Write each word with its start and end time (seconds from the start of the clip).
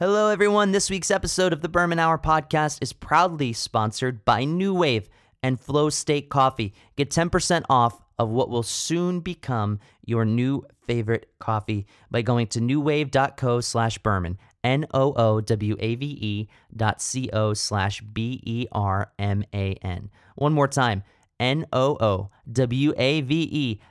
Hello, 0.00 0.28
everyone. 0.30 0.72
This 0.72 0.88
week's 0.88 1.10
episode 1.10 1.52
of 1.52 1.60
the 1.60 1.68
Berman 1.68 1.98
Hour 1.98 2.16
podcast 2.16 2.78
is 2.80 2.94
proudly 2.94 3.52
sponsored 3.52 4.24
by 4.24 4.44
NooWave 4.46 5.08
and 5.42 5.60
Flow 5.60 5.90
State 5.90 6.30
Coffee. 6.30 6.72
Get 6.96 7.10
10% 7.10 7.64
off 7.68 8.02
of 8.18 8.30
what 8.30 8.48
will 8.48 8.62
soon 8.62 9.20
become 9.20 9.78
your 10.02 10.24
new 10.24 10.64
favorite 10.86 11.28
coffee 11.38 11.86
by 12.10 12.22
going 12.22 12.46
to 12.46 12.60
NooWave.co 12.60 13.60
slash 13.60 13.98
Berman, 13.98 14.38
N-O-O-W-A-V-E 14.64 16.48
dot 16.74 17.02
C-O 17.02 17.52
slash 17.52 18.00
B-E-R-M-A-N. 18.00 18.70
One 20.34 20.52
more 20.54 20.68
time, 20.68 21.04
N-O-O-W-A-V-E 21.38 22.30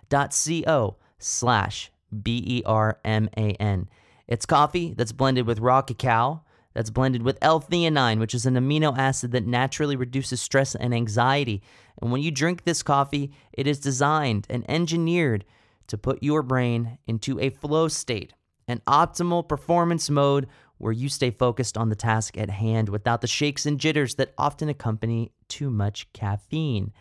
dot 0.09 0.33
C-O 0.33 0.95
slash 1.19 1.91
B-E-R-M-A-N. 2.23 3.89
It's 4.29 4.45
coffee 4.45 4.93
that's 4.95 5.11
blended 5.11 5.47
with 5.47 5.59
raw 5.59 5.81
cacao, 5.81 6.43
that's 6.75 6.91
blended 6.91 7.23
with 7.23 7.39
L-theanine, 7.41 8.19
which 8.19 8.35
is 8.35 8.45
an 8.45 8.53
amino 8.53 8.95
acid 8.95 9.31
that 9.31 9.47
naturally 9.47 9.95
reduces 9.95 10.39
stress 10.39 10.75
and 10.75 10.93
anxiety. 10.93 11.63
And 11.99 12.11
when 12.11 12.21
you 12.21 12.29
drink 12.29 12.63
this 12.63 12.83
coffee, 12.83 13.31
it 13.51 13.65
is 13.65 13.79
designed 13.79 14.45
and 14.47 14.69
engineered 14.69 15.45
to 15.87 15.97
put 15.97 16.21
your 16.21 16.43
brain 16.43 16.99
into 17.07 17.39
a 17.39 17.49
flow 17.49 17.87
state, 17.87 18.33
an 18.67 18.81
optimal 18.85 19.47
performance 19.47 20.11
mode 20.11 20.45
where 20.77 20.93
you 20.93 21.09
stay 21.09 21.31
focused 21.31 21.75
on 21.75 21.89
the 21.89 21.95
task 21.95 22.37
at 22.37 22.51
hand 22.51 22.87
without 22.87 23.21
the 23.21 23.27
shakes 23.27 23.65
and 23.65 23.79
jitters 23.79 24.15
that 24.15 24.35
often 24.37 24.69
accompany 24.69 25.31
too 25.47 25.71
much 25.71 26.07
caffeine. 26.13 26.93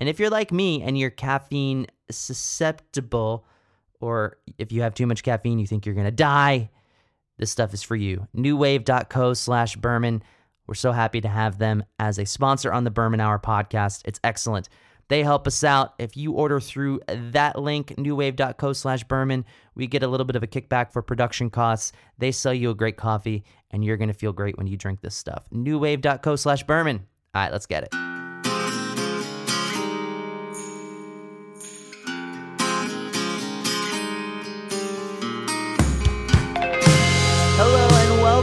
And 0.00 0.08
if 0.08 0.18
you're 0.18 0.28
like 0.28 0.50
me 0.50 0.82
and 0.82 0.98
you're 0.98 1.10
caffeine 1.10 1.86
susceptible, 2.10 3.46
or 4.00 4.38
if 4.58 4.72
you 4.72 4.82
have 4.82 4.94
too 4.94 5.06
much 5.06 5.22
caffeine, 5.22 5.58
you 5.58 5.66
think 5.66 5.86
you're 5.86 5.94
going 5.94 6.06
to 6.06 6.10
die, 6.10 6.70
this 7.38 7.50
stuff 7.50 7.74
is 7.74 7.82
for 7.82 7.96
you. 7.96 8.26
NooWave.co 8.36 9.34
slash 9.34 9.76
Berman. 9.76 10.22
We're 10.66 10.74
so 10.74 10.92
happy 10.92 11.20
to 11.20 11.28
have 11.28 11.58
them 11.58 11.84
as 11.98 12.18
a 12.18 12.24
sponsor 12.24 12.72
on 12.72 12.84
the 12.84 12.90
Berman 12.90 13.20
Hour 13.20 13.38
podcast. 13.38 14.02
It's 14.04 14.20
excellent. 14.24 14.68
They 15.08 15.22
help 15.22 15.46
us 15.46 15.62
out. 15.62 15.94
If 15.98 16.16
you 16.16 16.32
order 16.32 16.60
through 16.60 17.00
that 17.08 17.60
link, 17.60 17.88
NooWave.co 17.98 18.72
slash 18.72 19.04
Berman, 19.04 19.44
we 19.74 19.86
get 19.86 20.02
a 20.02 20.08
little 20.08 20.24
bit 20.24 20.36
of 20.36 20.42
a 20.42 20.46
kickback 20.46 20.92
for 20.92 21.02
production 21.02 21.50
costs. 21.50 21.92
They 22.16 22.32
sell 22.32 22.54
you 22.54 22.70
a 22.70 22.74
great 22.74 22.96
coffee, 22.96 23.44
and 23.70 23.84
you're 23.84 23.98
going 23.98 24.08
to 24.08 24.14
feel 24.14 24.32
great 24.32 24.56
when 24.56 24.66
you 24.66 24.78
drink 24.78 25.02
this 25.02 25.14
stuff. 25.14 25.44
NooWave.co 25.52 26.36
slash 26.36 26.62
Berman. 26.62 27.06
All 27.34 27.42
right, 27.42 27.52
let's 27.52 27.66
get 27.66 27.82
it. 27.82 28.13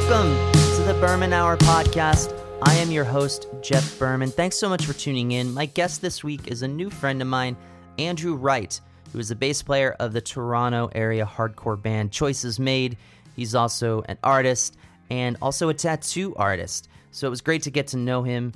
Welcome 0.07 0.51
to 0.53 0.83
the 0.83 0.97
Berman 0.99 1.31
Hour 1.31 1.57
podcast. 1.57 2.35
I 2.63 2.73
am 2.77 2.89
your 2.89 3.03
host, 3.03 3.47
Jeff 3.61 3.99
Berman. 3.99 4.31
Thanks 4.31 4.57
so 4.57 4.67
much 4.67 4.83
for 4.83 4.93
tuning 4.93 5.33
in. 5.33 5.53
My 5.53 5.67
guest 5.67 6.01
this 6.01 6.23
week 6.23 6.47
is 6.47 6.63
a 6.63 6.67
new 6.67 6.89
friend 6.89 7.21
of 7.21 7.27
mine, 7.27 7.55
Andrew 7.99 8.33
Wright, 8.33 8.81
who 9.11 9.19
is 9.19 9.29
a 9.29 9.35
bass 9.35 9.61
player 9.61 9.95
of 9.99 10.11
the 10.11 10.19
Toronto 10.19 10.89
area 10.95 11.23
hardcore 11.25 11.79
band 11.79 12.11
Choices 12.11 12.59
Made. 12.59 12.97
He's 13.35 13.53
also 13.53 14.01
an 14.07 14.17
artist 14.23 14.75
and 15.11 15.37
also 15.39 15.69
a 15.69 15.73
tattoo 15.73 16.35
artist. 16.35 16.89
So 17.11 17.27
it 17.27 17.29
was 17.29 17.41
great 17.41 17.61
to 17.63 17.71
get 17.71 17.87
to 17.87 17.97
know 17.97 18.23
him. 18.23 18.53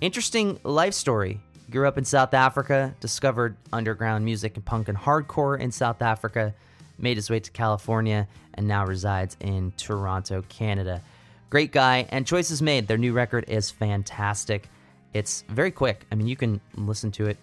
Interesting 0.00 0.60
life 0.62 0.94
story. 0.94 1.40
Grew 1.70 1.88
up 1.88 1.98
in 1.98 2.04
South 2.04 2.34
Africa, 2.34 2.94
discovered 3.00 3.56
underground 3.72 4.24
music 4.24 4.54
and 4.54 4.64
punk 4.64 4.88
and 4.88 4.96
hardcore 4.96 5.58
in 5.58 5.72
South 5.72 6.02
Africa, 6.02 6.54
made 6.98 7.16
his 7.16 7.30
way 7.30 7.40
to 7.40 7.50
California, 7.50 8.28
and 8.54 8.68
now 8.68 8.86
resides 8.86 9.36
in 9.40 9.72
Toronto, 9.76 10.42
Canada. 10.48 11.02
Great 11.50 11.72
guy, 11.72 12.06
and 12.10 12.26
Choices 12.26 12.62
Made. 12.62 12.88
Their 12.88 12.98
new 12.98 13.12
record 13.12 13.44
is 13.48 13.70
fantastic. 13.70 14.68
It's 15.12 15.44
very 15.48 15.70
quick. 15.70 16.06
I 16.10 16.14
mean, 16.14 16.26
you 16.26 16.36
can 16.36 16.60
listen 16.76 17.12
to 17.12 17.26
it 17.26 17.36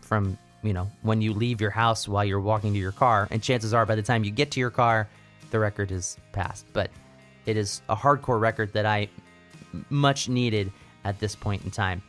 from, 0.00 0.38
you 0.62 0.72
know, 0.72 0.90
when 1.02 1.20
you 1.20 1.32
leave 1.32 1.60
your 1.60 1.70
house 1.70 2.06
while 2.06 2.24
you're 2.24 2.40
walking 2.40 2.72
to 2.72 2.78
your 2.78 2.92
car, 2.92 3.26
and 3.30 3.42
chances 3.42 3.74
are 3.74 3.86
by 3.86 3.94
the 3.94 4.02
time 4.02 4.24
you 4.24 4.30
get 4.30 4.50
to 4.52 4.60
your 4.60 4.70
car, 4.70 5.08
the 5.50 5.58
record 5.58 5.90
is 5.90 6.16
passed. 6.32 6.66
But 6.72 6.90
it 7.46 7.56
is 7.56 7.82
a 7.88 7.96
hardcore 7.96 8.40
record 8.40 8.72
that 8.74 8.86
I 8.86 9.08
much 9.88 10.28
needed 10.28 10.72
at 11.04 11.18
this 11.18 11.34
point 11.34 11.64
in 11.64 11.70
time. 11.70 12.02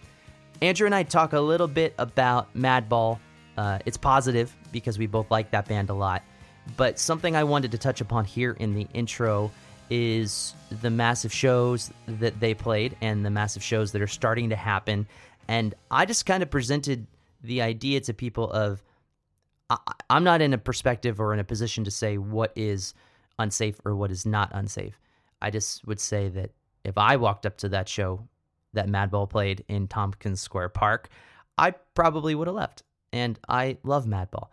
Andrew 0.62 0.86
and 0.86 0.94
I 0.94 1.03
talk 1.03 1.34
a 1.34 1.40
little 1.40 1.68
bit 1.68 1.96
about 1.97 2.53
Madball. 2.53 3.20
Uh, 3.58 3.80
it's 3.86 3.97
positive 3.97 4.56
because 4.72 5.00
we 5.00 5.08
both 5.08 5.31
like 5.31 5.52
that 5.52 5.68
band 5.68 5.90
a 5.90 5.94
lot. 5.94 6.24
But 6.78 7.00
something 7.00 7.36
I 7.36 7.44
wanted 7.44 7.72
to 7.72 7.78
touch 7.78 8.02
upon 8.02 8.26
here 8.26 8.56
in 8.59 8.74
the 8.74 8.88
intro 8.94 9.52
is 9.90 10.54
the 10.82 10.90
massive 10.90 11.34
shows 11.34 11.92
that 12.08 12.40
they 12.40 12.54
played 12.54 12.96
and 13.02 13.26
the 13.26 13.30
massive 13.30 13.64
shows 13.64 13.92
that 13.92 14.02
are 14.02 14.08
starting 14.08 14.50
to 14.50 14.56
happen. 14.56 15.08
And 15.48 15.76
I 15.90 16.06
just 16.06 16.26
kind 16.26 16.42
of 16.42 16.50
presented 16.50 17.08
the 17.44 17.62
idea 17.62 18.00
to 18.02 18.14
people 18.14 18.50
of 18.52 18.82
I, 19.70 19.78
I'm 20.09 20.24
not 20.24 20.42
in 20.42 20.54
a 20.54 20.58
perspective 20.58 21.20
or 21.20 21.34
in 21.34 21.40
a 21.40 21.44
position 21.44 21.84
to 21.86 21.92
say 21.92 22.18
what 22.18 22.54
is 22.56 22.94
unsafe 23.40 23.80
or 23.86 23.96
what 23.96 24.12
is 24.12 24.26
not 24.26 24.52
unsafe. 24.53 25.00
I 25.42 25.50
just 25.50 25.86
would 25.88 26.00
say 26.00 26.30
that 26.30 26.52
if 26.84 26.98
I 26.98 27.16
walked 27.18 27.46
up 27.46 27.58
to 27.58 27.70
that 27.70 27.90
show 27.90 28.28
that 28.74 28.88
Madball 28.88 29.30
played 29.30 29.66
in 29.68 29.88
Tompkins 29.88 30.42
Square 30.42 30.70
Park, 30.70 31.09
I 31.58 31.72
probably 31.72 32.36
would 32.36 32.48
have 32.48 32.56
left. 32.56 32.84
And 33.12 33.38
I 33.50 33.78
love 33.84 34.06
Madball. 34.06 34.48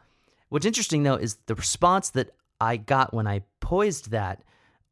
What's 0.49 0.67
interesting 0.67 1.03
though 1.03 1.17
is 1.17 1.37
the 1.47 1.55
response 1.55 2.11
that 2.11 2.31
I 2.61 2.77
got 2.77 3.15
when 3.15 3.27
I 3.27 3.43
poised 3.61 4.11
that 4.11 4.43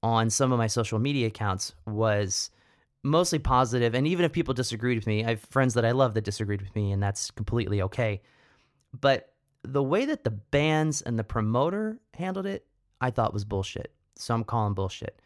on 0.03 0.31
some 0.31 0.53
of 0.53 0.59
my 0.59 0.67
social 0.67 0.99
media 0.99 1.29
accounts 1.29 1.75
was 1.87 2.51
mostly 3.03 3.39
positive 3.39 3.95
and 3.95 4.07
even 4.07 4.25
if 4.25 4.33
people 4.33 4.55
disagreed 4.55 4.99
with 4.99 5.07
me, 5.07 5.25
I 5.25 5.31
have 5.31 5.41
friends 5.41 5.75
that 5.75 5.85
I 5.85 5.93
love 5.93 6.15
that 6.15 6.25
disagreed 6.25 6.61
with 6.61 6.75
me 6.75 6.93
and 6.93 7.03
that's 7.03 7.31
completely 7.31 7.83
okay. 7.83 8.21
But 9.01 9.33
the 9.63 9.83
way 9.83 10.05
that 10.05 10.25
the 10.25 10.31
bands 10.31 11.03
and 11.03 11.19
the 11.19 11.25
promoter 11.25 11.99
handled 12.15 12.47
it, 12.47 12.67
I 13.01 13.11
thought 13.11 13.33
was 13.33 13.45
bullshit. 13.45 13.93
So 14.17 14.35
I'm 14.35 14.45
calling 14.45 14.75
bullshit. 14.75 15.21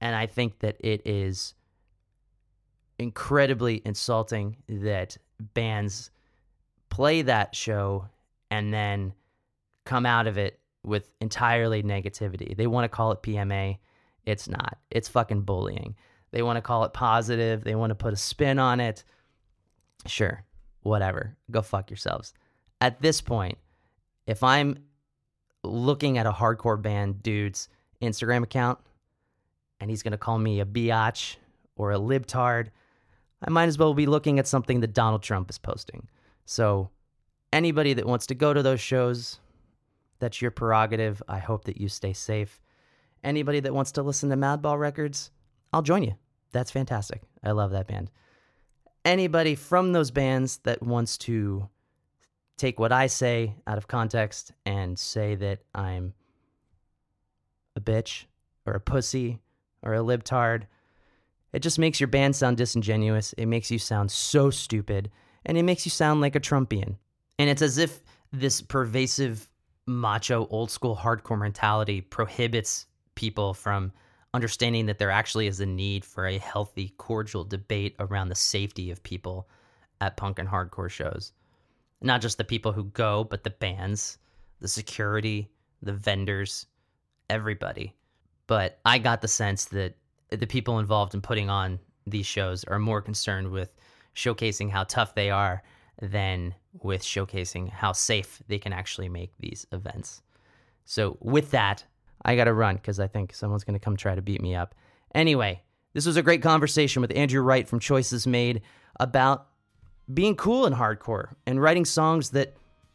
And 0.00 0.14
I 0.14 0.26
think 0.26 0.60
that 0.60 0.76
it 0.80 1.02
is 1.06 1.54
incredibly 2.98 3.82
insulting 3.84 4.56
that 4.68 5.16
bands 5.40 6.10
play 6.90 7.22
that 7.22 7.54
show 7.54 8.08
and 8.50 8.72
then 8.72 9.12
come 9.84 10.06
out 10.06 10.26
of 10.26 10.38
it 10.38 10.60
with 10.82 11.10
entirely 11.20 11.82
negativity. 11.82 12.56
They 12.56 12.66
want 12.66 12.84
to 12.84 12.88
call 12.88 13.12
it 13.12 13.22
PMA. 13.22 13.78
It's 14.24 14.48
not. 14.48 14.78
It's 14.90 15.08
fucking 15.08 15.42
bullying. 15.42 15.96
They 16.30 16.42
want 16.42 16.56
to 16.56 16.62
call 16.62 16.84
it 16.84 16.92
positive. 16.92 17.64
They 17.64 17.74
want 17.74 17.90
to 17.90 17.94
put 17.94 18.12
a 18.12 18.16
spin 18.16 18.58
on 18.58 18.80
it. 18.80 19.04
Sure, 20.06 20.44
whatever. 20.82 21.36
Go 21.50 21.62
fuck 21.62 21.90
yourselves. 21.90 22.34
At 22.80 23.00
this 23.00 23.20
point, 23.20 23.58
if 24.26 24.42
I'm 24.42 24.76
looking 25.62 26.18
at 26.18 26.26
a 26.26 26.32
hardcore 26.32 26.80
band 26.80 27.22
dude's 27.22 27.68
Instagram 28.02 28.42
account 28.42 28.78
and 29.80 29.90
he's 29.90 30.02
going 30.02 30.12
to 30.12 30.18
call 30.18 30.38
me 30.38 30.60
a 30.60 30.66
biatch 30.66 31.36
or 31.76 31.92
a 31.92 31.98
libtard, 31.98 32.68
I 33.42 33.50
might 33.50 33.68
as 33.68 33.78
well 33.78 33.94
be 33.94 34.06
looking 34.06 34.38
at 34.38 34.46
something 34.46 34.80
that 34.80 34.92
Donald 34.92 35.22
Trump 35.22 35.50
is 35.50 35.58
posting. 35.58 36.08
So, 36.46 36.90
anybody 37.52 37.94
that 37.94 38.06
wants 38.06 38.26
to 38.26 38.34
go 38.34 38.52
to 38.52 38.62
those 38.62 38.80
shows, 38.80 39.38
that's 40.18 40.40
your 40.40 40.50
prerogative. 40.50 41.22
I 41.28 41.38
hope 41.38 41.64
that 41.64 41.80
you 41.80 41.88
stay 41.88 42.12
safe. 42.12 42.60
Anybody 43.22 43.60
that 43.60 43.74
wants 43.74 43.92
to 43.92 44.02
listen 44.02 44.30
to 44.30 44.36
Madball 44.36 44.78
records, 44.78 45.30
I'll 45.72 45.82
join 45.82 46.02
you. 46.02 46.14
That's 46.52 46.70
fantastic. 46.70 47.22
I 47.42 47.50
love 47.50 47.72
that 47.72 47.88
band. 47.88 48.10
Anybody 49.04 49.54
from 49.54 49.92
those 49.92 50.10
bands 50.10 50.58
that 50.58 50.82
wants 50.82 51.18
to 51.18 51.68
take 52.56 52.78
what 52.78 52.92
I 52.92 53.06
say 53.06 53.56
out 53.66 53.78
of 53.78 53.88
context 53.88 54.52
and 54.64 54.98
say 54.98 55.34
that 55.34 55.60
I'm 55.74 56.14
a 57.76 57.80
bitch 57.80 58.24
or 58.66 58.74
a 58.74 58.80
pussy 58.80 59.40
or 59.82 59.94
a 59.94 59.98
libtard, 59.98 60.64
it 61.52 61.60
just 61.60 61.78
makes 61.78 62.00
your 62.00 62.08
band 62.08 62.36
sound 62.36 62.56
disingenuous. 62.56 63.32
It 63.34 63.46
makes 63.46 63.70
you 63.70 63.78
sound 63.78 64.10
so 64.10 64.50
stupid 64.50 65.10
and 65.44 65.58
it 65.58 65.62
makes 65.62 65.84
you 65.84 65.90
sound 65.90 66.20
like 66.20 66.36
a 66.36 66.40
Trumpian. 66.40 66.96
And 67.38 67.50
it's 67.50 67.62
as 67.62 67.78
if 67.78 68.02
this 68.32 68.60
pervasive 68.60 69.48
macho 69.86 70.46
old 70.48 70.70
school 70.70 70.96
hardcore 70.96 71.38
mentality 71.38 72.00
prohibits 72.00 72.86
people 73.14 73.54
from 73.54 73.92
understanding 74.32 74.86
that 74.86 74.98
there 74.98 75.10
actually 75.10 75.46
is 75.46 75.60
a 75.60 75.66
need 75.66 76.04
for 76.04 76.26
a 76.26 76.38
healthy, 76.38 76.92
cordial 76.98 77.44
debate 77.44 77.94
around 78.00 78.28
the 78.28 78.34
safety 78.34 78.90
of 78.90 79.02
people 79.02 79.48
at 80.00 80.16
punk 80.16 80.38
and 80.38 80.48
hardcore 80.48 80.90
shows. 80.90 81.32
Not 82.02 82.20
just 82.20 82.38
the 82.38 82.44
people 82.44 82.72
who 82.72 82.84
go, 82.84 83.24
but 83.24 83.44
the 83.44 83.50
bands, 83.50 84.18
the 84.60 84.68
security, 84.68 85.50
the 85.82 85.92
vendors, 85.92 86.66
everybody. 87.30 87.94
But 88.46 88.80
I 88.84 88.98
got 88.98 89.20
the 89.20 89.28
sense 89.28 89.66
that 89.66 89.96
the 90.30 90.46
people 90.46 90.78
involved 90.78 91.14
in 91.14 91.20
putting 91.20 91.48
on 91.48 91.78
these 92.06 92.26
shows 92.26 92.64
are 92.64 92.78
more 92.78 93.00
concerned 93.00 93.50
with 93.50 93.70
showcasing 94.14 94.70
how 94.70 94.84
tough 94.84 95.14
they 95.14 95.30
are 95.30 95.62
than 96.00 96.54
with 96.82 97.02
showcasing 97.02 97.70
how 97.70 97.92
safe 97.92 98.42
they 98.48 98.58
can 98.58 98.72
actually 98.72 99.08
make 99.08 99.32
these 99.38 99.66
events. 99.72 100.22
So, 100.84 101.16
with 101.20 101.50
that, 101.52 101.84
I 102.24 102.36
got 102.36 102.44
to 102.44 102.52
run 102.52 102.76
because 102.76 103.00
I 103.00 103.06
think 103.06 103.34
someone's 103.34 103.64
going 103.64 103.78
to 103.78 103.84
come 103.84 103.96
try 103.96 104.14
to 104.14 104.22
beat 104.22 104.42
me 104.42 104.54
up. 104.54 104.74
Anyway, 105.14 105.62
this 105.92 106.06
was 106.06 106.16
a 106.16 106.22
great 106.22 106.42
conversation 106.42 107.00
with 107.00 107.16
Andrew 107.16 107.40
Wright 107.40 107.68
from 107.68 107.80
Choices 107.80 108.26
Made 108.26 108.62
about 108.98 109.46
being 110.12 110.36
cool 110.36 110.66
in 110.66 110.74
hardcore 110.74 111.34
and 111.46 111.60
writing 111.60 111.84
songs 111.84 112.30
that 112.30 112.54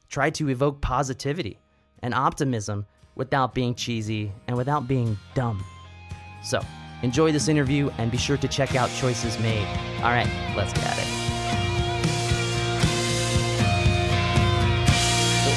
try 0.09 0.29
to 0.31 0.49
evoke 0.49 0.81
positivity 0.81 1.59
and 2.03 2.13
optimism 2.13 2.85
without 3.15 3.53
being 3.53 3.73
cheesy 3.75 4.31
and 4.47 4.55
without 4.55 4.87
being 4.87 5.17
dumb. 5.33 5.63
So, 6.43 6.61
enjoy 7.01 7.31
this 7.31 7.47
interview 7.47 7.89
and 7.97 8.11
be 8.11 8.17
sure 8.17 8.37
to 8.37 8.47
check 8.47 8.75
out 8.75 8.89
Choices 8.97 9.39
Made. 9.39 9.67
All 9.97 10.11
right, 10.11 10.29
let's 10.55 10.73
get 10.73 10.85
at 10.85 10.99
it. 10.99 11.18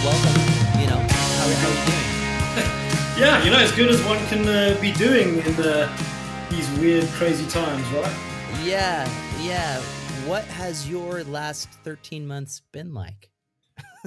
Welcome, 0.04 0.80
you 0.80 0.86
know, 0.88 0.98
how, 0.98 1.28
how 1.38 1.46
are 1.46 1.50
you 1.50 1.86
doing? 1.86 2.02
yeah, 3.20 3.44
you 3.44 3.50
know, 3.50 3.58
as 3.58 3.70
good 3.72 3.88
as 3.88 4.02
one 4.04 4.18
can 4.26 4.48
uh, 4.48 4.76
be 4.80 4.90
doing 4.92 5.38
in 5.38 5.54
uh, 5.60 5.88
these 6.50 6.68
weird, 6.80 7.06
crazy 7.10 7.46
times, 7.48 7.86
right? 7.90 8.12
Yeah, 8.64 9.08
yeah. 9.40 9.80
What 10.26 10.44
has 10.44 10.88
your 10.88 11.22
last 11.24 11.68
13 11.84 12.26
months 12.26 12.62
been 12.72 12.92
like? 12.92 13.30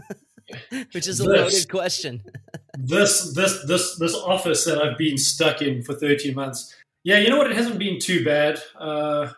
Which 0.92 1.08
is 1.08 1.22
a 1.22 1.24
this, 1.24 1.42
loaded 1.42 1.70
question. 1.70 2.24
this 2.78 3.34
this 3.34 3.66
this 3.66 3.98
this 3.98 4.16
office 4.16 4.66
that 4.66 4.82
I've 4.82 4.98
been 4.98 5.18
stuck 5.18 5.62
in 5.62 5.82
for 5.82 5.94
13 5.94 6.36
months. 6.36 6.76
Yeah, 7.04 7.20
you 7.20 7.30
know 7.30 7.38
what? 7.38 7.50
It 7.50 7.56
hasn't 7.56 7.80
been 7.80 8.00
too 8.00 8.24
bad. 8.24 8.62
Uh, 8.78 9.30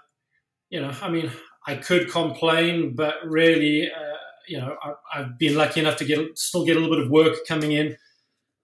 you 0.70 0.82
know, 0.82 0.92
I 1.02 1.10
mean, 1.10 1.32
I 1.68 1.76
could 1.76 2.10
complain, 2.10 2.96
but 2.96 3.16
really, 3.26 3.92
uh, 3.92 4.17
you 4.48 4.58
know, 4.58 4.76
I, 4.84 5.20
have 5.20 5.38
been 5.38 5.56
lucky 5.56 5.80
enough 5.80 5.98
to 5.98 6.06
get 6.06 6.38
still 6.38 6.66
get 6.66 6.78
a 6.78 6.80
little 6.80 6.96
bit 6.96 7.06
of 7.06 7.12
work 7.12 7.36
coming 7.48 7.72
in, 7.72 7.98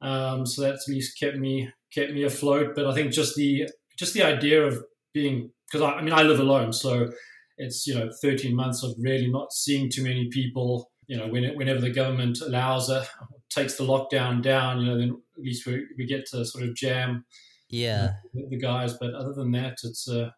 um, 0.02 0.46
so 0.46 0.62
that's 0.62 0.88
at 0.88 0.94
least 0.94 1.20
kept 1.20 1.38
me 1.38 1.70
kept 1.94 2.14
me 2.14 2.24
afloat. 2.24 2.74
But 2.76 2.88
I 2.88 2.94
think 2.94 3.12
just 3.12 3.36
the 3.36 3.70
just 3.98 4.14
the 4.14 4.24
idea 4.24 4.64
of 4.64 4.84
being 5.14 5.52
because 5.68 5.82
I, 5.82 5.94
I 5.94 6.02
mean 6.02 6.14
I 6.14 6.24
live 6.24 6.40
alone, 6.40 6.74
so 6.74 7.12
it's 7.58 7.86
you 7.86 7.96
know 7.96 8.10
13 8.22 8.56
months 8.56 8.84
of 8.84 8.96
really 9.00 9.30
not 9.30 9.54
seeing 9.54 9.90
too 9.90 10.04
many 10.04 10.30
people 10.30 10.92
you 11.08 11.18
know, 11.18 11.28
when 11.28 11.44
whenever 11.56 11.82
the 11.82 11.90
government 11.90 12.42
allows 12.42 12.90
it, 12.90 13.08
takes 13.50 13.76
the 13.76 13.84
lockdown 13.84 14.42
down, 14.42 14.80
you 14.80 14.88
know, 14.88 14.98
then 14.98 15.22
at 15.38 15.44
least 15.44 15.66
we, 15.66 15.86
we 15.98 16.06
get 16.06 16.26
to 16.28 16.46
sort 16.46 16.64
of 16.64 16.76
jam 16.76 17.26
yeah 17.70 18.14
the, 18.34 18.48
the 18.50 18.58
guys. 18.58 18.94
But 18.94 19.14
other 19.14 19.34
than 19.34 19.52
that, 19.52 19.78
it's 19.84 20.08
uh, 20.08 20.30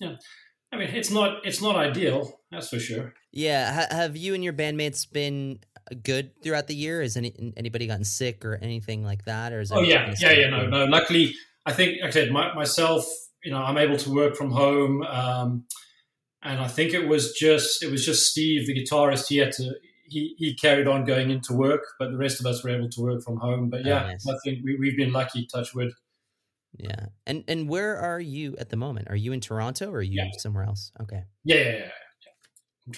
yeah, 0.00 0.16
I 0.74 0.76
mean, 0.76 0.88
it's 0.92 1.10
not 1.10 1.46
it's 1.46 1.62
not 1.62 1.76
ideal, 1.76 2.40
that's 2.50 2.68
for 2.68 2.80
sure. 2.80 3.14
Yeah, 3.30 3.86
have 3.90 4.16
you 4.16 4.34
and 4.34 4.42
your 4.42 4.52
bandmates 4.52 5.10
been 5.10 5.60
good 6.02 6.42
throughout 6.42 6.66
the 6.66 6.74
year? 6.74 7.00
Has 7.00 7.16
any 7.16 7.52
anybody 7.56 7.86
gotten 7.86 8.04
sick 8.04 8.44
or 8.44 8.58
anything 8.60 9.04
like 9.04 9.24
that? 9.26 9.52
Or 9.52 9.60
is 9.60 9.70
oh 9.70 9.82
yeah, 9.82 10.12
yeah, 10.20 10.32
yeah, 10.32 10.48
no, 10.50 10.66
no. 10.66 10.84
Luckily, 10.86 11.34
I 11.64 11.72
think 11.72 12.00
like 12.00 12.08
I 12.08 12.10
said 12.10 12.32
my, 12.32 12.52
myself, 12.54 13.06
you 13.44 13.52
know, 13.52 13.58
I'm 13.58 13.78
able 13.78 13.96
to 13.98 14.10
work 14.12 14.34
from 14.34 14.50
home. 14.50 15.02
Um, 15.02 15.64
and 16.42 16.60
I 16.60 16.66
think 16.66 16.92
it 16.92 17.06
was 17.06 17.32
just 17.32 17.82
it 17.82 17.90
was 17.90 18.04
just 18.04 18.26
Steve, 18.26 18.66
the 18.66 18.74
guitarist. 18.74 19.28
He 19.28 19.38
had 19.38 19.52
to 19.52 19.74
he, 20.06 20.34
he 20.38 20.54
carried 20.54 20.86
on 20.86 21.04
going 21.04 21.30
into 21.30 21.54
work, 21.54 21.82
but 21.98 22.10
the 22.10 22.18
rest 22.18 22.40
of 22.40 22.46
us 22.46 22.62
were 22.62 22.70
able 22.70 22.88
to 22.90 23.00
work 23.00 23.22
from 23.22 23.36
home. 23.38 23.70
But 23.70 23.84
yeah, 23.84 24.04
oh, 24.04 24.08
nice. 24.08 24.26
I 24.28 24.34
think 24.44 24.64
we, 24.64 24.76
we've 24.76 24.96
been 24.96 25.12
lucky, 25.12 25.46
touch 25.46 25.74
wood. 25.74 25.92
Yeah. 26.76 27.06
And 27.26 27.44
and 27.48 27.68
where 27.68 27.96
are 27.96 28.20
you 28.20 28.56
at 28.58 28.70
the 28.70 28.76
moment? 28.76 29.08
Are 29.10 29.16
you 29.16 29.32
in 29.32 29.40
Toronto 29.40 29.90
or 29.90 29.98
are 29.98 30.02
you 30.02 30.22
yeah. 30.22 30.30
somewhere 30.38 30.64
else? 30.64 30.92
Okay. 31.02 31.22
Yeah, 31.44 31.56
yeah, 31.56 31.62
yeah. 31.62 31.88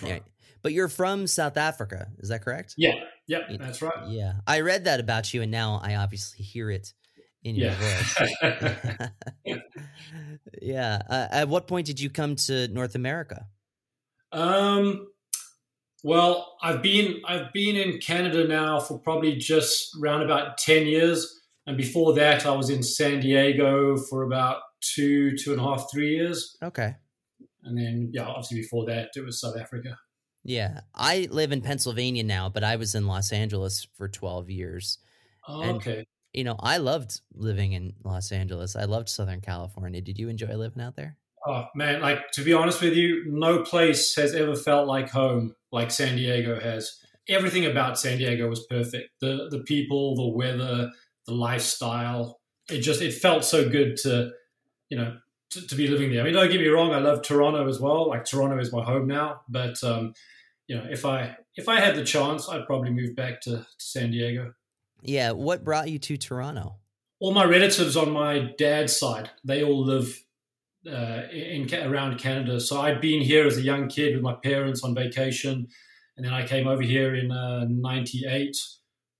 yeah. 0.02 0.08
yeah. 0.08 0.19
But 0.62 0.73
you're 0.73 0.88
from 0.88 1.26
South 1.26 1.56
Africa, 1.56 2.08
is 2.19 2.31
that 2.31 2.43
correct? 2.43 2.75
Yeah, 2.76 2.94
yeah, 3.28 3.40
that's 3.58 3.82
right. 3.82 4.08
Yeah. 4.08 4.34
I 4.46 4.61
read 4.61 4.84
that 4.84 4.99
about 4.99 5.32
you 5.32 5.43
and 5.43 5.50
now 5.50 5.81
I 5.82 5.96
obviously 5.96 6.44
hear 6.44 6.70
it 6.70 6.93
in 7.44 7.55
your 7.55 7.73
voice. 7.73 8.19
yeah. 10.62 11.02
Uh, 11.08 11.29
at 11.31 11.49
what 11.49 11.69
point 11.69 11.87
did 11.87 12.00
you 12.00 12.11
come 12.11 12.37
to 12.37 12.69
North 12.69 12.94
America? 12.94 13.46
Um 14.32 15.06
well, 16.06 16.56
I've 16.62 16.82
been 16.82 17.20
I've 17.26 17.52
been 17.52 17.75
in 17.75 17.99
Canada 17.99 18.46
now 18.46 18.79
for 18.79 18.99
probably 18.99 19.34
just 19.37 19.96
around 20.00 20.22
about 20.22 20.56
ten 20.56 20.87
years, 20.87 21.40
and 21.66 21.76
before 21.76 22.14
that, 22.14 22.46
I 22.46 22.54
was 22.54 22.70
in 22.70 22.82
San 22.82 23.20
Diego 23.20 23.96
for 23.96 24.22
about 24.22 24.58
two 24.80 25.36
two 25.36 25.52
and 25.52 25.60
a 25.60 25.64
half 25.64 25.86
three 25.92 26.16
years. 26.16 26.56
Okay, 26.62 26.94
and 27.64 27.76
then 27.78 28.10
yeah, 28.12 28.26
obviously 28.26 28.60
before 28.60 28.86
that, 28.86 29.10
it 29.14 29.24
was 29.24 29.40
South 29.40 29.56
Africa. 29.58 29.98
Yeah, 30.44 30.82
I 30.94 31.28
live 31.30 31.50
in 31.50 31.60
Pennsylvania 31.60 32.22
now, 32.22 32.48
but 32.48 32.62
I 32.62 32.76
was 32.76 32.94
in 32.94 33.06
Los 33.06 33.32
Angeles 33.32 33.86
for 33.96 34.08
twelve 34.08 34.48
years. 34.48 34.98
Oh, 35.48 35.60
and, 35.60 35.76
okay. 35.78 36.06
You 36.32 36.44
know, 36.44 36.56
I 36.60 36.76
loved 36.76 37.20
living 37.32 37.72
in 37.72 37.94
Los 38.04 38.30
Angeles. 38.30 38.76
I 38.76 38.84
loved 38.84 39.08
Southern 39.08 39.40
California. 39.40 40.02
Did 40.02 40.19
you 40.19 40.28
enjoy 40.28 40.54
living 40.54 40.82
out 40.82 40.94
there? 40.94 41.16
Oh 41.46 41.64
man, 41.74 42.00
like 42.00 42.30
to 42.32 42.42
be 42.42 42.52
honest 42.52 42.82
with 42.82 42.94
you, 42.94 43.24
no 43.26 43.62
place 43.62 44.14
has 44.16 44.34
ever 44.34 44.54
felt 44.54 44.86
like 44.86 45.10
home 45.10 45.54
like 45.72 45.90
San 45.90 46.16
Diego 46.16 46.60
has. 46.60 46.90
Everything 47.28 47.66
about 47.66 47.98
San 47.98 48.19
Diego 48.19 48.48
was 48.48 48.66
perfect. 48.66 49.10
The 49.20 49.48
the 49.50 49.60
people, 49.60 50.14
the 50.14 50.28
weather, 50.28 50.90
the 51.26 51.34
lifestyle. 51.34 52.40
It 52.70 52.81
just 52.81 53.02
it 53.02 53.14
felt 53.14 53.44
so 53.44 53.69
good 53.69 53.96
to, 53.99 54.31
you 54.88 54.96
know, 54.96 55.17
to, 55.50 55.67
to 55.67 55.75
be 55.75 55.88
living 55.88 56.11
there. 56.11 56.23
I 56.23 56.25
mean, 56.25 56.34
don't 56.34 56.50
get 56.50 56.61
me 56.61 56.69
wrong, 56.69 56.93
I 56.93 56.99
love 56.99 57.23
Toronto 57.23 57.69
as 57.69 57.81
well. 57.81 58.08
Like 58.08 58.25
Toronto 58.25 58.58
is 58.58 58.73
my 58.73 58.82
home 58.84 59.06
now, 59.06 59.43
but 59.49 59.82
um, 59.84 60.14
you 60.67 60.76
know, 60.76 60.87
if 60.90 61.05
I 61.05 61.37
if 61.56 61.69
I 61.69 61.81
had 61.81 61.96
the 61.96 62.05
chance, 62.05 62.49
I'd 62.49 62.67
probably 62.67 62.90
move 62.90 63.14
back 63.14 63.40
to, 63.43 63.50
to 63.58 63.67
San 63.78 64.11
Diego. 64.11 64.55
Yeah, 65.02 65.32
what 65.32 65.64
brought 65.64 65.88
you 65.88 65.99
to 66.00 66.17
Toronto? 66.17 66.76
All 67.19 67.32
my 67.32 67.44
relatives 67.44 67.96
on 67.96 68.11
my 68.11 68.52
dad's 68.58 68.99
side, 68.99 69.31
they 69.44 69.62
all 69.62 69.84
live 69.84 70.22
uh, 70.87 71.22
in 71.32 71.72
around 71.75 72.19
Canada. 72.19 72.61
So 72.61 72.81
I'd 72.81 73.00
been 73.00 73.22
here 73.22 73.46
as 73.46 73.56
a 73.56 73.62
young 73.62 73.88
kid 73.88 74.14
with 74.14 74.22
my 74.22 74.34
parents 74.34 74.82
on 74.82 74.94
vacation, 74.94 75.69
and 76.17 76.26
then 76.26 76.34
I 76.34 76.46
came 76.46 76.67
over 76.67 76.82
here 76.82 77.14
in 77.14 77.29
'98 77.29 78.49
uh, 78.49 78.50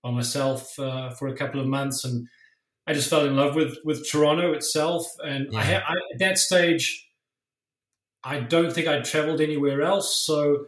by 0.07 0.13
myself 0.13 0.79
uh, 0.79 1.09
for 1.11 1.27
a 1.27 1.35
couple 1.35 1.59
of 1.59 1.67
months, 1.67 2.05
and 2.05 2.27
I 2.87 2.93
just 2.93 3.09
fell 3.09 3.25
in 3.25 3.35
love 3.35 3.55
with 3.55 3.77
with 3.83 4.09
Toronto 4.09 4.53
itself. 4.53 5.05
And 5.23 5.47
yeah. 5.51 5.83
I, 5.87 5.93
I, 5.93 5.95
at 6.13 6.19
that 6.19 6.37
stage, 6.37 7.07
I 8.23 8.39
don't 8.39 8.71
think 8.71 8.87
I'd 8.87 9.05
traveled 9.05 9.41
anywhere 9.41 9.81
else, 9.81 10.17
so 10.17 10.65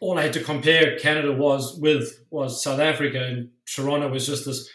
all 0.00 0.18
I 0.18 0.22
had 0.22 0.32
to 0.32 0.42
compare 0.42 0.98
Canada 0.98 1.32
was 1.32 1.78
with 1.78 2.24
was 2.30 2.62
South 2.62 2.80
Africa, 2.80 3.22
and 3.22 3.50
Toronto 3.66 4.08
was 4.08 4.26
just 4.26 4.46
this 4.46 4.70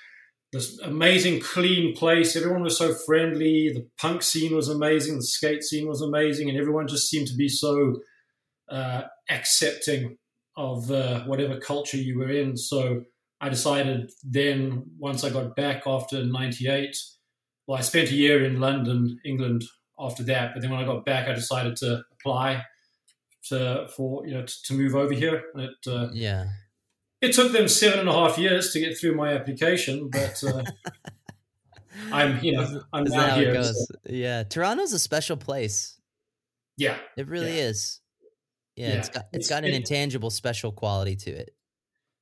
this 0.53 0.80
amazing 0.80 1.42
clean 1.42 1.95
place. 1.95 2.36
Everyone 2.36 2.63
was 2.63 2.77
so 2.77 2.94
friendly. 2.94 3.71
The 3.74 3.88
punk 4.00 4.21
scene 4.24 4.56
was 4.56 4.69
amazing. 4.69 5.18
The 5.18 5.24
skate 5.24 5.63
scene 5.63 5.88
was 5.88 6.01
amazing, 6.01 6.50
and 6.50 6.57
everyone 6.57 6.88
just 6.88 7.10
seemed 7.10 7.27
to 7.27 7.36
be 7.36 7.50
so 7.50 8.01
uh, 8.70 9.03
accepting 9.29 10.17
of 10.55 10.89
uh, 10.89 11.24
whatever 11.25 11.60
culture 11.60 11.98
you 11.98 12.17
were 12.17 12.31
in. 12.31 12.58
So 12.58 13.03
I 13.39 13.50
decided 13.50 14.12
then, 14.24 14.84
once 14.98 15.24
I 15.24 15.29
got 15.29 15.56
back 15.56 15.84
after 15.86 16.24
'98, 16.24 16.98
well, 17.67 17.77
I 17.77 17.82
spent 17.82 18.10
a 18.10 18.15
year 18.15 18.44
in 18.44 18.60
London, 18.60 19.20
England 19.24 19.63
after 20.00 20.24
that. 20.24 20.53
But 20.53 20.62
then 20.62 20.72
when 20.72 20.79
I 20.79 20.86
got 20.86 21.06
back, 21.06 21.27
I 21.27 21.34
decided 21.34 21.75
to 21.77 22.03
apply 22.13 22.63
to 23.50 23.88
for 23.96 24.25
you 24.25 24.34
know 24.34 24.44
to, 24.44 24.63
to 24.63 24.74
move 24.74 24.96
over 24.96 25.13
here. 25.13 25.44
And 25.53 25.63
it, 25.63 25.88
uh, 25.88 26.10
yeah 26.13 26.48
it 27.22 27.34
took 27.34 27.51
them 27.51 27.67
seven 27.67 28.00
and 28.00 28.10
a 28.10 28.13
half 28.13 28.38
years 28.38 28.72
to 28.74 28.79
get 28.79 28.98
through 28.98 29.15
my 29.15 29.34
application, 29.34 30.10
but 30.10 30.41
uh, 30.44 30.63
I'm, 32.12 32.44
you 32.44 32.53
know, 32.53 32.84
I'm 32.94 33.08
is 33.08 33.13
now 33.13 33.36
here. 33.36 33.63
So. 33.63 33.74
Yeah, 34.06 34.44
Toronto's 34.44 34.94
a 34.94 35.00
special 35.00 35.38
place. 35.38 36.00
Yeah, 36.77 36.98
it 37.15 37.27
really 37.27 37.58
yeah. 37.58 37.63
is. 37.63 38.01
Yeah, 38.75 38.88
yeah, 38.89 38.94
it's 38.94 39.10
got 39.10 39.25
it's, 39.34 39.50
got 39.50 39.63
an 39.63 39.74
intangible, 39.74 40.29
special 40.29 40.72
quality 40.72 41.15
to 41.15 41.32
it. 41.32 41.56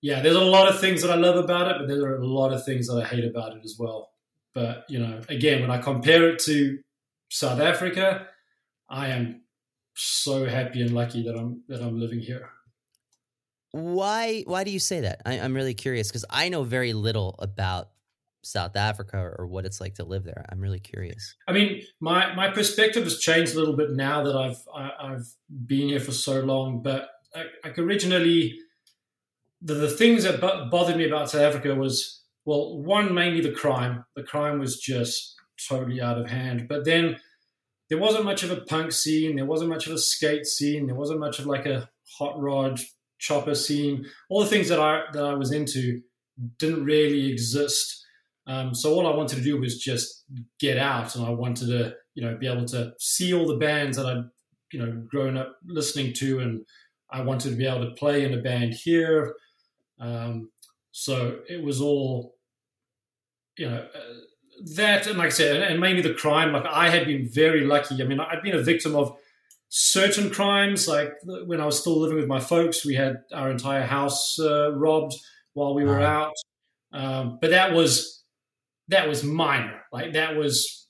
Yeah, 0.02 0.22
there's 0.22 0.36
a 0.36 0.44
lot 0.44 0.70
of 0.70 0.80
things 0.80 1.02
that 1.02 1.12
I 1.12 1.16
love 1.16 1.36
about 1.36 1.72
it, 1.72 1.78
but 1.80 1.88
there 1.88 2.04
are 2.06 2.18
a 2.18 2.28
lot 2.28 2.54
of 2.54 2.64
things 2.64 2.88
that 2.88 3.02
I 3.02 3.06
hate 3.06 3.26
about 3.26 3.56
it 3.56 3.62
as 3.64 3.76
well. 3.80 4.12
But 4.54 4.86
you 4.90 5.00
know, 5.00 5.22
again, 5.30 5.62
when 5.62 5.72
I 5.72 5.80
compare 5.80 6.30
it 6.30 6.40
to 6.40 6.80
South 7.30 7.60
Africa, 7.60 8.28
I 8.90 9.08
am 9.08 9.42
so 9.96 10.46
happy 10.46 10.82
and 10.82 10.94
lucky 10.94 11.24
that 11.24 11.36
I'm 11.36 11.64
that 11.68 11.82
I'm 11.82 12.00
living 12.00 12.20
here 12.20 12.50
why 13.76 14.44
why 14.48 14.64
do 14.64 14.72
you 14.72 14.80
say 14.80 15.02
that? 15.02 15.22
I, 15.26 15.34
am 15.34 15.54
really 15.54 15.74
curious 15.74 16.08
because 16.08 16.26
I 16.30 16.48
know 16.48 16.64
very 16.64 16.94
little 16.94 17.36
about 17.40 17.90
South 18.42 18.76
Africa 18.76 19.18
or, 19.18 19.48
what 19.48 19.66
it's 19.66 19.82
like 19.82 19.96
to 19.96 20.06
live 20.06 20.24
there. 20.24 20.46
I'm 20.50 20.62
really 20.62 20.80
curious. 20.80 21.36
I 21.48 21.52
mean, 21.52 21.82
my 22.00 22.34
my 22.36 22.50
perspective 22.50 23.04
has 23.04 23.20
changed 23.20 23.54
a 23.54 23.60
little 23.60 23.76
bit 23.76 23.92
now 23.92 24.24
that 24.24 24.36
I've 24.36 24.62
I, 24.74 24.84
have 24.84 24.94
i 25.00 25.10
have 25.12 25.26
been 25.68 25.90
here 25.90 26.00
for 26.00 26.14
so 26.14 26.40
long. 26.40 26.82
But 26.84 27.10
like 27.64 27.78
originally, 27.78 28.58
the, 29.62 29.74
the 29.76 29.90
things 29.90 30.24
that 30.24 30.42
bothered 30.42 30.98
me 30.98 31.08
about 31.08 31.30
South 31.30 31.42
Africa 31.42 31.76
was 31.76 32.22
well, 32.46 32.78
one 32.78 33.14
mainly 33.14 33.42
the 33.42 33.52
crime. 33.52 34.06
The 34.16 34.24
crime 34.24 34.60
was 34.60 34.80
just 34.80 35.36
totally 35.68 36.00
out 36.00 36.20
of 36.20 36.28
hand. 36.28 36.68
But 36.68 36.86
then 36.86 37.18
there 37.90 37.98
wasn't 37.98 38.26
much 38.26 38.44
of 38.44 38.52
a 38.52 38.62
punk 38.62 38.92
scene. 38.92 39.36
There 39.36 39.46
wasn't 39.46 39.72
much 39.72 39.88
of 39.88 39.94
a 39.94 39.98
skate 39.98 40.46
scene. 40.46 40.86
There 40.86 40.96
wasn't 40.96 41.20
much 41.20 41.40
of 41.40 41.48
like 41.48 41.66
a 41.66 41.90
hot 42.18 42.40
rod 42.40 42.80
chopper 43.18 43.56
scene, 43.56 44.06
all 44.30 44.42
the 44.42 44.50
things 44.50 44.70
that 44.70 44.80
I 44.80 45.04
that 45.14 45.24
I 45.24 45.34
was 45.34 45.52
into 45.52 46.02
didn't 46.60 46.84
really 46.84 47.32
exist. 47.32 48.04
Um, 48.48 48.76
so 48.76 48.94
all 48.94 49.08
I 49.08 49.16
wanted 49.16 49.38
to 49.38 49.44
do 49.44 49.60
was 49.60 49.80
just 49.80 50.26
get 50.60 50.78
out, 50.78 51.16
and 51.16 51.26
I 51.26 51.30
wanted 51.32 51.68
to 51.68 51.96
you 52.16 52.24
know, 52.24 52.36
be 52.38 52.48
able 52.48 52.66
to 52.66 52.94
see 53.00 53.34
all 53.34 53.48
the 53.48 53.58
bands 53.58 53.98
that 53.98 54.06
I'd, 54.06 54.24
you 54.72 54.80
know, 54.80 55.04
grown 55.10 55.38
up 55.38 55.58
listening 55.66 56.14
to, 56.14 56.40
and 56.40 56.66
I 57.12 57.22
wanted 57.22 57.52
to 57.52 57.56
be 57.56 57.66
able 57.66 57.86
to 57.86 57.96
play 57.96 58.24
in 58.24 58.34
a 58.34 58.42
band 58.42 58.74
here. 58.74 59.36
Um, 60.00 60.50
so 60.92 61.40
it 61.50 61.64
was 61.64 61.82
all, 61.82 62.36
you 63.58 63.70
know, 63.70 63.78
uh, 63.94 64.00
that, 64.76 65.08
and 65.08 65.18
like 65.18 65.28
I 65.28 65.30
said, 65.30 65.56
and, 65.56 65.66
and 65.66 65.80
mainly 65.80 66.02
the 66.02 66.14
crime. 66.14 66.54
Like 66.54 66.66
I 66.66 66.90
had 66.90 67.06
been 67.06 67.30
very 67.30 67.66
lucky. 67.66 68.02
I 68.02 68.06
mean, 68.06 68.20
I'd 68.20 68.42
been 68.42 68.56
a 68.56 68.62
victim 68.62 68.96
of 68.96 69.16
certain 69.70 70.30
crimes. 70.30 70.88
Like 70.88 71.12
when 71.24 71.60
I 71.60 71.66
was 71.66 71.80
still 71.80 72.00
living 72.00 72.18
with 72.18 72.28
my 72.28 72.40
folks, 72.40 72.86
we 72.86 72.96
had 72.96 73.18
our 73.34 73.52
entire 73.52 73.86
house 73.86 74.40
uh, 74.40 74.74
robbed 74.74 75.16
while 75.54 75.74
we 75.74 75.84
were 75.84 76.02
out. 76.02 76.34
Um, 76.94 77.40
but 77.42 77.50
that 77.50 77.74
was 77.74 78.24
that 78.88 79.08
was 79.08 79.24
minor. 79.24 79.82
Like 79.92 80.14
that 80.14 80.36
was 80.36 80.88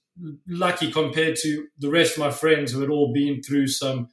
lucky 0.48 0.92
compared 0.92 1.36
to 1.38 1.68
the 1.80 1.90
rest 1.90 2.14
of 2.14 2.20
my 2.20 2.32
friends 2.32 2.72
who 2.72 2.82
had 2.82 2.90
all 2.90 3.14
been 3.14 3.42
through 3.42 3.68
some 3.68 4.10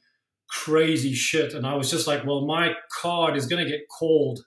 crazy 0.49 1.13
shit. 1.13 1.53
And 1.53 1.65
I 1.65 1.75
was 1.75 1.89
just 1.89 2.07
like, 2.07 2.25
well, 2.25 2.45
my 2.45 2.73
card 3.01 3.35
is 3.35 3.45
going 3.45 3.63
to 3.63 3.69
get 3.69 3.87
called 3.89 4.39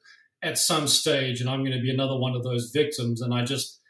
at 0.46 0.58
some 0.58 0.86
stage, 0.86 1.40
and 1.40 1.50
I'm 1.50 1.60
going 1.60 1.76
to 1.76 1.82
be 1.82 1.90
another 1.90 2.16
one 2.16 2.34
of 2.34 2.44
those 2.44 2.70
victims. 2.72 3.20
And 3.20 3.34
I 3.34 3.44
just 3.44 3.80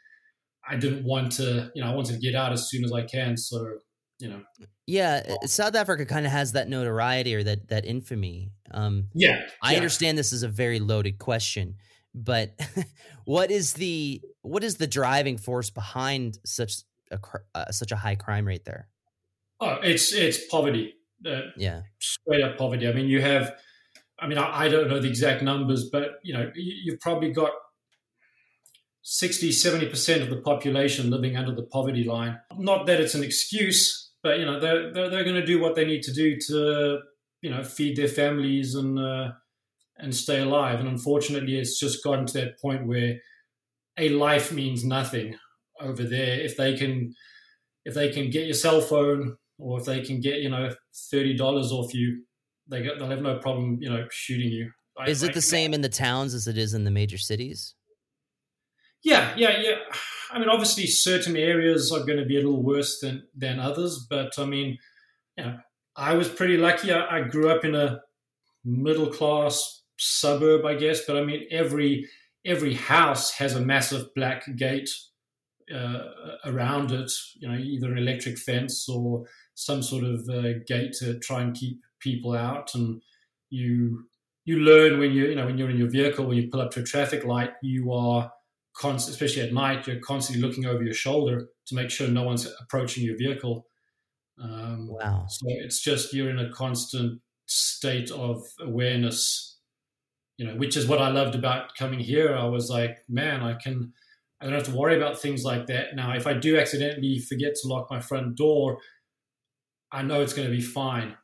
I 0.67 0.75
didn't 0.75 1.05
want 1.05 1.33
to, 1.33 1.71
you 1.75 1.83
know, 1.83 1.91
I 1.91 1.95
wanted 1.95 2.15
to 2.15 2.19
get 2.19 2.35
out 2.35 2.51
as 2.51 2.69
soon 2.69 2.83
as 2.83 2.91
I 2.91 3.03
can. 3.03 3.37
So 3.37 3.77
you 4.19 4.29
know. 4.29 4.41
Yeah, 4.87 5.23
uh, 5.27 5.47
South 5.47 5.75
Africa 5.75 6.05
kind 6.05 6.25
of 6.25 6.31
has 6.31 6.53
that 6.53 6.69
notoriety 6.69 7.35
or 7.35 7.43
that 7.43 7.67
that 7.69 7.85
infamy. 7.85 8.51
Um, 8.71 9.09
yeah, 9.13 9.41
I 9.61 9.71
yeah. 9.71 9.77
understand 9.77 10.17
this 10.17 10.33
is 10.33 10.43
a 10.43 10.47
very 10.47 10.79
loaded 10.79 11.19
question, 11.19 11.75
but 12.13 12.59
what 13.25 13.51
is 13.51 13.73
the 13.73 14.21
what 14.41 14.63
is 14.63 14.77
the 14.77 14.87
driving 14.87 15.37
force 15.37 15.69
behind 15.69 16.39
such 16.45 16.83
a 17.11 17.19
uh, 17.53 17.71
such 17.71 17.91
a 17.91 17.95
high 17.95 18.15
crime 18.15 18.45
rate 18.45 18.65
there? 18.65 18.87
Oh, 19.59 19.77
it's 19.83 20.13
it's 20.13 20.47
poverty. 20.47 20.95
Uh, 21.25 21.41
yeah, 21.55 21.81
straight 21.99 22.43
up 22.43 22.57
poverty. 22.57 22.87
I 22.87 22.93
mean, 22.93 23.07
you 23.07 23.21
have. 23.21 23.55
I 24.19 24.27
mean, 24.27 24.37
I, 24.37 24.65
I 24.65 24.69
don't 24.69 24.89
know 24.89 24.99
the 24.99 25.09
exact 25.09 25.43
numbers, 25.43 25.89
but 25.91 26.19
you 26.23 26.33
know, 26.33 26.51
you, 26.55 26.73
you've 26.83 26.99
probably 26.99 27.31
got 27.31 27.51
60, 29.03 29.51
70% 29.51 30.21
of 30.21 30.29
the 30.29 30.41
population 30.41 31.09
living 31.09 31.37
under 31.37 31.55
the 31.55 31.63
poverty 31.63 32.03
line. 32.03 32.39
Not 32.57 32.85
that 32.87 32.99
it's 32.99 33.15
an 33.15 33.23
excuse, 33.23 34.11
but 34.23 34.39
you 34.39 34.45
know 34.45 34.59
they're 34.59 34.91
they're, 34.91 35.09
they're 35.09 35.23
going 35.23 35.35
to 35.35 35.45
do 35.45 35.59
what 35.59 35.75
they 35.75 35.85
need 35.85 36.03
to 36.03 36.13
do 36.13 36.37
to 36.47 36.99
you 37.41 37.49
know 37.49 37.63
feed 37.63 37.95
their 37.95 38.07
families 38.07 38.75
and 38.75 38.99
uh, 38.99 39.31
and 39.97 40.13
stay 40.13 40.41
alive. 40.41 40.79
And 40.79 40.89
unfortunately, 40.89 41.57
it's 41.57 41.79
just 41.79 42.03
gotten 42.03 42.25
to 42.25 42.33
that 42.33 42.59
point 42.59 42.87
where 42.87 43.19
a 43.97 44.09
life 44.09 44.51
means 44.51 44.83
nothing 44.83 45.37
over 45.79 46.03
there. 46.03 46.39
If 46.41 46.57
they 46.57 46.75
can 46.75 47.13
if 47.85 47.93
they 47.93 48.09
can 48.09 48.29
get 48.29 48.45
your 48.45 48.53
cell 48.53 48.81
phone 48.81 49.37
or 49.57 49.79
if 49.79 49.85
they 49.85 50.01
can 50.01 50.19
get 50.19 50.41
you 50.41 50.49
know 50.49 50.73
thirty 51.11 51.35
dollars 51.35 51.71
off 51.71 51.93
you, 51.93 52.23
they 52.69 52.83
get, 52.83 52.99
they'll 52.99 53.09
have 53.09 53.21
no 53.21 53.37
problem 53.39 53.77
you 53.81 53.89
know 53.89 54.07
shooting 54.11 54.51
you. 54.51 54.71
Is 55.07 55.23
it 55.23 55.33
the 55.33 55.41
same 55.41 55.73
in 55.73 55.81
the 55.81 55.89
towns 55.89 56.33
as 56.33 56.47
it 56.47 56.57
is 56.57 56.73
in 56.73 56.83
the 56.83 56.91
major 56.91 57.17
cities? 57.17 57.75
Yeah, 59.03 59.33
yeah, 59.37 59.59
yeah. 59.59 59.75
I 60.31 60.39
mean, 60.39 60.49
obviously, 60.49 60.87
certain 60.87 61.37
areas 61.37 61.91
are 61.91 62.03
going 62.05 62.17
to 62.17 62.25
be 62.25 62.35
a 62.35 62.41
little 62.41 62.61
worse 62.61 62.99
than 62.99 63.27
than 63.35 63.59
others, 63.59 64.05
but 64.09 64.33
I 64.37 64.45
mean, 64.45 64.77
you 65.37 65.45
know, 65.45 65.57
I 65.95 66.15
was 66.15 66.29
pretty 66.29 66.57
lucky. 66.57 66.91
I, 66.91 67.17
I 67.17 67.21
grew 67.21 67.49
up 67.49 67.63
in 67.63 67.75
a 67.75 68.01
middle 68.65 69.07
class 69.07 69.83
suburb, 69.97 70.65
I 70.65 70.75
guess, 70.75 71.01
but 71.05 71.17
I 71.17 71.23
mean, 71.23 71.47
every 71.51 72.07
every 72.45 72.73
house 72.73 73.31
has 73.33 73.55
a 73.55 73.61
massive 73.61 74.13
black 74.15 74.43
gate 74.55 74.89
uh, 75.73 76.03
around 76.45 76.91
it. 76.91 77.11
You 77.35 77.49
know, 77.49 77.57
either 77.57 77.91
an 77.91 77.97
electric 77.97 78.37
fence 78.37 78.89
or 78.89 79.25
some 79.53 79.81
sort 79.81 80.03
of 80.03 80.27
uh, 80.29 80.59
gate 80.67 80.93
to 80.99 81.19
try 81.19 81.41
and 81.41 81.55
keep 81.55 81.79
people 81.99 82.33
out. 82.33 82.73
And 82.75 83.01
you 83.49 84.05
you 84.45 84.59
learn 84.59 84.99
when 84.99 85.11
you 85.11 85.27
you 85.27 85.35
know 85.35 85.45
when 85.45 85.57
you're 85.57 85.69
in 85.69 85.77
your 85.77 85.89
vehicle 85.89 86.25
when 86.25 86.37
you 86.37 86.49
pull 86.49 86.61
up 86.61 86.71
to 86.71 86.81
a 86.81 86.83
traffic 86.83 87.25
light, 87.25 87.51
you 87.61 87.91
are 87.93 88.31
const- 88.77 89.09
especially 89.09 89.41
at 89.41 89.53
night, 89.53 89.87
you're 89.87 89.99
constantly 89.99 90.45
looking 90.45 90.65
over 90.65 90.83
your 90.83 90.93
shoulder 90.93 91.49
to 91.67 91.75
make 91.75 91.89
sure 91.89 92.07
no 92.07 92.23
one's 92.23 92.47
approaching 92.61 93.03
your 93.03 93.17
vehicle. 93.17 93.67
Um, 94.41 94.87
wow. 94.89 95.25
So 95.27 95.47
it's 95.47 95.81
just 95.81 96.13
you're 96.13 96.29
in 96.29 96.39
a 96.39 96.51
constant 96.51 97.21
state 97.47 98.11
of 98.11 98.43
awareness, 98.59 99.57
you 100.37 100.45
know, 100.45 100.55
which 100.55 100.77
is 100.77 100.87
what 100.87 101.01
I 101.01 101.09
loved 101.09 101.35
about 101.35 101.75
coming 101.75 101.99
here. 101.99 102.35
I 102.35 102.45
was 102.45 102.69
like, 102.69 102.99
man, 103.09 103.41
I 103.41 103.55
can, 103.55 103.93
I 104.39 104.45
don't 104.45 104.53
have 104.53 104.65
to 104.65 104.75
worry 104.75 104.95
about 104.95 105.19
things 105.19 105.43
like 105.43 105.65
that. 105.67 105.95
Now, 105.95 106.15
if 106.15 106.27
I 106.27 106.33
do 106.33 106.59
accidentally 106.59 107.19
forget 107.19 107.55
to 107.55 107.67
lock 107.67 107.89
my 107.89 107.99
front 107.99 108.35
door, 108.35 108.79
I 109.91 110.03
know 110.03 110.21
it's 110.21 110.33
going 110.33 110.47
to 110.47 110.55
be 110.55 110.61
fine, 110.61 111.15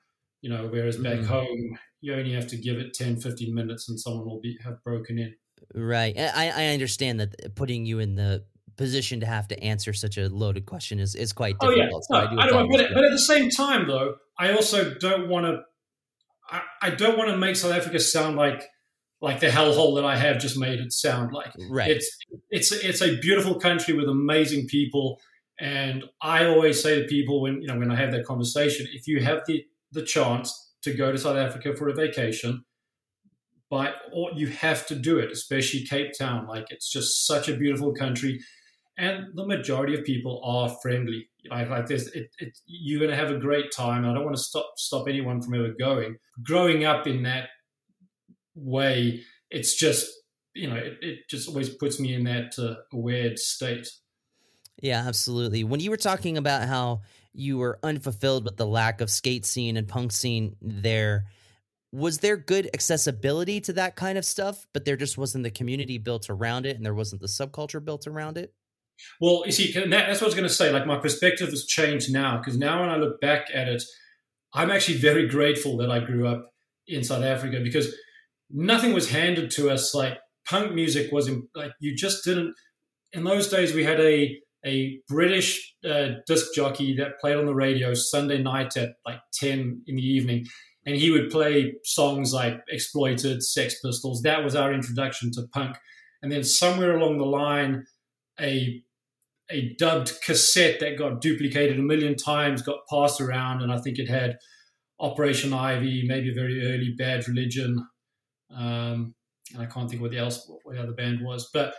you 0.44 0.50
know, 0.50 0.68
whereas 0.68 0.98
back 0.98 1.20
mm. 1.20 1.26
home, 1.26 1.80
you 2.02 2.14
only 2.14 2.34
have 2.34 2.48
to 2.48 2.58
give 2.58 2.78
it 2.78 2.94
10, 2.94 3.22
15 3.22 3.56
minutes 3.56 3.88
and 3.88 3.98
someone 3.98 4.26
will 4.26 4.42
be 4.42 4.58
have 4.62 4.84
broken 4.84 5.18
in. 5.18 5.34
Right. 5.74 6.14
I, 6.20 6.52
I 6.54 6.66
understand 6.74 7.22
that 7.22 7.56
putting 7.56 7.86
you 7.86 8.00
in 8.00 8.16
the 8.16 8.44
position 8.76 9.22
to 9.22 9.26
have 9.26 9.48
to 9.48 9.64
answer 9.64 9.94
such 9.94 10.18
a 10.18 10.28
loaded 10.28 10.66
question 10.66 11.00
is, 11.00 11.16
is 11.16 11.32
quite 11.32 11.58
difficult. 11.60 11.80
Oh, 11.80 11.82
yeah. 11.82 11.90
No, 11.90 12.02
so 12.02 12.16
I, 12.16 12.44
I 12.44 12.48
don't 12.48 12.70
but, 12.70 12.90
but, 12.94 13.06
at 13.06 13.12
the 13.12 13.20
same 13.20 13.50
time, 13.50 13.88
though, 13.88 14.16
I 14.38 14.52
also 14.52 14.94
don't 14.96 15.30
want 15.30 15.46
to. 15.46 15.62
I, 16.52 16.62
I 16.82 16.90
don't 16.90 17.18
want 17.18 17.30
to 17.30 17.38
make 17.38 17.56
South 17.56 17.72
Africa 17.72 18.00
sound 18.00 18.36
like 18.36 18.66
like 19.22 19.40
the 19.40 19.48
hellhole 19.48 19.96
that 19.96 20.04
I 20.04 20.18
have 20.18 20.40
just 20.40 20.58
made 20.58 20.82
it 20.82 20.92
sound 20.92 21.32
like. 21.32 21.54
Right. 21.70 21.92
It's 21.92 22.18
it's 22.50 22.72
it's 22.74 23.02
a 23.02 23.16
beautiful 23.20 23.60
country 23.60 23.94
with 23.94 24.10
amazing 24.10 24.68
people, 24.68 25.22
and 25.58 26.04
I 26.22 26.46
always 26.46 26.84
say 26.84 27.02
to 27.02 27.08
people 27.08 27.42
when 27.42 27.62
you 27.62 27.68
know 27.68 27.78
when 27.78 27.90
I 27.90 27.96
have 27.96 28.12
that 28.12 28.26
conversation, 28.26 28.88
if 28.92 29.08
you 29.08 29.24
have 29.24 29.44
the 29.48 29.64
the 29.94 30.04
chance 30.04 30.74
to 30.84 30.94
go 30.94 31.12
to 31.12 31.18
South 31.18 31.38
Africa 31.38 31.76
for 31.76 31.90
a 31.90 31.94
vacation, 31.94 32.64
by 33.70 33.92
but 34.12 34.38
you 34.38 34.48
have 34.48 34.86
to 34.88 34.96
do 34.96 35.20
it, 35.20 35.32
especially 35.32 35.86
Cape 35.86 36.12
Town. 36.18 36.48
Like 36.48 36.66
it's 36.70 36.92
just 36.92 37.26
such 37.26 37.48
a 37.48 37.56
beautiful 37.56 37.94
country, 37.94 38.40
and 38.98 39.28
the 39.36 39.46
majority 39.46 39.94
of 39.96 40.04
people 40.04 40.42
are 40.44 40.76
friendly. 40.82 41.30
Like, 41.50 41.70
like 41.70 41.88
this, 41.88 42.08
it, 42.08 42.30
it, 42.40 42.58
you're 42.66 43.00
going 43.00 43.12
to 43.12 43.18
have 43.18 43.32
a 43.32 43.40
great 43.40 43.72
time. 43.76 44.06
I 44.06 44.14
don't 44.14 44.24
want 44.24 44.36
to 44.36 44.42
stop 44.42 44.74
stop 44.78 45.08
anyone 45.08 45.42
from 45.42 45.56
ever 45.56 45.74
going. 45.80 46.18
Growing 46.44 46.86
up 46.86 47.08
in 47.08 47.24
that 47.24 47.50
way, 48.56 49.22
it's 49.50 49.76
just 49.76 50.10
you 50.54 50.70
know, 50.70 50.76
it, 50.76 50.98
it 51.02 51.20
just 51.30 51.48
always 51.48 51.70
puts 51.70 52.00
me 52.00 52.14
in 52.14 52.24
that 52.26 52.54
uh, 52.60 52.76
aware 52.94 53.36
state. 53.38 53.88
Yeah, 54.82 55.04
absolutely. 55.08 55.64
When 55.64 55.80
you 55.80 55.90
were 55.90 55.98
talking 55.98 56.38
about 56.38 56.68
how 56.68 57.02
you 57.34 57.58
were 57.58 57.80
unfulfilled 57.84 58.46
with 58.46 58.58
the 58.58 58.66
lack 58.66 59.02
of 59.02 59.10
skate 59.10 59.46
scene 59.46 59.78
and 59.78 59.88
punk 59.88 60.12
scene 60.12 60.56
there 60.62 61.26
was 61.94 62.18
there 62.18 62.38
good 62.38 62.70
accessibility 62.74 63.62
to 63.62 63.74
that 63.74 63.96
kind 63.96 64.18
of 64.18 64.26
stuff, 64.26 64.66
but 64.74 64.84
there 64.84 64.98
just 64.98 65.16
wasn't 65.16 65.44
the 65.44 65.52
community 65.52 66.00
built 66.00 66.28
around 66.28 66.66
it 66.66 66.76
and 66.76 66.84
there 66.84 66.96
wasn't 66.96 67.22
the 67.22 67.28
subculture 67.28 67.84
built 67.84 68.08
around 68.08 68.36
it? 68.36 68.52
Well, 69.22 69.44
you 69.46 69.52
see, 69.52 69.72
that's 69.72 70.20
what 70.20 70.24
I 70.24 70.26
was 70.26 70.34
going 70.34 70.48
to 70.48 70.54
say. 70.54 70.72
Like, 70.72 70.88
my 70.88 70.98
perspective 70.98 71.50
has 71.50 71.66
changed 71.66 72.12
now 72.12 72.38
because 72.38 72.58
now 72.58 72.82
when 72.82 72.90
I 72.90 72.98
look 72.98 73.22
back 73.22 73.48
at 73.54 73.68
it, 73.68 73.84
I'm 74.56 74.72
actually 74.72 74.98
very 74.98 75.28
grateful 75.28 75.78
that 75.78 75.92
I 75.92 76.00
grew 76.00 76.28
up 76.28 76.50
in 76.88 77.04
South 77.04 77.24
Africa 77.24 77.60
because 77.64 77.96
nothing 78.50 78.94
was 78.94 79.12
handed 79.12 79.52
to 79.52 79.70
us. 79.70 79.94
Like, 79.94 80.18
punk 80.48 80.74
music 80.74 81.12
was 81.12 81.28
not 81.28 81.44
like, 81.56 81.72
you 81.80 81.96
just 81.96 82.24
didn't. 82.24 82.56
In 83.12 83.24
those 83.24 83.50
days, 83.50 83.74
we 83.74 83.84
had 83.84 84.00
a 84.00 84.36
a 84.66 85.00
British 85.08 85.76
uh, 85.90 86.10
disc 86.26 86.54
jockey 86.54 86.96
that 86.98 87.20
played 87.20 87.36
on 87.36 87.46
the 87.46 87.56
radio 87.56 87.94
Sunday 87.94 88.42
night 88.42 88.78
at 88.78 88.96
like 89.06 89.20
10 89.34 89.84
in 89.88 89.96
the 89.96 90.02
evening 90.02 90.46
and 90.86 90.96
he 90.96 91.12
would 91.12 91.30
play 91.30 91.76
songs 91.84 92.34
like 92.34 92.62
Exploited, 92.70 93.44
Sex 93.44 93.80
Pistols. 93.84 94.22
That 94.22 94.44
was 94.44 94.56
our 94.56 94.74
introduction 94.74 95.32
to 95.34 95.48
punk. 95.54 95.78
And 96.22 96.32
then 96.32 96.44
somewhere 96.44 96.98
along 96.98 97.18
the 97.18 97.26
line, 97.26 97.86
a 98.40 98.82
a 99.50 99.76
dubbed 99.78 100.14
cassette 100.26 100.80
that 100.80 100.98
got 100.98 101.22
duplicated 101.22 101.78
a 101.78 101.84
million 101.84 102.16
times 102.16 102.62
got 102.62 102.88
passed 102.90 103.20
around, 103.20 103.62
and 103.62 103.72
I 103.72 103.78
think 103.78 104.00
it 104.00 104.08
had 104.08 104.38
Operation 105.00 105.54
Ivy, 105.54 106.06
maybe 106.08 106.32
a 106.32 106.34
very 106.34 106.66
early 106.66 106.94
Bad 106.98 107.28
Religion, 107.28 107.86
um, 108.56 109.14
and 109.54 109.62
I 109.62 109.66
can't 109.66 109.90
think 109.90 110.02
what 110.02 110.12
the 110.12 110.18
else 110.18 110.50
what 110.64 110.76
the 110.76 110.82
other 110.82 110.94
band 110.94 111.20
was, 111.24 111.50
but 111.54 111.76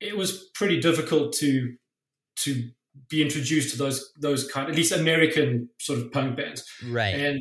it 0.00 0.16
was 0.16 0.50
pretty 0.54 0.80
difficult 0.80 1.34
to 1.34 1.74
to 2.36 2.70
be 3.08 3.22
introduced 3.22 3.70
to 3.72 3.78
those 3.78 4.12
those 4.18 4.48
kind, 4.50 4.68
at 4.68 4.76
least 4.76 4.92
American 4.92 5.68
sort 5.78 5.98
of 5.98 6.12
punk 6.12 6.36
bands, 6.36 6.64
right? 6.86 7.14
And 7.14 7.40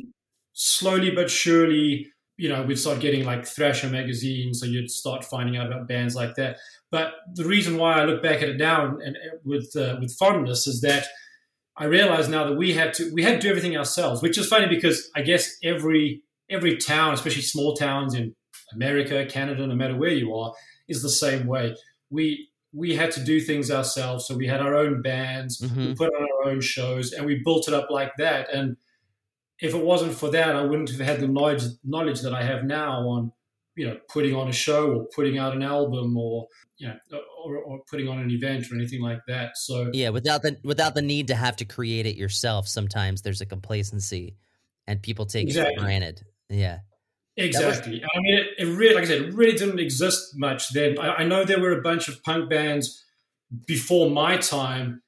slowly 0.53 1.11
but 1.11 1.29
surely, 1.29 2.07
you 2.37 2.49
know, 2.49 2.63
we'd 2.63 2.79
start 2.79 2.99
getting 2.99 3.25
like 3.25 3.45
Thrasher 3.45 3.89
magazine, 3.89 4.53
so 4.53 4.65
you'd 4.65 4.91
start 4.91 5.23
finding 5.23 5.57
out 5.57 5.67
about 5.67 5.87
bands 5.87 6.15
like 6.15 6.35
that. 6.35 6.57
But 6.91 7.13
the 7.33 7.45
reason 7.45 7.77
why 7.77 7.99
I 7.99 8.05
look 8.05 8.23
back 8.23 8.41
at 8.41 8.49
it 8.49 8.57
now 8.57 8.85
and, 8.85 9.01
and 9.01 9.39
with 9.43 9.75
uh, 9.75 9.97
with 9.99 10.15
fondness 10.17 10.67
is 10.67 10.81
that 10.81 11.07
I 11.77 11.85
realize 11.85 12.27
now 12.27 12.43
that 12.45 12.57
we 12.57 12.73
had 12.73 12.93
to 12.95 13.11
we 13.13 13.23
had 13.23 13.39
to 13.39 13.47
do 13.47 13.49
everything 13.49 13.77
ourselves, 13.77 14.21
which 14.21 14.37
is 14.37 14.47
funny 14.47 14.67
because 14.67 15.09
I 15.15 15.21
guess 15.21 15.57
every 15.63 16.23
every 16.49 16.77
town, 16.77 17.13
especially 17.13 17.43
small 17.43 17.75
towns 17.75 18.13
in 18.13 18.35
America, 18.73 19.25
Canada, 19.25 19.65
no 19.65 19.75
matter 19.75 19.95
where 19.95 20.11
you 20.11 20.35
are, 20.35 20.53
is 20.87 21.01
the 21.01 21.09
same 21.09 21.47
way. 21.47 21.75
We 22.09 22.49
we 22.71 22.95
had 22.95 23.11
to 23.11 23.23
do 23.23 23.39
things 23.39 23.71
ourselves. 23.71 24.27
So 24.27 24.35
we 24.35 24.47
had 24.47 24.61
our 24.61 24.75
own 24.75 25.01
bands, 25.01 25.59
Mhm. 25.59 25.87
we 25.87 25.95
put 25.95 26.13
on 26.13 26.21
our 26.23 26.51
own 26.51 26.61
shows, 26.61 27.11
and 27.13 27.25
we 27.25 27.41
built 27.43 27.67
it 27.67 27.73
up 27.73 27.89
like 27.89 28.15
that. 28.17 28.53
And 28.53 28.77
if 29.59 29.73
it 29.73 29.83
wasn't 29.83 30.13
for 30.13 30.29
that, 30.31 30.55
I 30.55 30.63
wouldn't 30.63 30.89
have 30.91 30.99
had 30.99 31.19
the 31.19 31.27
knowledge 31.27 31.63
knowledge 31.83 32.21
that 32.21 32.33
I 32.33 32.43
have 32.43 32.63
now 32.63 33.07
on, 33.07 33.31
you 33.75 33.87
know, 33.87 33.97
putting 34.07 34.35
on 34.35 34.47
a 34.47 34.53
show 34.53 34.93
or 34.93 35.05
putting 35.15 35.37
out 35.37 35.55
an 35.55 35.63
album 35.63 36.17
or 36.17 36.47
you 36.77 36.87
know, 36.87 36.95
or, 37.43 37.57
or 37.57 37.79
putting 37.89 38.07
on 38.07 38.19
an 38.19 38.31
event 38.31 38.71
or 38.71 38.75
anything 38.75 39.01
like 39.01 39.19
that. 39.27 39.57
So 39.57 39.89
Yeah, 39.93 40.09
without 40.09 40.43
the 40.43 40.57
without 40.63 40.95
the 40.95 41.01
need 41.01 41.27
to 41.27 41.35
have 41.35 41.57
to 41.57 41.65
create 41.65 42.05
it 42.05 42.15
yourself, 42.15 42.69
sometimes 42.69 43.21
there's 43.21 43.41
a 43.41 43.45
complacency 43.45 44.37
and 44.87 45.01
people 45.01 45.25
take 45.25 45.49
it 45.49 45.55
for 45.55 45.81
granted. 45.81 46.21
Yeah. 46.49 46.79
Exactly. 47.39 48.03
I 48.03 48.19
mean, 48.19 48.37
it, 48.37 48.47
it 48.57 48.65
really, 48.65 48.95
like 48.95 49.03
I 49.05 49.07
said, 49.07 49.21
it 49.21 49.33
really 49.33 49.57
didn't 49.57 49.79
exist 49.79 50.37
much 50.37 50.69
then. 50.73 50.99
I, 50.99 51.15
I 51.15 51.23
know 51.23 51.43
there 51.43 51.59
were 51.59 51.77
a 51.77 51.81
bunch 51.81 52.07
of 52.07 52.21
punk 52.23 52.49
bands 52.49 53.03
before 53.65 54.09
my 54.09 54.37
time 54.37 55.01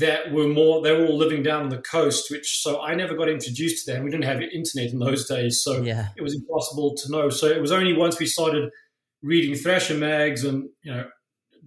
that 0.00 0.32
were 0.32 0.46
more, 0.48 0.82
they 0.82 0.92
were 0.92 1.06
all 1.06 1.16
living 1.16 1.42
down 1.42 1.62
on 1.62 1.68
the 1.70 1.78
coast, 1.78 2.30
which, 2.30 2.60
so 2.60 2.82
I 2.82 2.94
never 2.94 3.14
got 3.14 3.28
introduced 3.28 3.86
to 3.86 3.92
them. 3.92 4.04
We 4.04 4.10
didn't 4.10 4.24
have 4.24 4.42
internet 4.42 4.92
in 4.92 4.98
those 4.98 5.26
days. 5.26 5.62
So 5.62 5.82
Yeah. 5.82 6.08
it 6.16 6.22
was 6.22 6.34
impossible 6.34 6.94
to 6.96 7.10
know. 7.10 7.30
So 7.30 7.46
it 7.46 7.60
was 7.60 7.72
only 7.72 7.94
once 7.94 8.18
we 8.18 8.26
started 8.26 8.70
reading 9.22 9.54
Thrasher 9.54 9.94
mags 9.94 10.44
and, 10.44 10.68
you 10.82 10.92
know, 10.92 11.06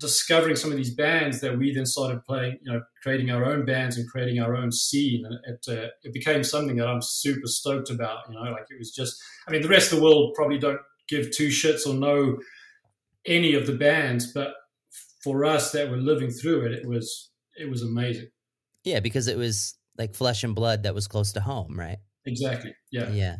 discovering 0.01 0.55
some 0.55 0.72
of 0.72 0.77
these 0.77 0.93
bands 0.93 1.39
that 1.39 1.58
we 1.58 1.74
then 1.74 1.86
started 1.86 2.24
playing, 2.25 2.58
you 2.62 2.74
know, 2.74 2.81
creating 3.03 3.29
our 3.29 3.46
own 3.46 3.63
bands 3.63 3.98
and 3.98 4.10
creating 4.10 4.41
our 4.41 4.55
own 4.55 4.72
scene. 4.72 5.24
And 5.25 5.36
it, 5.46 5.65
uh, 5.70 5.88
it 6.03 6.12
became 6.12 6.43
something 6.43 6.75
that 6.77 6.88
I'm 6.88 7.01
super 7.01 7.48
stoked 7.48 7.91
about, 7.91 8.27
you 8.27 8.34
know, 8.34 8.41
like 8.51 8.65
it 8.70 8.79
was 8.79 8.91
just, 8.91 9.22
I 9.48 9.51
mean, 9.51 9.62
the 9.62 9.70
rest 9.70 9.91
of 9.91 10.00
the 10.00 10.03
world 10.03 10.34
probably 10.36 10.58
don't 10.58 10.81
give 11.08 11.31
two 11.31 11.48
shits 11.50 11.88
or 11.88 11.93
know 11.93 12.39
any 13.25 13.53
of 13.53 13.67
the 13.67 13.74
bands, 13.74 14.34
but 14.34 14.53
for 15.24 15.46
us 15.46 15.72
that 15.72 15.89
were 15.89 15.98
living 15.98 16.31
through 16.31 16.65
it, 16.65 16.72
it 16.74 16.88
was, 16.88 17.29
it 17.55 17.70
was 17.70 17.84
amazing. 17.84 18.29
Yeah, 18.84 19.00
because 19.00 19.27
it 19.27 19.38
was 19.38 19.77
like 19.98 20.15
flesh 20.15 20.43
and 20.43 20.55
blood 20.55 20.84
that 20.84 20.96
was 20.96 21.08
close 21.08 21.31
to 21.34 21.41
home, 21.41 21.79
right? 21.79 22.00
Exactly. 22.25 22.74
Yeah. 22.91 23.10
Yeah. 23.12 23.36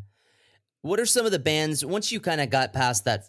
What 0.84 1.00
are 1.00 1.06
some 1.08 1.26
of 1.26 1.32
the 1.32 1.40
bands 1.40 1.84
once 1.84 2.12
you 2.12 2.20
kind 2.20 2.40
of 2.40 2.50
got 2.52 2.72
past 2.72 3.06
that 3.06 3.26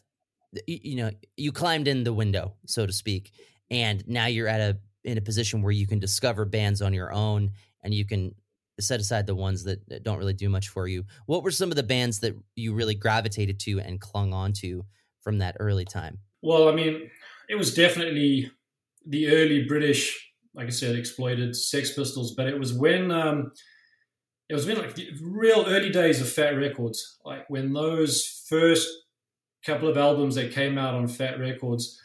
you, 0.66 0.96
know, 0.96 1.10
you 1.36 1.52
climbed 1.52 1.88
in 1.88 2.04
the 2.04 2.12
window, 2.12 2.54
so 2.66 2.86
to 2.86 2.92
speak, 2.92 3.32
and 3.70 4.06
now 4.06 4.26
you're 4.26 4.48
at 4.48 4.60
a 4.60 4.78
in 5.04 5.18
a 5.18 5.22
position 5.22 5.62
where 5.62 5.72
you 5.72 5.86
can 5.86 5.98
discover 5.98 6.44
bands 6.44 6.80
on 6.80 6.92
your 6.92 7.12
own 7.12 7.50
and 7.82 7.92
you 7.92 8.04
can 8.04 8.32
set 8.80 9.00
aside 9.00 9.26
the 9.26 9.34
ones 9.34 9.64
that, 9.64 9.86
that 9.88 10.02
don't 10.02 10.18
really 10.18 10.32
do 10.32 10.48
much 10.48 10.68
for 10.68 10.86
you. 10.86 11.04
What 11.26 11.42
were 11.42 11.50
some 11.50 11.70
of 11.70 11.76
the 11.76 11.82
bands 11.82 12.20
that 12.20 12.36
you 12.56 12.74
really 12.74 12.94
gravitated 12.94 13.58
to 13.60 13.80
and 13.80 14.00
clung 14.00 14.32
on 14.32 14.52
to 14.54 14.84
from 15.20 15.38
that 15.38 15.56
early 15.60 15.84
time? 15.84 16.18
Well, 16.40 16.68
I 16.68 16.72
mean, 16.72 17.10
it 17.48 17.56
was 17.56 17.74
definitely 17.74 18.50
the 19.06 19.28
early 19.28 19.64
British, 19.64 20.32
like 20.54 20.66
I 20.66 20.70
said, 20.70 20.96
exploited 20.96 21.54
Sex 21.54 21.92
Pistols, 21.94 22.34
but 22.34 22.48
it 22.48 22.58
was 22.58 22.72
when 22.72 23.10
um, 23.10 23.52
it 24.48 24.54
was 24.54 24.66
when 24.66 24.78
like 24.78 24.94
the 24.94 25.10
real 25.22 25.64
early 25.66 25.90
days 25.90 26.20
of 26.20 26.28
Fat 26.28 26.50
Wreck 26.50 26.76
Chords, 26.76 27.18
like 27.24 27.48
when 27.48 27.72
those 27.72 28.44
first 28.48 28.88
couple 29.64 29.88
of 29.88 29.96
albums 29.96 30.34
that 30.34 30.52
came 30.52 30.78
out 30.78 30.94
on 30.94 31.08
Fat 31.08 31.38
Wreck 31.38 31.60
Chords, 31.60 32.00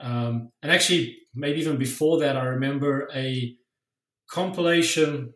um, 0.00 0.50
and 0.62 0.70
actually 0.70 1.18
maybe 1.34 1.60
even 1.60 1.76
before 1.76 2.20
that, 2.20 2.36
I 2.36 2.44
remember 2.44 3.08
a 3.14 3.54
compilation, 4.30 5.32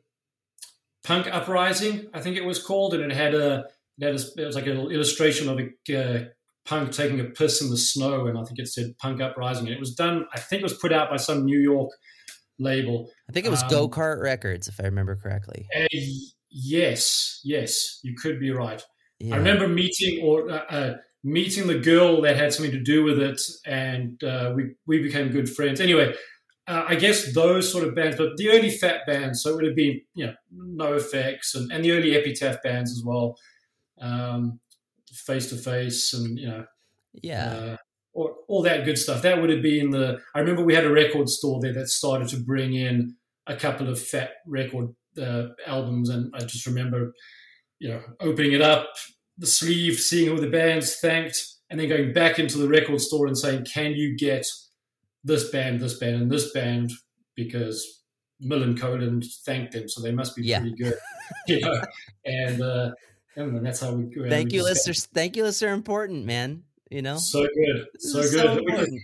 Punk 1.05 1.27
Uprising, 1.27 2.09
I 2.15 2.21
think 2.21 2.37
it 2.37 2.45
was 2.45 2.63
called, 2.63 2.95
and 2.95 3.03
it 3.11 3.17
had 3.17 3.35
a 3.35 3.65
it, 3.99 4.05
had 4.05 4.15
a, 4.15 4.43
it 4.43 4.47
was 4.47 4.55
like 4.55 4.67
an 4.67 4.91
illustration 4.91 5.49
of 5.49 5.59
a 5.59 5.97
uh, 5.97 6.25
punk 6.65 6.93
taking 6.93 7.21
a 7.21 7.25
piss 7.25 7.61
in 7.61 7.71
the 7.71 7.77
snow, 7.77 8.27
and 8.27 8.39
I 8.39 8.45
think 8.45 8.59
it 8.59 8.69
said 8.69 8.97
Punk 8.99 9.21
Uprising. 9.21 9.67
And 9.67 9.75
it 9.75 9.81
was 9.81 9.95
done, 9.95 10.27
I 10.33 10.39
think 10.39 10.61
it 10.61 10.65
was 10.65 10.79
put 10.79 10.93
out 10.93 11.11
by 11.11 11.17
some 11.17 11.45
New 11.45 11.59
York 11.59 11.91
label. 12.59 13.11
I 13.29 13.33
think 13.33 13.47
it 13.47 13.51
was 13.51 13.63
Um, 13.65 13.69
Go 13.69 13.89
Kart 13.89 14.21
Records, 14.21 14.69
if 14.69 14.79
I 14.81 14.85
remember 14.85 15.17
correctly. 15.17 15.67
Uh, 15.77 15.87
yes, 16.51 17.41
yes, 17.45 18.01
you 18.03 18.15
could 18.15 18.39
be 18.39 18.51
right. 18.51 18.83
Yeah. 19.19 19.35
I 19.35 19.39
remember 19.39 19.69
meeting 19.69 20.21
or 20.23 20.51
uh, 20.51 20.65
uh, 20.71 20.95
meeting 21.25 21.67
the 21.67 21.79
girl 21.79 22.21
that 22.23 22.37
had 22.37 22.53
something 22.53 22.73
to 22.73 22.81
do 22.83 23.05
with 23.05 23.19
it, 23.21 23.41
and 23.67 24.23
uh, 24.25 24.53
we 24.55 24.75
we 24.87 25.03
became 25.03 25.29
good 25.31 25.49
friends. 25.49 25.81
Anyway, 25.81 26.15
uh, 26.67 26.85
I 26.89 26.95
guess 26.97 27.33
those 27.35 27.71
sort 27.71 27.85
of 27.87 27.95
bands, 27.95 28.17
but 28.17 28.37
the 28.37 28.51
early 28.51 28.71
Fat 28.71 29.01
bands, 29.07 29.43
so 29.43 29.51
it 29.51 29.57
would 29.57 29.65
have 29.67 29.77
been 29.77 30.01
you 30.15 30.27
know 30.27 30.35
NOFX 30.55 31.55
and, 31.55 31.71
and 31.73 31.85
the 31.85 31.93
early 31.93 32.15
Epitaph 32.17 32.63
bands 32.63 32.91
as 32.91 33.03
well, 33.05 33.37
um, 34.01 34.61
Face 35.13 35.49
to 35.51 35.57
Face, 35.57 36.13
and 36.15 36.39
you 36.39 36.49
know 36.49 36.65
Yeah. 37.23 37.47
uh, 37.55 37.77
or 38.15 38.35
all 38.49 38.63
that 38.63 38.85
good 38.85 38.99
stuff. 38.99 39.23
That 39.23 39.41
would 39.41 39.51
have 39.51 39.63
been 39.63 39.91
the. 39.91 40.21
I 40.35 40.41
remember 40.41 40.63
we 40.65 40.75
had 40.75 40.85
a 40.85 40.93
record 40.93 41.29
store 41.29 41.61
there 41.61 41.73
that 41.75 41.89
started 41.89 42.29
to 42.29 42.37
bring 42.41 42.75
in 42.75 43.17
a 43.47 43.57
couple 43.57 43.89
of 43.89 44.01
fat 44.01 44.31
record 44.47 44.89
uh, 45.21 45.49
albums, 45.67 46.09
and 46.11 46.31
I 46.35 46.41
just 46.41 46.67
remember, 46.67 47.13
you 47.79 47.89
know, 47.89 48.03
opening 48.21 48.53
it 48.53 48.61
up, 48.63 48.89
the 49.39 49.47
sleeve, 49.47 49.99
seeing 49.99 50.31
all 50.31 50.37
the 50.41 50.49
bands 50.51 50.97
thanked, 50.97 51.43
and 51.71 51.81
then 51.81 51.89
going 51.89 52.13
back 52.13 52.39
into 52.39 52.59
the 52.59 52.69
record 52.69 53.01
store 53.01 53.27
and 53.27 53.37
saying, 53.37 53.65
"Can 53.65 53.93
you 53.93 54.17
get 54.17 54.47
this 55.25 55.51
band, 55.51 55.81
this 55.81 55.99
band, 55.99 56.17
and 56.17 56.31
this 56.31 56.53
band?" 56.53 56.91
Because 57.35 58.03
Millencolin 58.45 59.25
thanked 59.45 59.73
them, 59.73 59.89
so 59.89 60.03
they 60.03 60.13
must 60.13 60.37
be 60.37 60.43
Yeah. 60.43 60.61
pretty 60.61 60.77
good, 60.77 60.95
you 61.47 61.61
know. 61.61 61.81
And 62.25 62.63
uh, 62.63 62.91
and 63.37 63.65
that's 63.65 63.81
how 63.81 63.95
we. 63.95 64.05
Thank 64.29 64.51
we 64.51 64.59
you 64.59 64.65
listeners. 64.65 65.07
Thank 65.07 65.37
you 65.37 65.45
lists 65.45 65.63
are 65.63 65.73
important, 65.73 66.27
man. 66.27 66.65
You 66.91 67.01
know? 67.01 67.17
So 67.17 67.41
good, 67.43 67.87
so 67.99 68.23
good. 68.31 68.65
Which- 68.65 69.03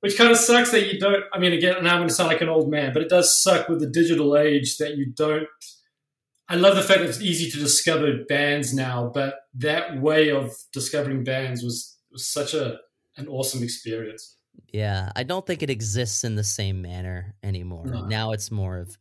which 0.00 0.18
kind 0.18 0.32
of 0.32 0.36
sucks 0.36 0.72
that 0.72 0.92
you 0.92 0.98
don't. 0.98 1.22
I 1.32 1.38
mean, 1.38 1.52
again, 1.52 1.76
now 1.84 1.92
I'm 1.92 1.98
going 1.98 2.08
to 2.08 2.14
sound 2.14 2.26
like 2.26 2.40
an 2.40 2.48
old 2.48 2.68
man, 2.68 2.92
but 2.92 3.02
it 3.02 3.08
does 3.08 3.40
suck 3.40 3.68
with 3.68 3.78
the 3.78 3.86
digital 3.86 4.36
age 4.36 4.76
that 4.78 4.96
you 4.96 5.06
don't. 5.06 5.46
I 6.52 6.56
love 6.56 6.76
the 6.76 6.82
fact 6.82 7.00
that 7.00 7.08
it's 7.08 7.22
easy 7.22 7.50
to 7.50 7.58
discover 7.58 8.24
bands 8.28 8.74
now, 8.74 9.10
but 9.14 9.36
that 9.54 9.98
way 10.02 10.30
of 10.30 10.52
discovering 10.70 11.24
bands 11.24 11.62
was, 11.62 11.96
was 12.10 12.28
such 12.28 12.52
a 12.52 12.76
an 13.16 13.26
awesome 13.26 13.62
experience. 13.62 14.36
Yeah, 14.70 15.10
I 15.16 15.22
don't 15.22 15.46
think 15.46 15.62
it 15.62 15.70
exists 15.70 16.24
in 16.24 16.36
the 16.36 16.44
same 16.44 16.82
manner 16.82 17.34
anymore. 17.42 17.86
No. 17.86 18.04
Now 18.04 18.32
it's 18.32 18.50
more 18.50 18.76
of 18.76 18.98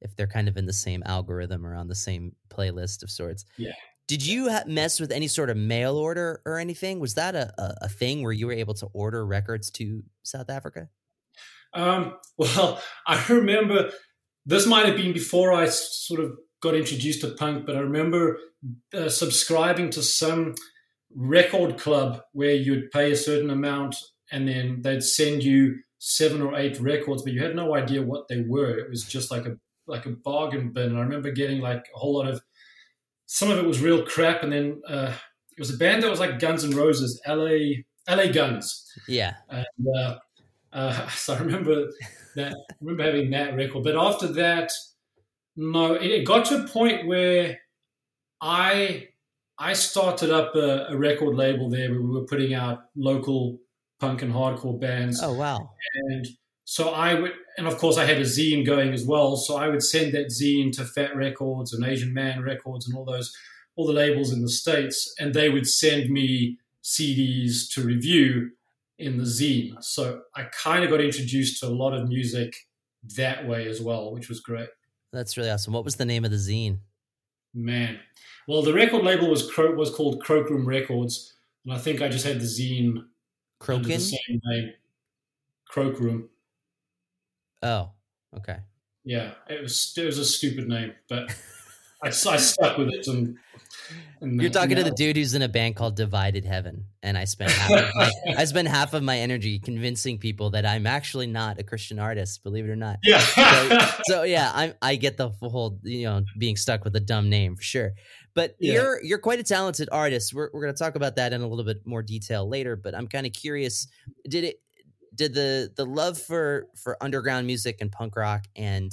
if 0.00 0.14
they're 0.14 0.28
kind 0.28 0.46
of 0.46 0.56
in 0.56 0.66
the 0.66 0.72
same 0.72 1.02
algorithm 1.04 1.66
or 1.66 1.74
on 1.74 1.88
the 1.88 1.94
same 1.96 2.36
playlist 2.48 3.02
of 3.02 3.10
sorts. 3.10 3.44
Yeah. 3.56 3.72
Did 4.06 4.24
you 4.24 4.50
ha- 4.50 4.64
mess 4.68 5.00
with 5.00 5.10
any 5.10 5.26
sort 5.26 5.50
of 5.50 5.56
mail 5.56 5.96
order 5.96 6.40
or 6.46 6.58
anything? 6.58 7.00
Was 7.00 7.14
that 7.14 7.34
a, 7.34 7.52
a, 7.60 7.74
a 7.82 7.88
thing 7.88 8.22
where 8.22 8.32
you 8.32 8.46
were 8.46 8.52
able 8.52 8.74
to 8.74 8.86
order 8.92 9.26
records 9.26 9.72
to 9.72 10.04
South 10.22 10.50
Africa? 10.50 10.88
Um, 11.74 12.14
well, 12.36 12.80
I 13.08 13.24
remember 13.28 13.90
this 14.46 14.66
might 14.68 14.86
have 14.86 14.96
been 14.96 15.12
before 15.12 15.52
I 15.52 15.66
sort 15.66 16.20
of 16.20 16.36
got 16.62 16.74
introduced 16.74 17.20
to 17.20 17.28
punk, 17.28 17.66
but 17.66 17.76
I 17.76 17.80
remember 17.80 18.38
uh, 18.94 19.08
subscribing 19.08 19.90
to 19.90 20.02
some 20.02 20.54
record 21.14 21.78
club 21.78 22.22
where 22.32 22.54
you'd 22.54 22.90
pay 22.90 23.12
a 23.12 23.16
certain 23.16 23.50
amount 23.50 23.96
and 24.30 24.48
then 24.48 24.80
they'd 24.82 25.02
send 25.02 25.42
you 25.42 25.80
seven 25.98 26.40
or 26.40 26.56
eight 26.56 26.80
records, 26.80 27.22
but 27.22 27.32
you 27.32 27.42
had 27.42 27.54
no 27.54 27.74
idea 27.74 28.02
what 28.02 28.28
they 28.28 28.40
were. 28.40 28.78
It 28.78 28.88
was 28.88 29.04
just 29.04 29.30
like 29.30 29.46
a 29.46 29.56
like 29.86 30.06
a 30.06 30.10
bargain 30.10 30.72
bin. 30.72 30.90
And 30.90 30.98
I 30.98 31.02
remember 31.02 31.30
getting 31.32 31.60
like 31.60 31.84
a 31.94 31.98
whole 31.98 32.16
lot 32.16 32.28
of 32.28 32.40
some 33.26 33.50
of 33.50 33.58
it 33.58 33.66
was 33.66 33.80
real 33.80 34.04
crap, 34.04 34.42
and 34.42 34.52
then 34.52 34.82
uh, 34.88 35.12
it 35.56 35.60
was 35.60 35.72
a 35.72 35.76
band 35.76 36.02
that 36.02 36.10
was 36.10 36.20
like 36.20 36.38
Guns 36.38 36.64
N' 36.64 36.76
Roses, 36.76 37.20
LA 37.26 37.82
LA 38.08 38.32
Guns. 38.32 38.90
Yeah. 39.06 39.34
And 39.48 39.66
uh, 39.96 40.18
uh, 40.72 41.08
so 41.10 41.34
I 41.34 41.38
remember 41.38 41.86
that. 42.36 42.52
I 42.52 42.74
remember 42.80 43.04
having 43.04 43.30
that 43.30 43.54
record, 43.54 43.84
but 43.84 43.96
after 43.96 44.28
that, 44.28 44.70
no, 45.56 45.94
it, 45.94 46.24
got 46.26 46.46
to 46.46 46.64
a 46.64 46.68
point 46.68 47.06
where 47.06 47.58
I 48.40 49.08
I 49.58 49.74
started 49.74 50.30
up 50.30 50.54
a, 50.54 50.86
a 50.88 50.96
record 50.96 51.36
label 51.36 51.68
there 51.70 51.90
where 51.90 52.00
we 52.00 52.08
were 52.08 52.26
putting 52.26 52.54
out 52.54 52.84
local 52.96 53.58
punk 54.00 54.22
and 54.22 54.32
hardcore 54.32 54.80
bands, 54.80 55.20
Oh 55.22 55.34
wow. 55.34 55.70
and 55.94 56.26
so 56.64 56.90
I 56.90 57.14
would, 57.14 57.32
and 57.58 57.66
of 57.66 57.76
course 57.78 57.98
I 57.98 58.04
had 58.04 58.18
a 58.18 58.22
zine 58.22 58.64
going 58.64 58.92
as 58.92 59.04
well. 59.04 59.36
So 59.36 59.56
I 59.56 59.68
would 59.68 59.82
send 59.82 60.14
that 60.14 60.28
zine 60.28 60.72
to 60.72 60.84
Fat 60.84 61.14
Wreck 61.14 61.36
Chords 61.36 61.72
and 61.72 61.84
Asian 61.84 62.12
Man 62.14 62.42
Records 62.42 62.88
and 62.88 62.96
all 62.96 63.04
those 63.04 63.34
all 63.76 63.86
the 63.86 63.92
labels 63.92 64.32
in 64.32 64.42
the 64.42 64.50
states, 64.50 65.14
and 65.18 65.32
they 65.34 65.48
would 65.48 65.66
send 65.66 66.10
me 66.10 66.58
CDs 66.82 67.72
to 67.72 67.82
review 67.82 68.50
in 68.98 69.16
the 69.16 69.24
zine. 69.24 69.82
So 69.82 70.22
I 70.36 70.44
kind 70.44 70.84
of 70.84 70.90
got 70.90 71.00
introduced 71.00 71.60
to 71.60 71.66
a 71.66 71.68
lot 71.68 71.94
of 71.94 72.08
music 72.08 72.54
that 73.16 73.46
way 73.48 73.66
as 73.68 73.80
well, 73.80 74.12
which 74.12 74.28
was 74.28 74.40
great. 74.40 74.68
That's 75.12 75.36
really 75.36 75.50
awesome. 75.50 75.72
What 75.72 75.84
was 75.84 75.96
the 75.96 76.04
name 76.04 76.24
of 76.24 76.30
the 76.30 76.36
zine? 76.38 76.78
Man, 77.54 78.00
well, 78.48 78.62
the 78.62 78.72
record 78.72 79.02
label 79.04 79.28
was 79.28 79.50
Cro- 79.50 79.74
was 79.74 79.90
called 79.90 80.22
Croakroom 80.22 80.66
Records, 80.66 81.34
and 81.64 81.74
I 81.74 81.78
think 81.78 82.00
I 82.00 82.08
just 82.08 82.24
had 82.26 82.40
the 82.40 82.44
zine 82.46 83.04
under 83.68 83.86
the 83.88 84.00
same 84.00 84.40
name, 84.44 84.72
Croakroom. 85.70 86.28
Oh, 87.62 87.90
okay. 88.38 88.60
Yeah, 89.04 89.32
it 89.48 89.60
was 89.60 89.92
it 89.98 90.06
was 90.06 90.18
a 90.18 90.24
stupid 90.24 90.66
name, 90.68 90.94
but 91.08 91.34
I, 92.02 92.08
I 92.08 92.10
stuck 92.10 92.78
with 92.78 92.88
it 92.88 93.06
and 93.06 93.36
you're 94.24 94.50
talking 94.50 94.76
to 94.76 94.84
the 94.84 94.92
dude 94.92 95.16
who's 95.16 95.34
in 95.34 95.42
a 95.42 95.48
band 95.48 95.74
called 95.74 95.96
Divided 95.96 96.44
Heaven, 96.44 96.84
and 97.02 97.18
I 97.18 97.24
spent 97.24 97.50
half 97.50 97.70
of 97.70 97.94
my, 97.94 98.10
I 98.38 98.44
spent 98.44 98.68
half 98.68 98.94
of 98.94 99.02
my 99.02 99.18
energy 99.18 99.58
convincing 99.58 100.18
people 100.18 100.50
that 100.50 100.64
I'm 100.64 100.86
actually 100.86 101.26
not 101.26 101.58
a 101.58 101.64
Christian 101.64 101.98
artist, 101.98 102.42
believe 102.44 102.64
it 102.66 102.70
or 102.70 102.76
not. 102.76 102.98
Yeah. 103.02 103.18
so, 103.18 104.02
so, 104.04 104.22
yeah, 104.22 104.50
I 104.54 104.74
I 104.80 104.96
get 104.96 105.16
the 105.16 105.30
whole 105.30 105.78
you 105.82 106.04
know 106.04 106.22
being 106.38 106.56
stuck 106.56 106.84
with 106.84 106.94
a 106.94 107.00
dumb 107.00 107.30
name 107.30 107.56
for 107.56 107.62
sure. 107.62 107.92
But 108.34 108.54
yeah. 108.60 108.74
you're 108.74 109.02
you're 109.02 109.18
quite 109.18 109.40
a 109.40 109.44
talented 109.44 109.88
artist. 109.90 110.32
We're 110.32 110.50
we're 110.52 110.62
going 110.62 110.74
to 110.74 110.78
talk 110.78 110.94
about 110.94 111.16
that 111.16 111.32
in 111.32 111.42
a 111.42 111.46
little 111.48 111.64
bit 111.64 111.84
more 111.84 112.02
detail 112.02 112.48
later. 112.48 112.76
But 112.76 112.94
I'm 112.94 113.08
kind 113.08 113.26
of 113.26 113.32
curious. 113.32 113.88
Did 114.28 114.44
it 114.44 114.60
did 115.14 115.34
the 115.34 115.72
the 115.76 115.84
love 115.84 116.16
for 116.16 116.68
for 116.76 116.96
underground 117.02 117.46
music 117.46 117.78
and 117.80 117.90
punk 117.90 118.14
rock 118.16 118.44
and 118.54 118.92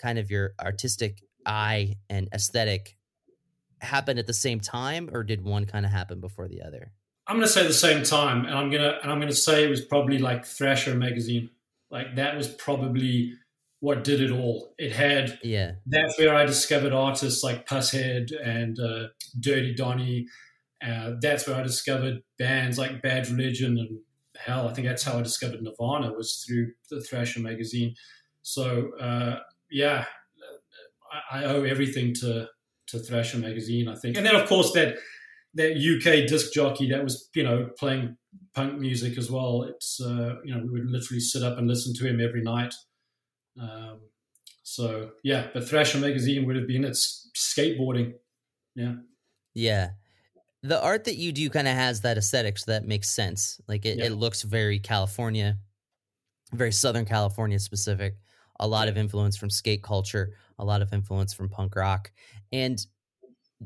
kind 0.00 0.18
of 0.18 0.30
your 0.30 0.54
artistic 0.60 1.22
eye 1.48 1.96
and 2.08 2.28
aesthetic 2.32 2.96
happen 3.80 4.18
at 4.18 4.26
the 4.26 4.34
same 4.34 4.60
time, 4.60 5.10
or 5.12 5.22
did 5.22 5.42
one 5.42 5.64
kind 5.64 5.86
of 5.86 5.92
happen 5.92 6.20
before 6.20 6.48
the 6.48 6.62
other? 6.62 6.92
I'm 7.26 7.36
gonna 7.36 7.48
say 7.48 7.66
the 7.66 7.72
same 7.72 8.02
time, 8.02 8.44
and 8.44 8.54
I'm 8.54 8.70
gonna 8.70 8.98
and 9.02 9.10
I'm 9.10 9.20
gonna 9.20 9.32
say 9.32 9.64
it 9.64 9.70
was 9.70 9.84
probably 9.84 10.18
like 10.18 10.44
Thrasher 10.44 10.94
magazine. 10.94 11.50
Like 11.90 12.16
that 12.16 12.36
was 12.36 12.48
probably 12.48 13.34
what 13.80 14.04
did 14.04 14.20
it 14.20 14.30
all. 14.30 14.74
It 14.78 14.92
had 14.92 15.38
yeah. 15.42 15.72
That's 15.86 16.18
where 16.18 16.34
I 16.34 16.44
discovered 16.44 16.92
artists 16.92 17.42
like 17.42 17.68
Pushead 17.68 18.30
and 18.44 18.78
uh, 18.78 19.08
Dirty 19.38 19.74
Donny. 19.74 20.26
Uh, 20.84 21.12
that's 21.20 21.46
where 21.46 21.56
I 21.56 21.62
discovered 21.62 22.22
bands 22.38 22.78
like 22.78 23.02
Bad 23.02 23.28
Religion 23.28 23.78
and 23.78 23.98
hell, 24.38 24.68
I 24.68 24.72
think 24.72 24.86
that's 24.86 25.02
how 25.02 25.18
I 25.18 25.22
discovered 25.22 25.62
Nirvana 25.62 26.12
was 26.12 26.44
through 26.46 26.72
the 26.90 27.00
Thrasher 27.00 27.40
magazine. 27.40 27.94
So 28.42 28.92
uh, 29.00 29.40
yeah, 29.70 30.04
I, 31.30 31.42
I 31.42 31.44
owe 31.44 31.62
everything 31.62 32.14
to 32.20 32.48
to 32.88 32.98
Thrasher 32.98 33.38
magazine, 33.38 33.88
I 33.88 33.94
think. 33.94 34.16
And 34.16 34.24
then 34.24 34.34
of 34.34 34.48
course 34.48 34.72
that 34.72 34.96
that 35.54 35.72
UK 35.72 36.28
disc 36.28 36.52
jockey 36.52 36.88
that 36.90 37.02
was 37.02 37.28
you 37.34 37.42
know 37.42 37.70
playing 37.78 38.16
punk 38.54 38.78
music 38.78 39.18
as 39.18 39.30
well. 39.30 39.62
It's 39.62 40.00
uh, 40.00 40.36
you 40.44 40.54
know 40.54 40.62
we 40.62 40.80
would 40.80 40.90
literally 40.90 41.20
sit 41.20 41.42
up 41.42 41.58
and 41.58 41.68
listen 41.68 41.94
to 41.94 42.06
him 42.06 42.20
every 42.20 42.42
night. 42.42 42.74
Um, 43.60 44.00
so 44.62 45.10
yeah, 45.22 45.48
but 45.52 45.68
Thrasher 45.68 45.98
magazine 45.98 46.46
would 46.46 46.56
have 46.56 46.66
been 46.66 46.84
it's 46.84 47.30
skateboarding. 47.36 48.14
Yeah. 48.74 48.94
Yeah. 49.54 49.90
The 50.62 50.82
art 50.82 51.04
that 51.04 51.16
you 51.16 51.32
do 51.32 51.48
kind 51.50 51.68
of 51.68 51.74
has 51.74 52.00
that 52.02 52.18
aesthetic, 52.18 52.58
so 52.58 52.72
that 52.72 52.84
makes 52.84 53.08
sense. 53.08 53.60
Like 53.68 53.86
it, 53.86 53.98
yeah. 53.98 54.06
it 54.06 54.12
looks 54.12 54.42
very 54.42 54.78
California, 54.78 55.56
very 56.52 56.72
Southern 56.72 57.04
California 57.04 57.58
specific. 57.58 58.16
A 58.60 58.66
lot 58.66 58.88
of 58.88 58.96
influence 58.96 59.36
from 59.36 59.50
skate 59.50 59.82
culture, 59.82 60.34
a 60.58 60.64
lot 60.64 60.82
of 60.82 60.92
influence 60.92 61.32
from 61.32 61.48
punk 61.48 61.76
rock. 61.76 62.10
And 62.52 62.84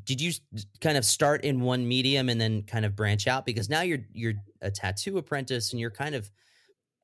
did 0.05 0.21
you 0.21 0.33
kind 0.81 0.97
of 0.97 1.05
start 1.05 1.45
in 1.45 1.61
one 1.61 1.87
medium 1.87 2.29
and 2.29 2.41
then 2.41 2.63
kind 2.63 2.85
of 2.85 2.97
branch 2.97 3.27
out? 3.27 3.45
Because 3.45 3.69
now 3.69 3.83
you're 3.83 4.01
you're 4.13 4.35
a 4.61 4.71
tattoo 4.71 5.19
apprentice 5.19 5.73
and 5.73 5.81
you're 5.81 5.91
kind 5.91 6.15
of 6.15 6.31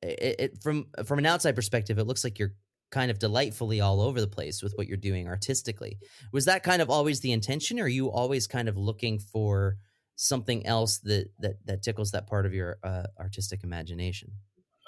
it, 0.03 0.37
it, 0.39 0.63
from 0.63 0.87
from 1.05 1.19
an 1.19 1.27
outside 1.27 1.55
perspective 1.55 1.99
it 1.99 2.05
looks 2.05 2.25
like 2.25 2.39
you're 2.39 2.55
kind 2.91 3.11
of 3.11 3.19
delightfully 3.19 3.81
all 3.81 4.01
over 4.01 4.21
the 4.21 4.27
place 4.27 4.63
with 4.63 4.73
what 4.77 4.87
you're 4.87 4.97
doing 4.97 5.29
artistically. 5.29 5.99
Was 6.33 6.47
that 6.47 6.63
kind 6.63 6.81
of 6.81 6.89
always 6.89 7.21
the 7.21 7.33
intention 7.33 7.79
or 7.79 7.85
are 7.85 7.89
you 7.89 8.11
always 8.11 8.47
kind 8.47 8.69
of 8.69 8.79
looking 8.79 9.19
for 9.19 9.77
something 10.17 10.67
else 10.67 10.99
that 10.99 11.29
that 11.41 11.57
that 11.67 11.83
tickles 11.83 12.13
that 12.13 12.27
part 12.27 12.47
of 12.47 12.55
your 12.55 12.79
uh, 12.83 13.05
artistic 13.21 13.65
imagination? 13.65 14.31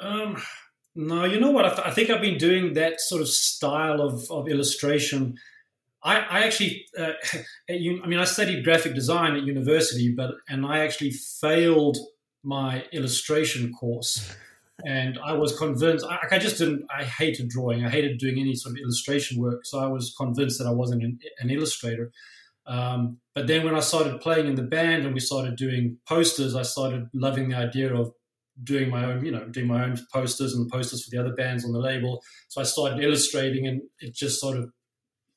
Um 0.00 0.42
no 0.94 1.24
you 1.24 1.38
know 1.38 1.50
what 1.50 1.64
I, 1.64 1.68
th- 1.68 1.86
I 1.86 1.90
think 1.90 2.10
i've 2.10 2.20
been 2.20 2.38
doing 2.38 2.74
that 2.74 3.00
sort 3.00 3.22
of 3.22 3.28
style 3.28 4.00
of 4.00 4.30
of 4.30 4.48
illustration 4.48 5.36
I, 6.02 6.20
I 6.20 6.40
actually, 6.44 6.86
uh, 6.98 7.12
I 7.70 8.06
mean, 8.06 8.18
I 8.18 8.24
studied 8.24 8.64
graphic 8.64 8.94
design 8.94 9.36
at 9.36 9.42
university, 9.42 10.12
but 10.12 10.34
and 10.48 10.64
I 10.64 10.80
actually 10.80 11.10
failed 11.10 11.98
my 12.42 12.84
illustration 12.92 13.72
course, 13.72 14.34
and 14.84 15.18
I 15.22 15.34
was 15.34 15.56
convinced. 15.56 16.06
I, 16.08 16.18
I 16.30 16.38
just 16.38 16.58
didn't. 16.58 16.86
I 16.96 17.04
hated 17.04 17.48
drawing. 17.48 17.84
I 17.84 17.90
hated 17.90 18.18
doing 18.18 18.38
any 18.38 18.54
sort 18.54 18.76
of 18.76 18.82
illustration 18.82 19.40
work. 19.40 19.60
So 19.64 19.78
I 19.78 19.86
was 19.86 20.14
convinced 20.16 20.58
that 20.58 20.66
I 20.66 20.72
wasn't 20.72 21.02
an, 21.02 21.18
an 21.38 21.50
illustrator. 21.50 22.10
Um, 22.66 23.18
but 23.34 23.46
then 23.46 23.64
when 23.64 23.74
I 23.74 23.80
started 23.80 24.20
playing 24.20 24.46
in 24.46 24.54
the 24.54 24.62
band 24.62 25.04
and 25.04 25.12
we 25.12 25.20
started 25.20 25.56
doing 25.56 25.98
posters, 26.06 26.54
I 26.54 26.62
started 26.62 27.08
loving 27.12 27.48
the 27.48 27.56
idea 27.56 27.92
of 27.92 28.12
doing 28.62 28.90
my 28.90 29.04
own, 29.04 29.24
you 29.24 29.32
know, 29.32 29.46
doing 29.46 29.66
my 29.66 29.84
own 29.84 29.98
posters 30.12 30.54
and 30.54 30.70
posters 30.70 31.04
for 31.04 31.10
the 31.10 31.18
other 31.18 31.34
bands 31.34 31.64
on 31.64 31.72
the 31.72 31.78
label. 31.78 32.22
So 32.48 32.60
I 32.60 32.64
started 32.64 33.02
illustrating, 33.02 33.66
and 33.66 33.82
it 34.00 34.14
just 34.14 34.40
sort 34.40 34.56
of 34.58 34.70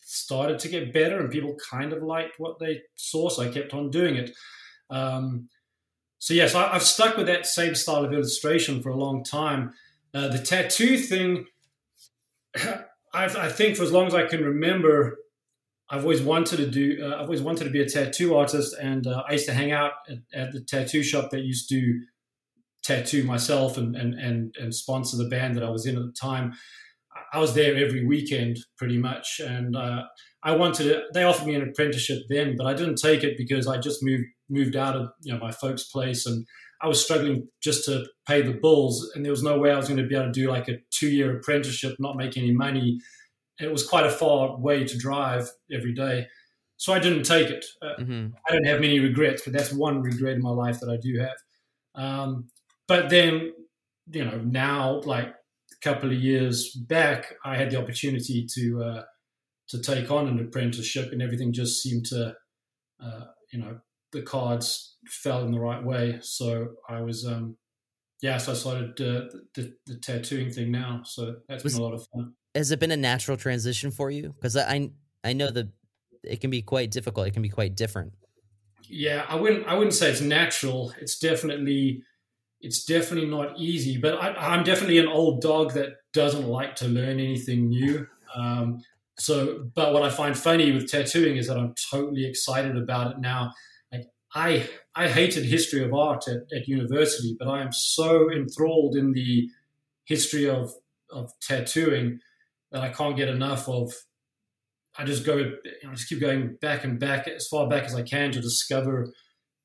started 0.06 0.60
to 0.60 0.68
get 0.68 0.94
better 0.94 1.20
and 1.20 1.32
people 1.32 1.56
kind 1.70 1.92
of 1.92 2.04
liked 2.04 2.40
what 2.40 2.60
they 2.60 2.82
saw, 2.96 3.30
so 3.30 3.42
I 3.42 3.48
kept 3.48 3.74
on 3.74 3.90
doing 3.90 4.16
it. 4.16 4.32
Um, 4.90 5.50
so 6.20 6.34
yes, 6.34 6.56
I, 6.56 6.72
have 6.74 6.84
stuck 6.84 7.18
with 7.18 7.28
that 7.28 7.46
same 7.46 7.76
style 7.76 8.06
of 8.06 8.14
illustration 8.14 8.82
for 8.82 8.90
a 8.90 8.96
long 8.96 9.24
time. 9.24 9.74
Uh, 10.14 10.28
the 10.28 10.40
tattoo 10.40 10.98
thing, 10.98 11.48
I, 12.56 12.86
I, 13.14 13.50
think 13.50 13.76
for 13.76 13.84
as 13.84 13.92
long 13.92 14.08
as 14.08 14.14
I 14.14 14.26
can 14.28 14.44
remember, 14.44 15.18
I've 15.90 16.04
always 16.04 16.22
wanted 16.22 16.58
to 16.58 16.70
do. 16.70 17.00
Uh, 17.04 17.16
I've 17.16 17.24
always 17.24 17.42
wanted 17.42 17.66
to 17.66 17.70
be 17.72 17.82
a 17.82 17.90
tattoo 17.90 18.36
artist, 18.36 18.76
and 18.80 19.06
uh, 19.06 19.24
I 19.28 19.34
used 19.34 19.48
to 19.48 19.54
hang 19.54 19.72
out 19.72 19.94
at, 20.08 20.18
at, 20.34 20.52
the 20.54 20.62
tattoo 20.62 21.04
shop 21.04 21.32
that 21.32 21.42
used 21.42 21.68
to 21.70 22.00
tattoo 22.84 23.24
myself 23.24 23.78
and, 23.78 23.96
and 23.96 24.14
and 24.16 24.56
and 24.60 24.76
sponsor 24.76 25.18
the 25.18 25.30
band 25.30 25.56
that 25.56 25.64
I 25.64 25.70
was 25.70 25.86
in 25.86 25.98
at 25.98 26.04
the 26.04 26.12
time. 26.12 26.54
I 27.32 27.40
was 27.40 27.54
there 27.54 27.76
every 27.76 28.06
weekend 28.06 28.60
pretty 28.78 28.98
much, 28.98 29.40
and 29.44 29.76
uh, 29.76 30.04
I 30.44 30.56
wanted 30.56 30.88
it. 30.88 31.04
They 31.14 31.24
offered 31.24 31.48
me 31.48 31.56
an 31.56 31.68
apprenticeship 31.68 32.24
then, 32.30 32.56
but 32.58 32.68
I 32.68 32.74
didn't 32.74 32.96
take 32.96 33.24
it 33.24 33.38
because 33.38 33.68
I 33.68 33.78
just 33.78 34.04
moved 34.04 34.26
moved 34.50 34.76
out 34.76 34.96
of 34.96 35.10
you 35.22 35.34
know 35.34 35.40
my 35.40 35.52
folks' 35.52 35.86
place, 35.86 36.26
and 36.26 36.46
I 36.82 36.88
was 36.88 37.04
struggling 37.04 37.48
just 37.62 37.86
to 37.86 38.06
pay 38.28 38.42
the 38.42 38.54
bills, 38.54 39.12
and 39.16 39.24
there 39.24 39.32
was 39.32 39.44
no 39.44 39.58
way 39.58 39.72
I 39.72 39.78
was 39.78 39.88
going 39.88 40.02
to 40.02 40.08
be 40.08 40.16
able 40.16 40.26
to 40.26 40.32
do 40.32 40.50
like 40.50 40.68
a 40.68 40.78
two 40.92 41.10
year 41.10 41.38
apprenticeship, 41.38 41.96
not 42.00 42.18
make 42.18 42.38
any 42.38 42.52
money. 42.52 43.00
It 43.60 43.72
was 43.72 43.88
quite 43.88 44.06
a 44.06 44.12
far 44.12 44.58
way 44.60 44.84
to 44.84 44.98
drive 44.98 45.50
every 45.72 45.94
day, 45.94 46.28
so 46.78 46.94
I 46.94 47.00
didn't 47.00 47.24
take 47.24 47.50
it. 47.50 47.66
Uh, 47.82 48.02
mm-hmm. 48.02 48.28
I 48.48 48.52
don't 48.52 48.66
have 48.66 48.82
many 48.82 49.00
regrets, 49.00 49.44
but 49.44 49.54
that's 49.54 49.72
one 49.72 50.02
regret 50.02 50.36
in 50.36 50.42
my 50.42 50.50
life 50.50 50.80
that 50.80 50.90
I 50.90 50.98
do 50.98 51.20
have. 51.20 51.38
Um, 51.96 52.50
but 52.88 53.10
then, 53.10 53.54
you 54.12 54.26
know, 54.26 54.38
now 54.40 55.02
like 55.02 55.28
a 55.28 55.90
couple 55.90 56.10
of 56.10 56.18
years 56.18 56.72
back, 56.72 57.34
I 57.44 57.56
had 57.56 57.72
the 57.72 57.82
opportunity 57.82 58.48
to 58.54 58.84
uh, 58.84 59.04
to 59.70 59.82
take 59.82 60.12
on 60.12 60.28
an 60.28 60.40
apprenticeship, 60.40 61.12
and 61.12 61.22
everything 61.22 61.54
just 61.54 61.82
seemed 61.82 62.06
to, 62.08 62.36
uh, 63.04 63.26
you 63.52 63.60
know, 63.60 63.80
the 64.12 64.22
cards 64.22 64.98
fell 65.08 65.44
in 65.44 65.52
the 65.52 65.60
right 65.60 65.84
way. 65.84 66.20
So 66.22 66.68
I 66.88 67.02
was, 67.02 67.26
um, 67.26 67.58
yeah, 68.22 68.38
so 68.38 68.52
I 68.52 68.56
started 68.56 69.02
uh, 69.02 69.28
the, 69.56 69.74
the, 69.88 69.98
tattooing 69.98 70.52
thing 70.52 70.72
now. 70.72 71.02
So 71.04 71.38
that's 71.48 71.64
was, 71.64 71.74
been 71.74 71.82
a 71.82 71.86
lot 71.86 71.94
of 71.94 72.08
fun. 72.14 72.34
Has 72.56 72.72
it 72.72 72.80
been 72.80 72.92
a 72.92 72.98
natural 72.98 73.36
transition 73.36 73.92
for 73.92 74.12
you? 74.12 74.34
Because 74.34 74.56
I 74.56 74.92
I 75.24 75.34
know 75.34 75.50
that 75.50 75.70
it 76.24 76.40
can 76.40 76.50
be 76.50 76.62
quite 76.62 76.92
difficult. 76.92 77.28
It 77.28 77.32
can 77.32 77.42
be 77.42 77.50
quite 77.50 77.76
different. 77.76 78.14
Yeah, 78.88 79.26
I 79.28 79.36
wouldn't 79.36 79.68
I 79.68 79.74
wouldn't 79.74 79.96
say 79.96 80.12
it's 80.12 80.22
natural. 80.22 80.94
It's 81.02 81.18
definitely 81.18 82.04
it's 82.64 82.86
definitely 82.86 83.30
not 83.30 83.60
easy. 83.60 83.98
But 83.98 84.16
I, 84.16 84.56
am 84.56 84.64
definitely 84.64 84.98
an 84.98 85.08
old 85.08 85.42
dog 85.42 85.74
that 85.74 85.90
doesn't 86.14 86.48
like 86.48 86.76
to 86.78 86.88
learn 86.88 87.20
anything 87.20 87.68
new. 87.68 88.08
Um, 88.36 88.82
so, 89.20 89.70
but 89.76 89.94
what 89.94 90.02
I 90.02 90.10
find 90.10 90.36
funny 90.36 90.72
with 90.72 90.90
tattooing 90.90 91.38
is 91.38 91.48
that 91.48 91.58
I'm 91.58 91.76
totally 91.92 92.26
excited 92.26 92.78
about 92.78 93.12
it 93.12 93.20
now. 93.20 93.52
Like 93.92 94.08
I, 94.34 94.68
I 94.96 95.10
hated 95.10 95.46
history 95.46 95.84
of 95.84 95.94
art 95.94 96.28
at, 96.28 96.44
at 96.56 96.68
university, 96.68 97.36
but 97.38 97.50
I 97.50 97.62
am 97.62 97.72
so 97.74 98.32
enthralled 98.32 98.96
in 98.96 99.12
the 99.12 99.50
history 100.06 100.50
of 100.50 100.74
of 101.12 101.32
tattooing 101.42 102.20
that 102.72 102.82
I 102.82 102.90
can't 102.90 103.16
get 103.16 103.30
enough 103.30 103.70
of. 103.70 103.94
I 104.98 105.04
just 105.04 105.26
go, 105.26 105.38
know, 105.38 105.94
just 105.94 106.10
keep 106.10 106.20
going 106.20 106.58
back 106.62 106.84
and 106.84 107.00
back 107.00 107.28
as 107.28 107.48
far 107.48 107.68
back 107.68 107.84
as 107.84 107.94
I 107.94 108.02
can 108.02 108.32
to 108.32 108.42
discover 108.42 109.14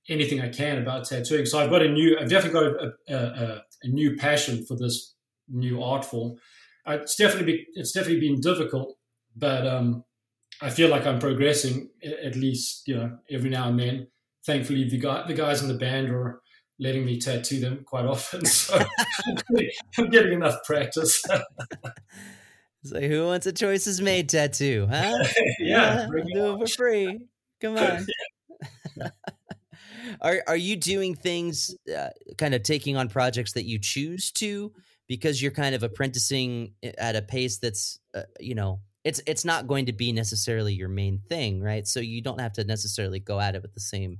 anything 0.09 0.40
I 0.40 0.49
can 0.49 0.79
about 0.79 1.05
tattooing. 1.05 1.47
So 1.47 1.59
I've 1.59 1.71
got 1.71 1.83
a 1.83 1.88
new, 1.88 2.16
I've 2.18 2.31
definitely 2.31 2.61
got 2.61 2.92
a, 3.09 3.14
a, 3.14 3.62
a 3.83 3.88
new 3.88 4.16
passion 4.16 4.64
for 4.66 4.77
this 4.77 5.14
new 5.49 5.83
art 5.83 6.05
form. 6.05 6.37
It's 6.87 7.16
definitely, 7.16 7.53
be, 7.53 7.66
it's 7.75 7.92
definitely 7.92 8.21
been 8.21 8.40
difficult, 8.40 8.97
but 9.37 9.66
um, 9.66 10.05
I 10.61 10.71
feel 10.71 10.88
like 10.88 11.07
I'm 11.07 11.18
progressing 11.18 11.90
at 12.25 12.35
least, 12.35 12.83
you 12.87 12.97
know, 12.97 13.18
every 13.31 13.51
now 13.51 13.68
and 13.68 13.79
then. 13.79 14.07
Thankfully, 14.44 14.88
the 14.88 14.99
guy, 14.99 15.27
the 15.27 15.35
guys 15.35 15.62
in 15.62 15.68
the 15.68 15.75
band 15.75 16.09
are 16.11 16.40
letting 16.81 17.05
me 17.05 17.21
tattoo 17.21 17.61
them 17.61 17.85
quite 17.85 18.07
often, 18.07 18.44
so 18.47 18.79
I'm 19.99 20.09
getting 20.11 20.33
enough 20.33 20.64
practice. 20.64 21.23
so, 22.85 23.01
who 23.01 23.27
wants 23.27 23.47
a 23.47 23.53
choices 23.53 24.01
made 24.01 24.29
tattoo? 24.29 24.87
Huh? 24.90 25.25
yeah, 25.61 26.07
yeah 26.11 26.25
do 26.33 26.55
it 26.55 26.59
for 26.59 26.66
free. 26.66 27.18
Come 27.61 27.77
on. 27.77 28.07
Are 30.21 30.42
are 30.47 30.57
you 30.57 30.77
doing 30.77 31.14
things, 31.14 31.75
uh, 31.94 32.11
kind 32.37 32.55
of 32.55 32.62
taking 32.62 32.97
on 32.97 33.09
projects 33.09 33.53
that 33.53 33.64
you 33.64 33.79
choose 33.79 34.31
to 34.33 34.73
because 35.09 35.40
you're 35.42 35.53
kind 35.53 35.75
of 35.75 35.83
apprenticing 35.83 36.75
at 36.99 37.16
a 37.16 37.23
pace 37.23 37.59
that's, 37.59 37.99
uh, 38.14 38.23
you 38.40 38.55
know, 38.55 38.81
it's 39.05 39.21
it's 39.27 39.44
not 39.44 39.66
going 39.66 39.87
to 39.87 39.92
be 39.92 40.12
necessarily 40.12 40.75
your 40.75 40.88
main 40.88 41.18
thing, 41.18 41.62
right? 41.62 41.87
So 41.87 42.01
you 42.01 42.21
don't 42.21 42.40
have 42.40 42.53
to 42.55 42.64
necessarily 42.64 43.21
go 43.21 43.40
at 43.40 43.55
it 43.55 43.62
with 43.62 43.73
the 43.75 43.81
same 43.81 44.18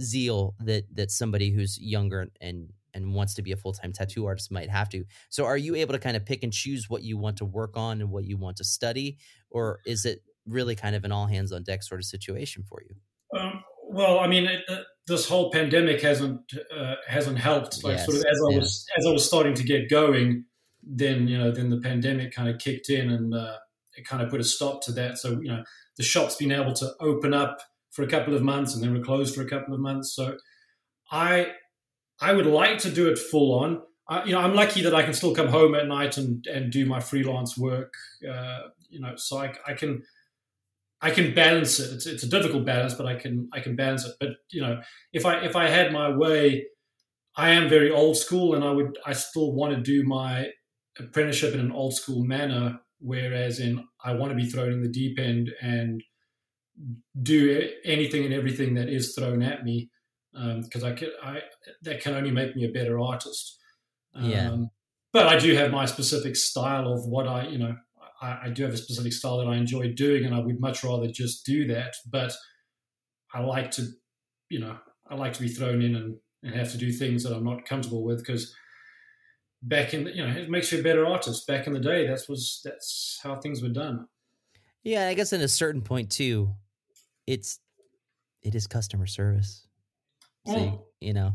zeal 0.00 0.54
that 0.60 0.84
that 0.94 1.10
somebody 1.10 1.50
who's 1.50 1.78
younger 1.78 2.28
and 2.40 2.70
and 2.92 3.14
wants 3.14 3.34
to 3.34 3.42
be 3.42 3.52
a 3.52 3.56
full-time 3.56 3.92
tattoo 3.92 4.24
artist 4.24 4.50
might 4.50 4.70
have 4.70 4.88
to. 4.88 5.04
So 5.28 5.44
are 5.44 5.56
you 5.58 5.74
able 5.76 5.92
to 5.92 5.98
kind 5.98 6.16
of 6.16 6.24
pick 6.24 6.42
and 6.42 6.52
choose 6.52 6.88
what 6.88 7.02
you 7.02 7.18
want 7.18 7.36
to 7.36 7.44
work 7.44 7.76
on 7.76 8.00
and 8.00 8.10
what 8.10 8.24
you 8.24 8.38
want 8.38 8.56
to 8.56 8.64
study 8.64 9.18
or 9.50 9.80
is 9.84 10.06
it 10.06 10.22
really 10.46 10.74
kind 10.74 10.96
of 10.96 11.04
an 11.04 11.12
all 11.12 11.26
hands 11.26 11.52
on 11.52 11.62
deck 11.62 11.82
sort 11.82 12.00
of 12.00 12.06
situation 12.06 12.64
for 12.66 12.80
you? 12.82 12.94
Um, 13.38 13.62
well, 13.96 14.18
I 14.18 14.26
mean, 14.26 14.44
it, 14.44 14.62
uh, 14.68 14.82
this 15.06 15.26
whole 15.26 15.50
pandemic 15.50 16.02
hasn't 16.02 16.52
uh, 16.76 16.96
hasn't 17.08 17.38
helped. 17.38 17.82
Like 17.82 17.96
Yes, 17.96 18.06
sort 18.06 18.18
of 18.18 18.24
as 18.30 18.40
I 18.46 18.50
yeah. 18.50 18.58
was 18.58 18.86
as 18.98 19.06
I 19.06 19.10
was 19.10 19.24
starting 19.24 19.54
to 19.54 19.64
get 19.64 19.88
going, 19.88 20.44
then 20.82 21.26
you 21.26 21.38
know, 21.38 21.50
then 21.50 21.70
the 21.70 21.80
pandemic 21.80 22.32
kind 22.32 22.48
of 22.48 22.58
kicked 22.58 22.90
in 22.90 23.10
and 23.10 23.34
uh, 23.34 23.56
it 23.96 24.06
kind 24.06 24.22
of 24.22 24.30
put 24.30 24.40
a 24.40 24.44
stop 24.44 24.82
to 24.84 24.92
that. 24.92 25.18
So 25.18 25.40
you 25.40 25.48
know, 25.48 25.64
the 25.96 26.02
shop's 26.02 26.36
been 26.36 26.52
able 26.52 26.74
to 26.74 26.92
open 27.00 27.32
up 27.32 27.60
for 27.90 28.02
a 28.02 28.06
couple 28.06 28.34
of 28.34 28.42
months 28.42 28.74
and 28.74 28.82
then 28.82 28.92
we're 28.92 29.02
closed 29.02 29.34
for 29.34 29.40
a 29.40 29.48
couple 29.48 29.72
of 29.72 29.80
months. 29.80 30.14
So 30.14 30.36
I 31.10 31.52
I 32.20 32.32
would 32.32 32.46
like 32.46 32.78
to 32.80 32.90
do 32.90 33.08
it 33.08 33.18
full 33.18 33.58
on. 33.58 33.80
I, 34.08 34.24
you 34.24 34.32
know, 34.32 34.40
I'm 34.40 34.54
lucky 34.54 34.82
that 34.82 34.94
I 34.94 35.02
can 35.02 35.14
still 35.14 35.34
come 35.34 35.48
home 35.48 35.74
at 35.74 35.86
night 35.86 36.18
and 36.18 36.46
and 36.46 36.70
do 36.70 36.84
my 36.84 37.00
freelance 37.00 37.56
work. 37.56 37.94
Uh, 38.28 38.60
you 38.90 39.00
know, 39.00 39.16
so 39.16 39.38
I, 39.38 39.54
I 39.66 39.72
can 39.72 40.02
I 41.00 41.10
can 41.10 41.34
balance 41.34 41.78
it. 41.78 41.92
It's, 41.92 42.06
it's 42.06 42.22
a 42.22 42.28
difficult 42.28 42.64
balance, 42.64 42.94
but 42.94 43.06
I 43.06 43.16
can 43.16 43.48
I 43.52 43.60
can 43.60 43.76
balance 43.76 44.04
it. 44.04 44.14
But 44.18 44.30
you 44.50 44.62
know, 44.62 44.80
if 45.12 45.26
I 45.26 45.40
if 45.40 45.54
I 45.54 45.68
had 45.68 45.92
my 45.92 46.08
way, 46.10 46.66
I 47.36 47.50
am 47.50 47.68
very 47.68 47.90
old 47.90 48.16
school, 48.16 48.54
and 48.54 48.64
I 48.64 48.70
would 48.70 48.98
I 49.04 49.12
still 49.12 49.52
want 49.52 49.74
to 49.74 49.80
do 49.80 50.04
my 50.04 50.48
apprenticeship 50.98 51.54
in 51.54 51.60
an 51.60 51.72
old 51.72 51.94
school 51.94 52.24
manner. 52.24 52.80
Whereas 52.98 53.60
in 53.60 53.84
I 54.02 54.14
want 54.14 54.30
to 54.30 54.36
be 54.36 54.48
thrown 54.48 54.72
in 54.72 54.82
the 54.82 54.88
deep 54.88 55.18
end 55.18 55.50
and 55.60 56.02
do 57.22 57.70
anything 57.84 58.24
and 58.24 58.34
everything 58.34 58.74
that 58.74 58.88
is 58.88 59.14
thrown 59.14 59.42
at 59.42 59.64
me 59.64 59.90
because 60.32 60.84
I 60.84 60.92
can 60.92 61.10
I 61.22 61.40
that 61.82 62.00
can 62.00 62.14
only 62.14 62.30
make 62.30 62.56
me 62.56 62.64
a 62.64 62.72
better 62.72 62.98
artist. 62.98 63.58
Yeah. 64.14 64.50
Um, 64.50 64.70
but 65.12 65.26
I 65.26 65.38
do 65.38 65.54
have 65.54 65.70
my 65.70 65.84
specific 65.86 66.36
style 66.36 66.92
of 66.92 67.06
what 67.06 67.26
I 67.28 67.48
you 67.48 67.58
know 67.58 67.76
I, 68.20 68.46
I 68.46 68.50
do 68.50 68.64
have 68.64 68.72
a 68.74 68.76
specific 68.78 69.12
style 69.12 69.38
that 69.38 69.48
I 69.48 69.56
enjoy 69.56 69.92
doing, 69.92 70.24
and 70.24 70.34
I 70.34 70.40
would 70.40 70.60
much 70.60 70.84
rather 70.84 71.08
just 71.08 71.44
do 71.46 71.66
that. 71.68 71.94
But 72.10 72.34
I 73.32 73.40
like 73.40 73.70
to, 73.72 73.88
you 74.50 74.60
know, 74.60 74.78
I 75.08 75.14
like 75.14 75.32
to 75.34 75.42
be 75.42 75.48
thrown 75.48 75.82
in 75.82 75.94
and, 75.96 76.18
and 76.42 76.54
have 76.54 76.72
to 76.72 76.78
do 76.78 76.92
things 76.92 77.24
that 77.24 77.34
I'm 77.34 77.44
not 77.44 77.64
comfortable 77.66 78.04
with 78.04 78.18
because 78.18 78.54
back 79.62 79.94
in, 79.94 80.04
the, 80.04 80.14
you 80.14 80.26
know, 80.26 80.32
it 80.34 80.50
makes 80.50 80.72
you 80.72 80.80
a 80.80 80.82
better 80.82 81.06
artist. 81.06 81.46
Back 81.46 81.66
in 81.66 81.72
the 81.72 81.80
day, 81.80 82.06
that 82.06 82.20
was 82.28 82.60
that's 82.64 83.20
how 83.22 83.40
things 83.40 83.62
were 83.62 83.68
done. 83.68 84.06
Yeah, 84.82 85.08
I 85.08 85.14
guess 85.14 85.32
in 85.32 85.40
a 85.40 85.48
certain 85.48 85.82
point 85.82 86.10
too, 86.10 86.54
it's 87.26 87.60
it 88.42 88.54
is 88.54 88.66
customer 88.66 89.06
service. 89.06 89.66
So 90.44 90.60
you, 90.60 90.72
Mm. 90.72 90.84
you 91.00 91.14
know, 91.14 91.34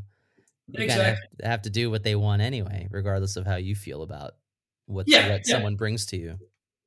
you 0.68 0.86
of 0.86 0.92
have, 0.92 1.18
have 1.44 1.62
to 1.64 1.70
do 1.70 1.92
what 1.92 2.04
they 2.04 2.16
want 2.16 2.42
anyway, 2.42 2.88
regardless 2.92 3.36
of 3.38 3.46
how 3.46 3.58
you 3.58 3.76
feel 3.76 4.04
about 4.04 4.34
what 4.88 5.08
Yeah, 5.08 5.28
what 5.28 5.46
yeah. 5.46 5.56
someone 5.56 5.76
brings 5.78 6.08
to 6.08 6.18
you. 6.18 6.40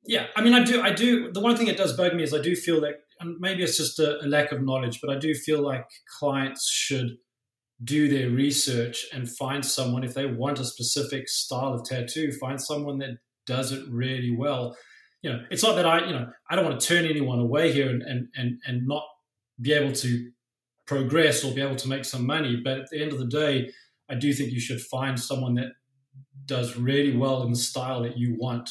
Yeah, 0.07 0.27
I 0.35 0.41
mean, 0.43 0.53
I 0.53 0.63
do, 0.63 0.81
I 0.81 0.91
do. 0.91 1.31
The 1.31 1.39
one 1.39 1.57
thing 1.57 1.65
that 1.67 1.77
does 1.77 1.97
bug 1.97 2.13
me 2.13 2.23
is 2.23 2.33
I 2.33 2.41
do 2.41 2.55
feel 2.55 2.81
that, 2.81 2.95
and 3.19 3.39
maybe 3.39 3.63
it's 3.63 3.77
just 3.77 3.99
a, 3.99 4.23
a 4.23 4.27
lack 4.27 4.51
of 4.51 4.61
knowledge, 4.61 4.99
but 5.01 5.09
I 5.09 5.17
do 5.17 5.33
feel 5.33 5.61
like 5.61 5.85
clients 6.19 6.69
should 6.69 7.17
do 7.83 8.07
their 8.07 8.29
research 8.29 9.05
and 9.11 9.29
find 9.29 9.65
someone 9.65 10.03
if 10.03 10.13
they 10.13 10.25
want 10.25 10.59
a 10.59 10.65
specific 10.65 11.27
style 11.27 11.73
of 11.73 11.83
tattoo, 11.83 12.31
find 12.31 12.61
someone 12.61 12.99
that 12.99 13.17
does 13.45 13.71
it 13.71 13.83
really 13.89 14.35
well. 14.35 14.77
You 15.21 15.33
know, 15.33 15.43
it's 15.49 15.63
not 15.63 15.75
that 15.75 15.85
I, 15.85 16.05
you 16.05 16.13
know, 16.13 16.29
I 16.49 16.55
don't 16.55 16.65
want 16.65 16.79
to 16.79 16.87
turn 16.87 17.05
anyone 17.05 17.39
away 17.39 17.71
here 17.71 17.89
and 17.89 18.03
and 18.03 18.27
and, 18.35 18.59
and 18.67 18.87
not 18.87 19.03
be 19.59 19.73
able 19.73 19.91
to 19.93 20.31
progress 20.85 21.43
or 21.43 21.53
be 21.53 21.61
able 21.61 21.75
to 21.77 21.87
make 21.87 22.05
some 22.05 22.25
money, 22.25 22.61
but 22.63 22.79
at 22.79 22.89
the 22.91 23.01
end 23.01 23.11
of 23.11 23.17
the 23.17 23.25
day, 23.25 23.71
I 24.09 24.15
do 24.15 24.33
think 24.33 24.51
you 24.51 24.59
should 24.59 24.81
find 24.81 25.19
someone 25.19 25.55
that 25.55 25.71
does 26.45 26.77
really 26.77 27.17
well 27.17 27.41
in 27.43 27.49
the 27.49 27.57
style 27.57 28.03
that 28.03 28.17
you 28.17 28.35
want 28.37 28.69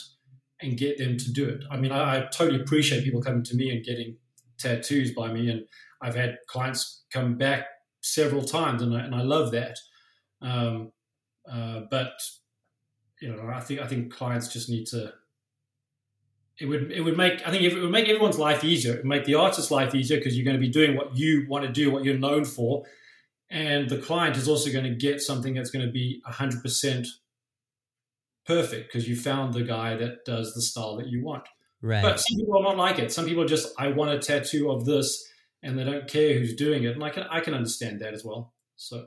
and 0.64 0.76
get 0.78 0.98
them 0.98 1.16
to 1.16 1.32
do 1.32 1.48
it. 1.48 1.64
I 1.70 1.76
mean, 1.76 1.92
I, 1.92 2.18
I 2.18 2.20
totally 2.32 2.60
appreciate 2.60 3.04
people 3.04 3.22
coming 3.22 3.44
to 3.44 3.56
me 3.56 3.70
and 3.70 3.84
getting 3.84 4.16
tattoos 4.58 5.12
by 5.12 5.32
me, 5.32 5.50
and 5.50 5.62
I've 6.02 6.14
had 6.14 6.38
clients 6.48 7.04
come 7.12 7.36
back 7.36 7.66
several 8.00 8.42
times, 8.42 8.82
and 8.82 8.94
I, 8.96 9.00
and 9.00 9.14
I 9.14 9.22
love 9.22 9.52
that. 9.52 9.78
Um, 10.42 10.92
uh, 11.50 11.80
but 11.90 12.12
you 13.20 13.34
know, 13.34 13.48
I 13.48 13.60
think 13.60 13.80
I 13.80 13.86
think 13.86 14.12
clients 14.12 14.52
just 14.52 14.68
need 14.68 14.86
to. 14.88 15.12
It 16.60 16.66
would 16.66 16.92
it 16.92 17.00
would 17.00 17.16
make 17.16 17.46
I 17.46 17.50
think 17.50 17.62
it 17.62 17.74
would 17.74 17.90
make 17.90 18.08
everyone's 18.08 18.38
life 18.38 18.62
easier. 18.64 18.94
It 18.94 18.98
would 18.98 19.06
make 19.06 19.24
the 19.24 19.34
artist's 19.34 19.70
life 19.70 19.94
easier 19.94 20.18
because 20.18 20.36
you're 20.36 20.44
going 20.44 20.56
to 20.56 20.60
be 20.60 20.68
doing 20.68 20.96
what 20.96 21.16
you 21.16 21.46
want 21.48 21.64
to 21.64 21.72
do, 21.72 21.90
what 21.90 22.04
you're 22.04 22.18
known 22.18 22.44
for, 22.44 22.84
and 23.50 23.88
the 23.88 23.98
client 23.98 24.36
is 24.36 24.48
also 24.48 24.70
going 24.70 24.84
to 24.84 24.94
get 24.94 25.20
something 25.20 25.54
that's 25.54 25.70
going 25.70 25.84
to 25.84 25.92
be 25.92 26.22
hundred 26.24 26.62
percent 26.62 27.06
perfect 28.46 28.92
because 28.92 29.08
you 29.08 29.16
found 29.16 29.54
the 29.54 29.62
guy 29.62 29.96
that 29.96 30.24
does 30.24 30.54
the 30.54 30.62
style 30.62 30.96
that 30.96 31.08
you 31.08 31.22
want. 31.24 31.44
Right. 31.82 32.02
But 32.02 32.20
some 32.20 32.38
people 32.38 32.58
are 32.58 32.62
not 32.62 32.76
like 32.76 32.98
it. 32.98 33.12
Some 33.12 33.26
people 33.26 33.44
just, 33.44 33.72
I 33.78 33.88
want 33.88 34.10
a 34.10 34.18
tattoo 34.18 34.70
of 34.70 34.86
this, 34.86 35.26
and 35.62 35.78
they 35.78 35.84
don't 35.84 36.08
care 36.08 36.38
who's 36.38 36.54
doing 36.54 36.84
it. 36.84 36.94
And 36.94 37.04
I 37.04 37.10
can, 37.10 37.24
I 37.24 37.40
can 37.40 37.54
understand 37.54 38.00
that 38.00 38.14
as 38.14 38.24
well. 38.24 38.54
So 38.76 39.06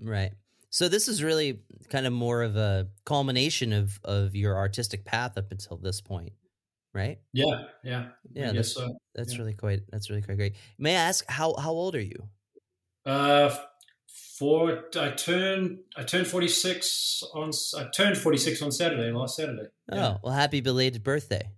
Right. 0.00 0.32
So 0.70 0.88
this 0.88 1.08
is 1.08 1.22
really 1.22 1.62
kind 1.88 2.06
of 2.06 2.12
more 2.12 2.42
of 2.42 2.56
a 2.56 2.88
culmination 3.04 3.72
of 3.72 4.00
of 4.04 4.36
your 4.36 4.56
artistic 4.56 5.04
path 5.04 5.36
up 5.36 5.50
until 5.50 5.76
this 5.76 6.00
point, 6.00 6.32
right? 6.94 7.18
yeah, 7.32 7.64
yeah, 7.82 8.08
Yeah, 8.32 8.52
that's 8.52 8.74
so. 8.74 8.88
that's 9.14 9.32
yeah. 9.32 9.38
really 9.38 9.54
quite 9.54 9.80
that's 9.90 10.10
really 10.10 10.22
quite 10.22 10.36
great. 10.36 10.56
May 10.78 10.96
I 10.96 11.00
ask 11.00 11.24
how 11.28 11.54
how 11.56 11.72
old 11.72 11.96
are 11.96 12.00
you? 12.00 12.28
Uh, 13.04 13.56
for 14.38 14.84
I 14.98 15.10
turned, 15.10 15.78
I 15.96 16.02
turned 16.02 16.26
forty 16.26 16.48
six 16.48 17.22
on, 17.34 17.50
I 17.76 17.84
turned 17.94 18.16
forty 18.16 18.38
six 18.38 18.62
on 18.62 18.72
Saturday, 18.72 19.10
last 19.12 19.36
Saturday. 19.36 19.68
Oh, 19.92 19.96
Yeah. 19.96 20.16
well, 20.22 20.32
happy 20.32 20.60
belated 20.60 21.02
birthday. 21.02 21.50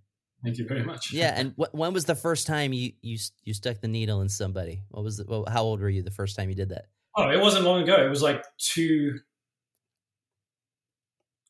Thank 0.44 0.58
you 0.58 0.66
very 0.66 0.82
much. 0.84 1.12
Yeah, 1.12 1.32
and 1.38 1.54
wh- 1.56 1.72
when 1.72 1.92
was 1.92 2.04
the 2.06 2.16
first 2.16 2.46
time 2.48 2.72
you 2.72 2.92
you 3.00 3.16
you 3.44 3.54
stuck 3.54 3.80
the 3.80 3.86
needle 3.88 4.20
in 4.22 4.28
somebody? 4.28 4.82
What 4.90 5.04
was 5.04 5.18
the, 5.18 5.24
well, 5.24 5.44
how 5.48 5.62
old 5.62 5.80
were 5.80 5.88
you 5.88 6.02
the 6.02 6.10
first 6.10 6.34
time 6.36 6.48
you 6.48 6.56
did 6.56 6.70
that? 6.70 6.86
oh, 7.14 7.28
it 7.30 7.38
wasn't 7.40 7.64
long 7.64 7.82
ago. 7.82 8.04
It 8.04 8.08
was 8.08 8.22
like 8.22 8.42
two, 8.58 9.20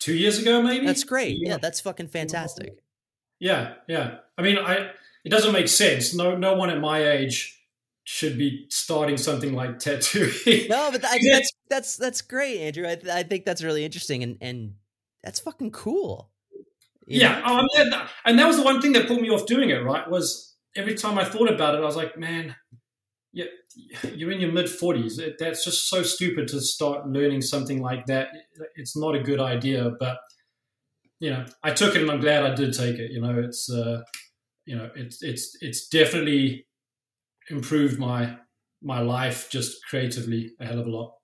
two 0.01 0.15
years 0.15 0.39
ago, 0.39 0.61
maybe. 0.61 0.85
That's 0.87 1.05
great. 1.05 1.39
Yeah. 1.41 1.51
Yeah, 1.53 1.57
that's 1.59 1.81
fucking 1.81 2.09
fantastic. 2.09 2.83
Yeah, 3.39 3.75
yeah. 3.89 4.17
I 4.37 4.43
mean, 4.43 4.59
I 4.59 4.91
it 5.25 5.31
doesn't 5.31 5.53
make 5.53 5.69
sense. 5.69 6.15
No, 6.15 6.37
no 6.37 6.55
one 6.55 6.69
at 6.71 6.81
my 6.81 7.09
age 7.11 7.62
should 8.05 8.37
be 8.37 8.67
starting 8.69 9.17
something 9.17 9.55
like 9.55 9.79
tattooing. 9.79 10.69
No, 10.69 10.91
but 10.91 11.05
I, 11.05 11.19
that's 11.31 11.53
that's 11.69 11.97
that's 11.97 12.23
great, 12.23 12.61
Andrew. 12.61 12.89
I, 12.89 12.97
th- 12.97 13.09
I 13.09 13.23
think 13.23 13.45
that's 13.45 13.63
really 13.63 13.85
interesting, 13.85 14.23
and 14.23 14.39
and 14.41 14.75
that's 15.23 15.41
fucking 15.41 15.71
cool. 15.71 16.31
Yeah, 17.07 17.43
oh, 17.45 17.59
I 17.59 17.85
that- 17.91 18.09
and 18.25 18.39
that 18.39 18.47
was 18.47 18.57
the 18.57 18.63
one 18.63 18.81
thing 18.81 18.93
that 18.93 19.07
put 19.09 19.21
me 19.21 19.31
off 19.31 19.47
doing 19.47 19.71
it. 19.71 19.83
Right, 19.85 20.09
was 20.09 20.57
every 20.77 20.95
time 20.95 21.19
I 21.19 21.25
thought 21.25 21.51
about 21.51 21.75
it, 21.75 21.79
I 21.79 21.85
was 21.85 21.97
like, 21.97 22.19
man, 22.19 22.57
yeah, 23.33 23.45
you're 24.15 24.31
in 24.33 24.41
your 24.41 24.53
mid 24.53 24.69
forties. 24.69 25.21
That's 25.39 25.65
just 25.65 25.89
so 25.89 26.03
stupid 26.03 26.49
to 26.49 26.61
start 26.61 27.07
learning 27.09 27.43
something 27.43 27.81
like 27.81 28.07
that. 28.07 28.29
It's 28.77 28.97
not 28.97 29.15
a 29.15 29.21
good 29.23 29.41
idea, 29.41 29.93
but 29.99 30.19
you 31.21 31.31
know, 31.31 31.45
I 31.63 31.73
took 31.73 31.95
it, 31.95 32.03
and 32.03 32.11
I'm 32.11 32.21
glad 32.21 32.45
I 32.45 32.55
did 32.55 32.75
take 32.75 32.99
it. 32.99 33.13
You 33.13 33.21
know, 33.21 33.39
it's 33.39 33.71
uh, 33.71 34.03
you 34.67 34.77
know, 34.77 34.91
it's 34.97 35.23
it's 35.23 35.57
it's 35.61 35.89
definitely 35.89 36.67
improved 37.53 37.99
my 37.99 38.37
my 38.83 39.01
life 39.01 39.49
just 39.51 39.85
creatively 39.89 40.53
a 40.59 40.67
hell 40.67 40.81
of 40.81 40.87
a 40.87 40.91
lot. 40.91 41.15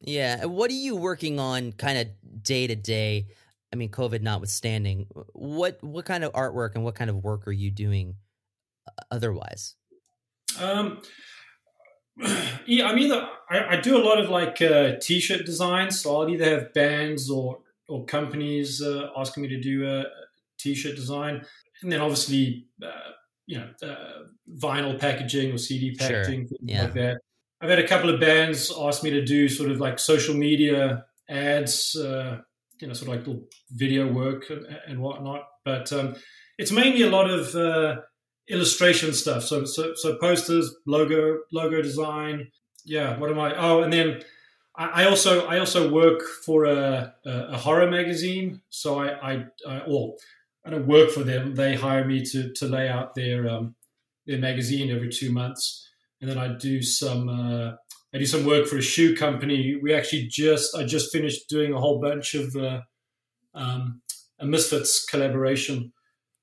Yeah. 0.00 0.44
What 0.44 0.70
are 0.70 0.74
you 0.74 0.96
working 0.96 1.38
on, 1.38 1.72
kind 1.72 1.98
of 1.98 2.42
day 2.42 2.66
to 2.66 2.74
day? 2.74 3.28
I 3.72 3.76
mean, 3.76 3.90
COVID 3.90 4.22
notwithstanding, 4.22 5.06
what 5.32 5.82
what 5.82 6.04
kind 6.04 6.24
of 6.24 6.32
artwork 6.32 6.74
and 6.74 6.84
what 6.84 6.94
kind 6.94 7.10
of 7.10 7.16
work 7.16 7.46
are 7.46 7.52
you 7.52 7.70
doing 7.70 8.14
uh, 8.86 9.02
otherwise? 9.10 9.74
Um, 10.58 11.02
yeah, 12.66 12.88
I'm 12.88 12.98
either 12.98 13.28
I, 13.50 13.76
I 13.76 13.80
do 13.80 13.96
a 13.96 14.02
lot 14.02 14.18
of 14.18 14.30
like 14.30 14.62
uh, 14.62 14.92
t-shirt 15.00 15.44
designs, 15.44 16.00
so 16.00 16.20
I'll 16.20 16.28
either 16.28 16.44
have 16.44 16.72
bands 16.72 17.30
or 17.30 17.58
or 17.88 18.04
companies 18.04 18.82
uh, 18.82 19.10
asking 19.16 19.42
me 19.42 19.48
to 19.50 19.60
do 19.60 19.88
a 19.88 20.04
t-shirt 20.58 20.96
design, 20.96 21.44
and 21.82 21.92
then 21.92 22.00
obviously 22.00 22.66
uh, 22.82 23.10
you 23.46 23.58
know 23.58 23.68
uh, 23.82 24.24
vinyl 24.58 24.98
packaging 24.98 25.52
or 25.52 25.58
CD 25.58 25.96
Sure, 25.96 26.08
packaging 26.08 26.48
things 26.48 26.60
yeah. 26.62 26.82
like 26.82 26.94
that. 26.94 27.18
I've 27.60 27.70
had 27.70 27.78
a 27.78 27.88
couple 27.88 28.10
of 28.10 28.20
bands 28.20 28.72
ask 28.78 29.02
me 29.02 29.10
to 29.10 29.24
do 29.24 29.48
sort 29.48 29.70
of 29.70 29.80
like 29.80 29.98
social 29.98 30.34
media 30.34 31.04
ads, 31.28 31.96
uh, 31.96 32.38
you 32.80 32.88
know, 32.88 32.94
sort 32.94 33.08
of 33.10 33.16
like 33.16 33.26
little 33.26 33.44
video 33.70 34.12
work 34.12 34.50
and, 34.50 34.66
and 34.86 35.00
whatnot. 35.00 35.44
But 35.64 35.92
um, 35.92 36.16
it's 36.58 36.70
mainly 36.70 37.02
a 37.02 37.10
lot 37.10 37.30
of 37.30 37.54
uh, 37.54 38.02
illustration 38.48 39.12
stuff. 39.14 39.42
So, 39.44 39.64
so, 39.64 39.94
so 39.94 40.16
posters, 40.16 40.74
logo, 40.86 41.38
logo 41.52 41.80
design. 41.80 42.48
Yeah. 42.84 43.18
What 43.18 43.30
am 43.30 43.38
I? 43.38 43.56
Oh, 43.56 43.82
and 43.82 43.92
then 43.92 44.22
I, 44.76 45.06
also, 45.06 45.46
I 45.46 45.58
also 45.58 45.90
work 45.90 46.22
for 46.44 46.66
a, 46.66 47.14
a, 47.24 47.30
a 47.30 47.56
horror 47.56 47.90
magazine. 47.90 48.60
So 48.68 49.00
I, 49.00 49.32
I, 49.32 49.44
I 49.66 49.82
well, 49.88 50.16
I 50.66 50.70
don't 50.70 50.86
work 50.86 51.10
for 51.10 51.22
them. 51.22 51.54
They 51.54 51.76
hire 51.76 52.04
me 52.04 52.24
to 52.24 52.52
to 52.54 52.66
lay 52.66 52.88
out 52.88 53.14
their 53.14 53.48
um, 53.48 53.76
their 54.26 54.38
magazine 54.38 54.90
every 54.90 55.08
two 55.08 55.30
months, 55.30 55.88
and 56.20 56.28
then 56.28 56.38
I 56.38 56.56
do 56.56 56.82
some 56.82 57.28
uh, 57.28 57.72
I 58.12 58.18
do 58.18 58.26
some 58.26 58.44
work 58.44 58.66
for 58.66 58.78
a 58.78 58.82
shoe 58.82 59.14
company. 59.14 59.78
We 59.80 59.94
actually 59.94 60.26
just 60.26 60.74
I 60.74 60.84
just 60.84 61.12
finished 61.12 61.48
doing 61.48 61.72
a 61.72 61.78
whole 61.78 62.00
bunch 62.00 62.34
of 62.34 62.56
uh, 62.56 62.80
um, 63.54 64.02
a 64.40 64.46
Misfits 64.46 65.04
collaboration. 65.04 65.92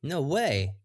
No 0.01 0.21
way. 0.21 0.75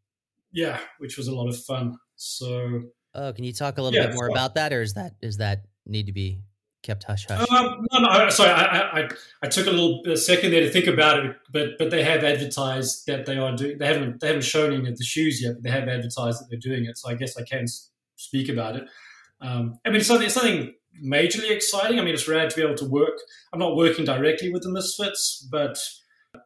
Yeah, 0.50 0.80
which 0.98 1.16
was 1.16 1.28
a 1.28 1.34
lot 1.34 1.48
of 1.48 1.56
fun. 1.56 1.96
So, 2.16 2.82
oh, 3.14 3.32
can 3.32 3.44
you 3.44 3.52
talk 3.52 3.78
a 3.78 3.82
little 3.82 3.98
yeah, 3.98 4.08
bit 4.08 4.16
more 4.16 4.28
about 4.28 4.56
that, 4.56 4.72
or 4.72 4.82
is 4.82 4.94
that 4.94 5.12
is 5.22 5.36
that 5.36 5.62
need 5.86 6.06
to 6.06 6.12
be 6.12 6.40
kept 6.88 7.04
hush 7.04 7.26
hush? 7.28 7.46
Um, 7.50 7.86
no, 7.92 7.98
no. 8.00 8.30
Sorry, 8.30 8.50
I, 8.50 9.00
I, 9.00 9.08
I 9.42 9.48
took 9.48 9.66
a 9.66 9.70
little 9.70 10.02
a 10.06 10.16
second 10.16 10.52
there 10.52 10.62
to 10.62 10.70
think 10.70 10.86
about 10.86 11.24
it, 11.24 11.36
but 11.52 11.78
but 11.78 11.90
they 11.90 12.02
have 12.02 12.24
advertised 12.24 13.06
that 13.06 13.26
they 13.26 13.36
are 13.36 13.54
doing. 13.54 13.76
They 13.78 13.86
haven't 13.86 14.20
they 14.20 14.28
haven't 14.28 14.44
shown 14.44 14.72
any 14.72 14.88
of 14.88 14.96
the 14.96 15.04
shoes 15.04 15.42
yet, 15.42 15.54
but 15.54 15.62
they 15.62 15.70
have 15.70 15.86
advertised 15.86 16.40
that 16.40 16.46
they're 16.48 16.58
doing 16.58 16.86
it. 16.86 16.96
So 16.96 17.10
I 17.10 17.14
guess 17.14 17.36
I 17.36 17.42
can 17.42 17.66
speak 18.16 18.48
about 18.48 18.76
it. 18.76 18.84
Um, 19.40 19.78
I 19.84 19.90
mean, 19.90 19.98
it's 19.98 20.08
something, 20.08 20.26
it's 20.26 20.38
majorly 21.04 21.50
exciting. 21.50 22.00
I 22.00 22.04
mean, 22.04 22.14
it's 22.14 22.26
rare 22.26 22.48
to 22.48 22.56
be 22.56 22.62
able 22.62 22.74
to 22.76 22.88
work. 22.88 23.18
I'm 23.52 23.60
not 23.60 23.76
working 23.76 24.04
directly 24.04 24.50
with 24.50 24.62
the 24.62 24.70
Misfits, 24.70 25.46
but 25.50 25.78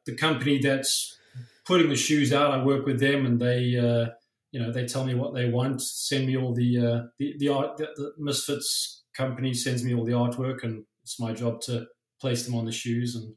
the 0.05 0.15
company 0.15 0.59
that's 0.59 1.17
putting 1.65 1.89
the 1.89 1.97
shoes 1.97 2.33
out, 2.33 2.51
I 2.51 2.63
work 2.63 2.85
with 2.85 2.99
them, 3.01 3.25
and 3.27 3.41
they. 3.41 3.79
Uh, 3.79 4.11
you 4.51 4.61
know, 4.61 4.71
they 4.71 4.85
tell 4.85 5.07
me 5.07 5.15
what 5.15 5.33
they 5.33 5.49
want, 5.49 5.81
send 5.81 6.27
me 6.27 6.37
all 6.37 6.53
the 6.53 6.79
uh, 6.79 7.01
the. 7.19 7.37
The, 7.39 7.89
the 7.97 8.13
Misfits 8.19 9.02
company 9.17 9.55
sends 9.55 9.85
me 9.85 9.95
all 9.95 10.05
the 10.05 10.13
artwork, 10.13 10.63
and 10.63 10.85
it's 11.03 11.21
my 11.21 11.33
job 11.33 11.61
to 11.63 11.87
place 12.21 12.45
them 12.45 12.55
on 12.55 12.65
the 12.65 12.73
shoes. 12.73 13.15
And 13.15 13.35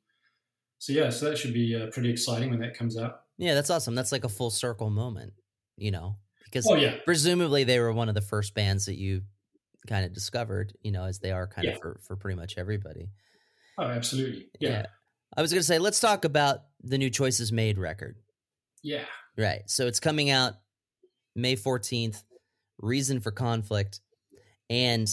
so 0.78 0.94
yeah, 0.94 1.10
so 1.10 1.30
that 1.30 1.38
should 1.38 1.54
be 1.54 1.76
uh, 1.76 1.88
pretty 1.92 2.10
exciting 2.10 2.50
when 2.50 2.60
that 2.60 2.78
comes 2.78 2.98
out. 2.98 3.22
Yeah, 3.38 3.54
that's 3.54 3.70
awesome. 3.70 3.96
That's 3.96 4.12
like 4.12 4.24
a 4.24 4.30
full 4.30 4.50
circle 4.50 4.90
moment, 4.90 5.34
you 5.78 5.92
know, 5.92 6.18
because 6.46 6.68
oh, 6.70 6.76
yeah. 6.76 6.96
presumably 7.04 7.64
they 7.64 7.80
were 7.80 7.92
one 7.92 8.08
of 8.08 8.16
the 8.16 8.22
first 8.22 8.54
bands 8.54 8.86
that 8.86 8.96
you 8.96 9.24
kind 9.88 10.06
of 10.06 10.14
discovered, 10.14 10.74
you 10.82 10.92
know, 10.92 11.04
as 11.04 11.20
they 11.20 11.32
are 11.32 11.48
kind 11.48 11.68
yeah. 11.68 11.74
of 11.74 11.80
for, 11.82 12.00
for 12.04 12.16
pretty 12.16 12.40
much 12.40 12.56
everybody. 12.58 13.10
Oh, 13.78 13.84
absolutely. 13.84 14.48
Yeah. 14.60 14.70
yeah. 14.70 14.86
I 15.36 15.42
was 15.42 15.52
going 15.52 15.60
to 15.60 15.68
say, 15.68 15.80
let's 15.80 16.00
talk 16.00 16.24
about 16.24 16.60
the 16.82 16.98
new 16.98 17.10
Choices 17.10 17.52
Made 17.52 17.78
record. 17.78 18.16
Yeah. 18.84 19.04
Right. 19.38 19.64
So 19.68 19.88
it's 19.88 20.00
coming 20.00 20.30
out 20.30 20.54
May 21.36 21.56
14th, 21.56 22.24
Reason 22.80 23.20
for 23.20 23.32
Conflict. 23.32 24.00
And 24.70 25.10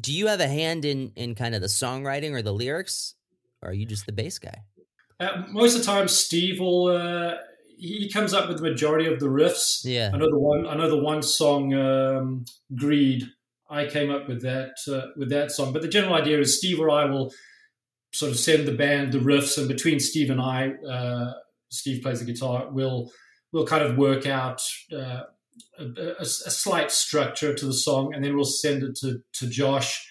do 0.00 0.12
you 0.12 0.26
have 0.28 0.40
a 0.40 0.48
hand 0.48 0.84
in 0.84 1.12
in 1.16 1.34
kind 1.34 1.54
of 1.54 1.60
the 1.60 1.66
songwriting 1.66 2.32
or 2.32 2.42
the 2.42 2.52
lyrics? 2.52 3.14
Or 3.62 3.70
are 3.70 3.72
you 3.72 3.86
just 3.86 4.06
the 4.06 4.12
bass 4.12 4.38
guy? 4.38 4.62
Uh, 5.18 5.44
most 5.50 5.74
of 5.74 5.80
the 5.80 5.86
time 5.86 6.08
steve 6.08 6.60
will 6.60 6.88
uh, 6.88 7.34
he 7.78 8.10
comes 8.10 8.32
up 8.32 8.48
with 8.48 8.58
the 8.58 8.62
majority 8.62 9.06
of 9.06 9.20
the 9.20 9.26
riffs. 9.26 9.80
Yeah. 9.84 10.10
I 10.12 10.16
know 10.16 10.30
the 10.30 10.38
one 10.38 10.66
i 10.66 10.76
know 10.76 10.90
the 10.90 11.02
one 11.02 11.22
song 11.22 11.74
um, 11.74 12.44
greed. 12.74 13.24
I 13.68 13.86
came 13.86 14.10
up 14.10 14.28
with 14.28 14.42
that 14.42 14.74
uh, 14.88 15.08
with 15.16 15.30
that 15.30 15.50
song. 15.50 15.72
But 15.72 15.82
the 15.82 15.88
general 15.88 16.14
idea 16.14 16.38
is 16.38 16.58
steve 16.58 16.80
or 16.80 16.90
i 16.90 17.04
will 17.04 17.32
sort 18.12 18.32
of 18.32 18.38
send 18.38 18.66
the 18.66 18.72
band 18.72 19.12
the 19.12 19.18
riffs 19.18 19.58
and 19.58 19.68
between 19.68 20.00
steve 20.00 20.30
and 20.30 20.40
i 20.40 20.70
uh, 20.88 21.32
steve 21.70 22.02
plays 22.02 22.20
the 22.20 22.32
guitar 22.32 22.68
we'll 22.70 23.10
we'll 23.52 23.66
kind 23.66 23.82
of 23.82 23.96
work 23.96 24.26
out 24.26 24.62
uh, 24.96 25.22
a, 25.78 26.14
a, 26.20 26.24
slight 26.24 26.90
structure 26.90 27.54
to 27.54 27.66
the 27.66 27.72
song, 27.72 28.14
and 28.14 28.24
then 28.24 28.34
we'll 28.34 28.44
send 28.44 28.82
it 28.82 28.96
to, 28.96 29.20
to 29.34 29.48
Josh. 29.48 30.08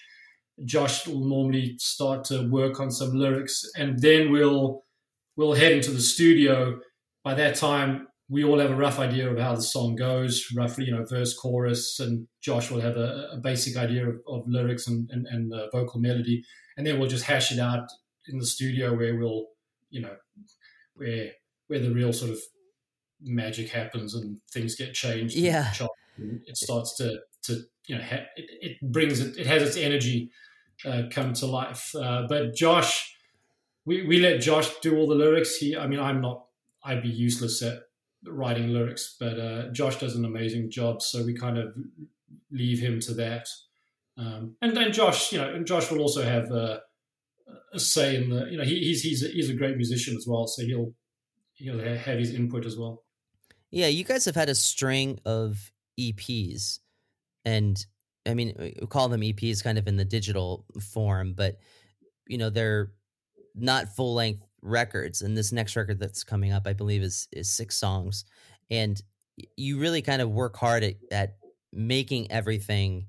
Josh 0.64 1.06
will 1.06 1.28
normally 1.28 1.76
start 1.78 2.24
to 2.24 2.48
work 2.48 2.80
on 2.80 2.90
some 2.90 3.12
lyrics, 3.12 3.64
and 3.76 4.00
then 4.00 4.30
we'll 4.30 4.84
we'll 5.36 5.54
head 5.54 5.72
into 5.72 5.90
the 5.90 6.00
studio. 6.00 6.78
By 7.24 7.34
that 7.34 7.56
time, 7.56 8.08
we 8.28 8.44
all 8.44 8.58
have 8.58 8.70
a 8.70 8.76
rough 8.76 8.98
idea 8.98 9.30
of 9.30 9.38
how 9.38 9.54
the 9.54 9.62
song 9.62 9.96
goes, 9.96 10.46
roughly, 10.56 10.86
you 10.86 10.92
know, 10.92 11.04
verse, 11.04 11.34
chorus, 11.34 12.00
and 12.00 12.26
Josh 12.42 12.70
will 12.70 12.80
have 12.80 12.96
a, 12.96 13.30
a 13.32 13.36
basic 13.36 13.76
idea 13.76 14.08
of, 14.08 14.16
of 14.26 14.44
lyrics 14.46 14.86
and, 14.86 15.08
and, 15.10 15.26
and 15.26 15.52
vocal 15.72 16.00
melody, 16.00 16.42
and 16.76 16.86
then 16.86 16.98
we'll 16.98 17.08
just 17.08 17.24
hash 17.24 17.52
it 17.52 17.58
out 17.58 17.88
in 18.28 18.38
the 18.38 18.46
studio 18.46 18.96
where 18.96 19.16
we'll, 19.16 19.46
you 19.90 20.00
know, 20.00 20.16
where 20.94 21.30
where 21.68 21.80
the 21.80 21.92
real 21.92 22.12
sort 22.12 22.30
of 22.30 22.38
magic 23.22 23.70
happens 23.70 24.14
and 24.14 24.38
things 24.52 24.76
get 24.76 24.94
changed. 24.94 25.36
Yeah, 25.36 25.72
it 26.18 26.56
starts 26.56 26.96
to 26.96 27.20
to 27.44 27.60
you 27.86 27.96
know 27.96 28.02
ha- 28.02 28.26
it, 28.36 28.50
it, 28.62 28.76
brings 28.82 29.20
it 29.20 29.36
it 29.36 29.46
has 29.46 29.62
its 29.62 29.76
energy 29.76 30.30
uh, 30.84 31.02
come 31.10 31.32
to 31.34 31.46
life. 31.46 31.94
Uh, 31.94 32.26
but 32.28 32.54
Josh, 32.54 33.14
we 33.84 34.06
we 34.06 34.18
let 34.18 34.40
Josh 34.40 34.68
do 34.80 34.96
all 34.96 35.06
the 35.06 35.14
lyrics. 35.14 35.56
He, 35.56 35.76
I 35.76 35.86
mean, 35.86 36.00
I'm 36.00 36.20
not. 36.20 36.44
I'd 36.84 37.02
be 37.02 37.08
useless 37.08 37.62
at 37.62 37.80
writing 38.24 38.68
lyrics, 38.68 39.16
but 39.18 39.38
uh, 39.38 39.72
Josh 39.72 39.98
does 39.98 40.14
an 40.14 40.24
amazing 40.24 40.70
job. 40.70 41.02
So 41.02 41.24
we 41.24 41.34
kind 41.34 41.58
of 41.58 41.74
leave 42.50 42.78
him 42.80 43.00
to 43.00 43.14
that. 43.14 43.48
Um, 44.18 44.56
and 44.62 44.76
then 44.76 44.92
Josh, 44.92 45.32
you 45.32 45.38
know, 45.38 45.52
and 45.52 45.66
Josh 45.66 45.90
will 45.90 46.00
also 46.00 46.22
have 46.22 46.50
a, 46.50 46.80
a 47.72 47.78
say 47.80 48.16
in 48.16 48.30
the, 48.30 48.46
you 48.50 48.56
know, 48.56 48.64
he, 48.64 48.78
he's 48.80 49.02
he's 49.02 49.24
a, 49.24 49.28
he's 49.28 49.50
a 49.50 49.54
great 49.54 49.76
musician 49.76 50.16
as 50.16 50.26
well, 50.26 50.46
so 50.46 50.62
he'll 50.62 50.94
he'll 51.54 51.78
have 51.78 52.18
his 52.18 52.34
input 52.34 52.64
as 52.64 52.76
well. 52.76 53.02
Yeah, 53.70 53.88
you 53.88 54.04
guys 54.04 54.24
have 54.24 54.36
had 54.36 54.48
a 54.48 54.54
string 54.54 55.18
of 55.24 55.72
EPs, 55.98 56.78
and 57.44 57.84
I 58.26 58.34
mean, 58.34 58.54
we 58.58 58.86
call 58.88 59.08
them 59.08 59.20
EPs 59.20 59.62
kind 59.62 59.78
of 59.78 59.88
in 59.88 59.96
the 59.96 60.04
digital 60.04 60.64
form, 60.80 61.34
but 61.34 61.58
you 62.26 62.38
know 62.38 62.50
they're 62.50 62.92
not 63.54 63.94
full 63.94 64.14
length 64.14 64.44
records. 64.62 65.22
And 65.22 65.36
this 65.36 65.52
next 65.52 65.76
record 65.76 65.98
that's 65.98 66.24
coming 66.24 66.52
up, 66.52 66.66
I 66.66 66.72
believe, 66.72 67.02
is 67.02 67.28
is 67.32 67.50
six 67.50 67.76
songs, 67.76 68.24
and 68.70 69.00
you 69.56 69.78
really 69.78 70.02
kind 70.02 70.22
of 70.22 70.30
work 70.30 70.56
hard 70.56 70.84
at, 70.84 70.94
at 71.10 71.36
making 71.72 72.30
everything 72.30 73.06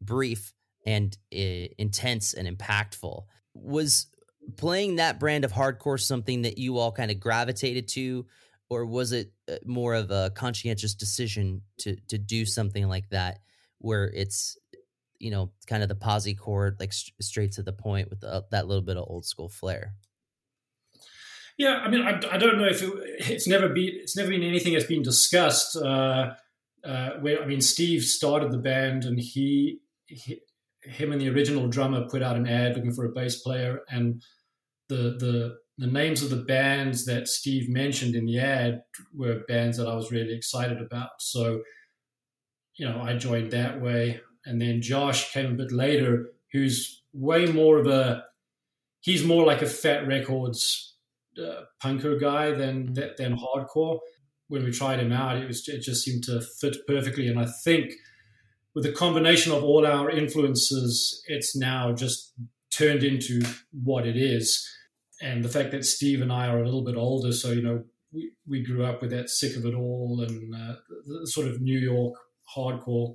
brief 0.00 0.54
and 0.86 1.16
uh, 1.34 1.68
intense 1.78 2.32
and 2.34 2.48
impactful. 2.48 3.24
Was 3.54 4.06
playing 4.56 4.96
that 4.96 5.20
brand 5.20 5.44
of 5.44 5.52
hardcore 5.52 6.00
something 6.00 6.42
that 6.42 6.58
you 6.58 6.78
all 6.78 6.92
kind 6.92 7.10
of 7.10 7.20
gravitated 7.20 7.88
to? 7.88 8.26
or 8.70 8.86
was 8.86 9.12
it 9.12 9.32
more 9.64 9.94
of 9.94 10.10
a 10.10 10.30
conscientious 10.34 10.94
decision 10.94 11.62
to 11.78 11.96
to 12.08 12.18
do 12.18 12.44
something 12.46 12.88
like 12.88 13.08
that 13.10 13.40
where 13.78 14.10
it's 14.14 14.56
you 15.18 15.30
know 15.30 15.50
kind 15.66 15.82
of 15.82 15.88
the 15.88 15.94
posicore 15.94 16.78
like 16.80 16.92
st- 16.92 17.14
straight 17.20 17.52
to 17.52 17.62
the 17.62 17.72
point 17.72 18.08
with 18.10 18.20
the, 18.20 18.44
that 18.50 18.66
little 18.66 18.82
bit 18.82 18.96
of 18.96 19.04
old 19.08 19.24
school 19.24 19.48
flair. 19.48 19.94
Yeah 21.56 21.80
i 21.84 21.88
mean 21.88 22.02
i, 22.02 22.20
I 22.32 22.36
don't 22.36 22.58
know 22.58 22.66
if 22.66 22.82
it, 22.82 22.92
it's 23.18 23.46
never 23.46 23.68
been 23.68 23.90
it's 23.94 24.16
never 24.16 24.30
been 24.30 24.42
anything 24.42 24.72
that's 24.72 24.86
been 24.86 25.02
discussed 25.02 25.76
uh, 25.76 26.34
uh, 26.84 27.10
where 27.20 27.42
i 27.42 27.46
mean 27.46 27.60
steve 27.60 28.02
started 28.02 28.50
the 28.50 28.58
band 28.58 29.04
and 29.04 29.20
he, 29.20 29.80
he 30.06 30.40
him 30.82 31.12
and 31.12 31.20
the 31.20 31.28
original 31.28 31.68
drummer 31.68 32.08
put 32.08 32.22
out 32.22 32.36
an 32.36 32.48
ad 32.48 32.76
looking 32.76 32.92
for 32.92 33.04
a 33.04 33.12
bass 33.12 33.40
player 33.40 33.80
and 33.88 34.22
the 34.88 35.16
the 35.18 35.56
the 35.78 35.86
names 35.86 36.22
of 36.22 36.30
the 36.30 36.44
bands 36.44 37.04
that 37.06 37.28
Steve 37.28 37.68
mentioned 37.68 38.14
in 38.14 38.26
the 38.26 38.38
ad 38.38 38.82
were 39.14 39.42
bands 39.48 39.76
that 39.76 39.88
I 39.88 39.94
was 39.94 40.12
really 40.12 40.34
excited 40.34 40.80
about. 40.80 41.10
So, 41.20 41.62
you 42.76 42.88
know, 42.88 43.00
I 43.00 43.16
joined 43.16 43.50
that 43.52 43.80
way. 43.80 44.20
And 44.46 44.60
then 44.60 44.82
Josh 44.82 45.32
came 45.32 45.50
a 45.50 45.54
bit 45.54 45.72
later, 45.72 46.30
who's 46.52 47.02
way 47.12 47.46
more 47.46 47.78
of 47.78 47.86
a, 47.86 48.24
he's 49.00 49.24
more 49.24 49.44
like 49.44 49.62
a 49.62 49.66
Fat 49.66 50.06
Wreck 50.06 50.26
Chords 50.26 50.94
uh, 51.38 51.62
punker 51.82 52.20
guy 52.20 52.52
than, 52.52 52.94
mm-hmm. 52.94 53.10
than 53.18 53.36
hardcore. 53.36 53.98
When 54.48 54.62
we 54.62 54.70
tried 54.70 55.00
him 55.00 55.10
out, 55.10 55.38
it 55.38 55.48
was 55.48 55.66
it 55.68 55.80
just 55.80 56.04
seemed 56.04 56.24
to 56.24 56.40
fit 56.60 56.76
perfectly. 56.86 57.28
And 57.28 57.40
I 57.40 57.46
think 57.46 57.94
with 58.74 58.84
the 58.84 58.92
combination 58.92 59.52
of 59.52 59.64
all 59.64 59.86
our 59.86 60.10
influences, 60.10 61.24
it's 61.26 61.56
now 61.56 61.92
just 61.92 62.34
turned 62.70 63.02
into 63.02 63.42
what 63.72 64.06
it 64.06 64.16
is 64.16 64.68
and 65.24 65.42
the 65.42 65.48
fact 65.48 65.70
that 65.70 65.86
Steve 65.86 66.20
and 66.20 66.30
I 66.30 66.48
are 66.48 66.60
a 66.60 66.64
little 66.64 66.84
bit 66.84 66.96
older, 66.96 67.32
so 67.32 67.50
you 67.50 67.62
know 67.62 67.82
we, 68.12 68.32
we 68.46 68.62
grew 68.62 68.84
up 68.84 69.00
with 69.00 69.10
that 69.12 69.30
sick 69.30 69.56
of 69.56 69.64
it 69.64 69.74
all 69.74 70.20
and 70.20 70.54
uh, 70.54 70.74
the, 71.06 71.20
the 71.20 71.26
sort 71.26 71.48
of 71.48 71.62
New 71.62 71.78
York 71.78 72.14
hardcore, 72.54 73.14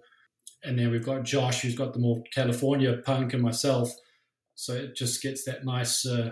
and 0.63 0.77
then 0.77 0.89
we've 0.89 1.05
got 1.05 1.23
Josh 1.23 1.61
who's 1.61 1.75
got 1.75 1.93
the 1.93 1.99
more 1.99 2.23
California 2.33 2.97
punk 3.05 3.33
and 3.33 3.43
myself, 3.43 3.91
so 4.55 4.73
it 4.73 4.95
just 4.95 5.21
gets 5.21 5.45
that 5.45 5.63
nice 5.63 6.03
uh, 6.03 6.31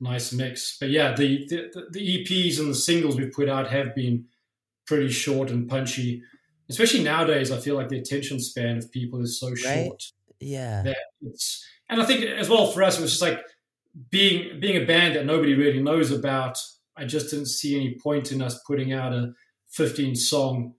nice 0.00 0.32
mix. 0.32 0.78
But 0.80 0.88
yeah, 0.88 1.14
the, 1.14 1.46
the 1.48 1.86
the 1.90 2.24
EPs 2.24 2.58
and 2.58 2.70
the 2.70 2.74
singles 2.74 3.16
we've 3.16 3.32
put 3.32 3.50
out 3.50 3.68
have 3.70 3.94
been 3.94 4.24
pretty 4.86 5.10
short 5.10 5.50
and 5.50 5.68
punchy. 5.68 6.22
Especially 6.70 7.02
nowadays, 7.02 7.50
I 7.50 7.58
feel 7.58 7.74
like 7.74 7.88
the 7.88 7.98
attention 7.98 8.40
span 8.40 8.78
of 8.78 8.90
people 8.90 9.20
is 9.20 9.38
so 9.38 9.50
right? 9.50 9.84
short. 9.84 10.02
Yeah, 10.38 10.82
that 10.82 10.96
it's 11.20 11.66
and 11.90 12.00
I 12.00 12.06
think 12.06 12.24
as 12.24 12.48
well 12.48 12.68
for 12.68 12.82
us, 12.82 12.98
it 12.98 13.02
was 13.02 13.10
just 13.10 13.22
like 13.22 13.40
being 14.10 14.60
being 14.60 14.82
a 14.82 14.86
band 14.86 15.16
that 15.16 15.26
nobody 15.26 15.54
really 15.54 15.82
knows 15.82 16.10
about, 16.10 16.58
I 16.96 17.04
just 17.04 17.30
didn't 17.30 17.46
see 17.46 17.76
any 17.76 17.98
point 18.02 18.32
in 18.32 18.42
us 18.42 18.62
putting 18.66 18.92
out 18.92 19.12
a 19.12 19.32
15 19.70 20.14
song 20.16 20.74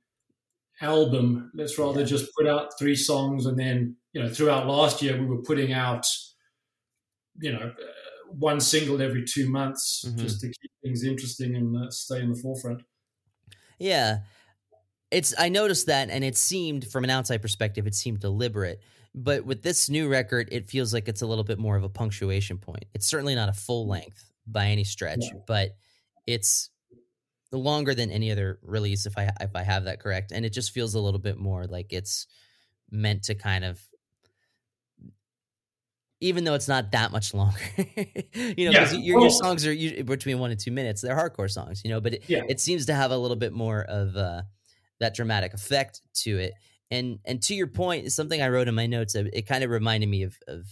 album. 0.82 1.52
Let's 1.54 1.78
rather 1.78 2.02
yeah. 2.02 2.06
just 2.06 2.34
put 2.38 2.48
out 2.48 2.78
three 2.78 2.96
songs, 2.96 3.46
and 3.46 3.58
then 3.58 3.96
you 4.14 4.22
know 4.22 4.30
throughout 4.30 4.68
last 4.68 5.02
year 5.02 5.20
we 5.20 5.26
were 5.26 5.42
putting 5.42 5.74
out, 5.74 6.06
you 7.40 7.52
know, 7.52 7.60
uh, 7.60 7.92
one 8.30 8.60
single 8.60 9.02
every 9.02 9.26
two 9.26 9.50
months 9.50 10.06
mm-hmm. 10.08 10.18
just 10.20 10.42
to 10.42 10.48
keep 10.48 10.72
things 10.84 11.04
interesting 11.04 11.56
and 11.56 11.76
uh, 11.76 11.90
stay 11.90 12.22
in 12.22 12.32
the 12.32 12.40
forefront. 12.40 12.82
Yeah, 13.78 14.20
it's 15.12 15.34
I 15.38 15.50
noticed 15.50 15.88
that, 15.88 16.10
and 16.10 16.24
it 16.24 16.38
seemed 16.38 16.88
from 16.88 17.04
an 17.04 17.10
outside 17.10 17.42
perspective, 17.42 17.88
it 17.88 17.96
seemed 17.96 18.20
deliberate. 18.20 18.82
But 19.14 19.46
with 19.46 19.62
this 19.62 19.90
new 19.90 20.08
record, 20.08 20.48
it 20.52 20.70
feels 20.70 20.94
like 20.94 21.08
it's 21.08 21.22
a 21.22 21.28
little 21.28 21.44
bit 21.44 21.60
more 21.60 21.76
of 21.76 21.84
a 21.84 21.90
punctuation 21.90 22.58
point. 22.58 22.86
It's 22.94 23.08
certainly 23.08 23.36
not 23.36 23.50
a 23.50 23.54
full 23.54 23.88
length 23.88 24.32
by 24.48 24.68
any 24.68 24.86
stretch, 24.86 25.24
yeah. 25.24 25.40
but 25.48 25.76
it's 26.26 26.70
longer 27.52 27.94
than 27.94 28.10
any 28.10 28.32
other 28.32 28.60
release 28.64 29.06
if 29.06 29.18
I 29.18 29.30
if 29.42 29.56
I 29.56 29.64
have 29.64 29.84
that 29.86 30.00
correct, 30.00 30.32
and 30.32 30.46
it 30.46 30.54
just 30.54 30.72
feels 30.72 30.96
a 30.96 31.00
little 31.00 31.20
bit 31.20 31.38
more 31.38 31.66
like 31.66 31.92
it's 31.92 32.28
meant 32.90 33.24
to 33.24 33.36
kind 33.36 33.66
of 33.66 33.82
even 36.22 36.44
though 36.44 36.54
it's 36.54 36.68
not 36.68 36.92
that 36.92 37.12
much 37.12 37.34
longer, 37.34 37.60
you 38.36 38.70
know, 38.70 38.72
yeah. 38.72 38.92
your, 38.92 39.22
your, 39.22 39.30
songs 39.30 39.66
are 39.66 39.76
between 40.04 40.40
one 40.40 40.52
and 40.52 40.60
two 40.60 40.72
minutes. 40.72 41.02
They're 41.02 41.16
hardcore 41.16 41.50
songs, 41.50 41.82
you 41.84 41.90
know, 41.90 42.00
but 42.00 42.14
it, 42.14 42.24
yeah. 42.28 42.44
it 42.48 42.60
seems 42.60 42.86
to 42.86 42.94
have 42.94 43.12
a 43.12 43.18
little 43.18 43.36
bit 43.36 43.52
more 43.52 43.82
of 43.82 44.16
uh, 44.16 44.44
that 45.00 45.16
dramatic 45.16 45.54
effect 45.54 46.02
to 46.14 46.38
it. 46.38 46.54
And 46.92 47.20
and 47.26 47.42
to 47.44 47.56
your 47.56 47.68
point, 47.68 48.12
something 48.12 48.42
I 48.42 48.50
wrote 48.50 48.68
in 48.68 48.76
my 48.76 48.86
notes. 48.86 49.16
It 49.16 49.48
kind 49.48 49.64
of 49.64 49.70
reminded 49.70 50.10
me 50.10 50.24
of, 50.24 50.38
of 50.48 50.68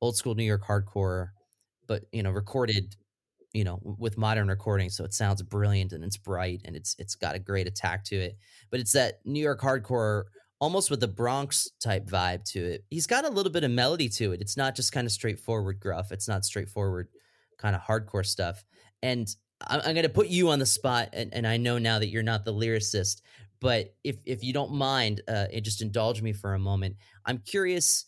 old 0.00 0.16
school 0.16 0.34
New 0.34 0.44
York 0.44 0.64
hardcore, 0.64 1.30
but 1.88 2.04
you 2.12 2.22
know, 2.22 2.30
recorded, 2.30 2.94
you 3.54 3.64
know, 3.64 3.80
with 3.82 4.18
modern 4.18 4.48
recording, 4.48 4.90
so 4.90 5.02
it 5.02 5.14
sounds 5.14 5.42
brilliant 5.42 5.92
and 5.92 6.04
it's 6.04 6.18
bright 6.18 6.60
and 6.64 6.76
it's 6.76 6.94
it's 6.98 7.14
got 7.14 7.34
a 7.34 7.38
great 7.38 7.66
attack 7.66 8.04
to 8.04 8.16
it. 8.16 8.36
But 8.70 8.80
it's 8.80 8.92
that 8.92 9.20
New 9.24 9.40
York 9.40 9.60
hardcore 9.62 10.24
almost 10.60 10.90
with 10.90 11.00
the 11.00 11.08
Bronx 11.08 11.70
type 11.80 12.06
vibe 12.06 12.44
to 12.52 12.64
it. 12.64 12.84
He's 12.90 13.06
got 13.06 13.24
a 13.24 13.30
little 13.30 13.52
bit 13.52 13.64
of 13.64 13.70
melody 13.70 14.08
to 14.10 14.32
it. 14.32 14.40
It's 14.40 14.56
not 14.56 14.74
just 14.74 14.92
kind 14.92 15.06
of 15.06 15.12
straightforward 15.12 15.80
gruff. 15.80 16.12
It's 16.12 16.28
not 16.28 16.44
straightforward 16.44 17.08
kind 17.58 17.76
of 17.76 17.82
hardcore 17.82 18.24
stuff. 18.24 18.64
And 19.02 19.28
I'm, 19.66 19.80
going 19.80 20.02
to 20.02 20.08
put 20.08 20.28
you 20.28 20.50
on 20.50 20.58
the 20.58 20.66
spot, 20.66 21.10
and, 21.12 21.32
and, 21.32 21.46
I 21.46 21.56
know 21.56 21.78
now 21.78 21.98
that 21.98 22.08
you're 22.08 22.22
not 22.22 22.44
the 22.44 22.52
lyricist, 22.52 23.22
but 23.60 23.94
if 24.04 24.16
if 24.24 24.42
you 24.44 24.52
don't 24.52 24.72
mind, 24.72 25.22
uh, 25.28 25.46
just 25.62 25.82
indulge 25.82 26.22
me 26.22 26.32
for 26.32 26.54
a 26.54 26.58
moment. 26.58 26.96
I'm 27.24 27.38
curious. 27.38 28.06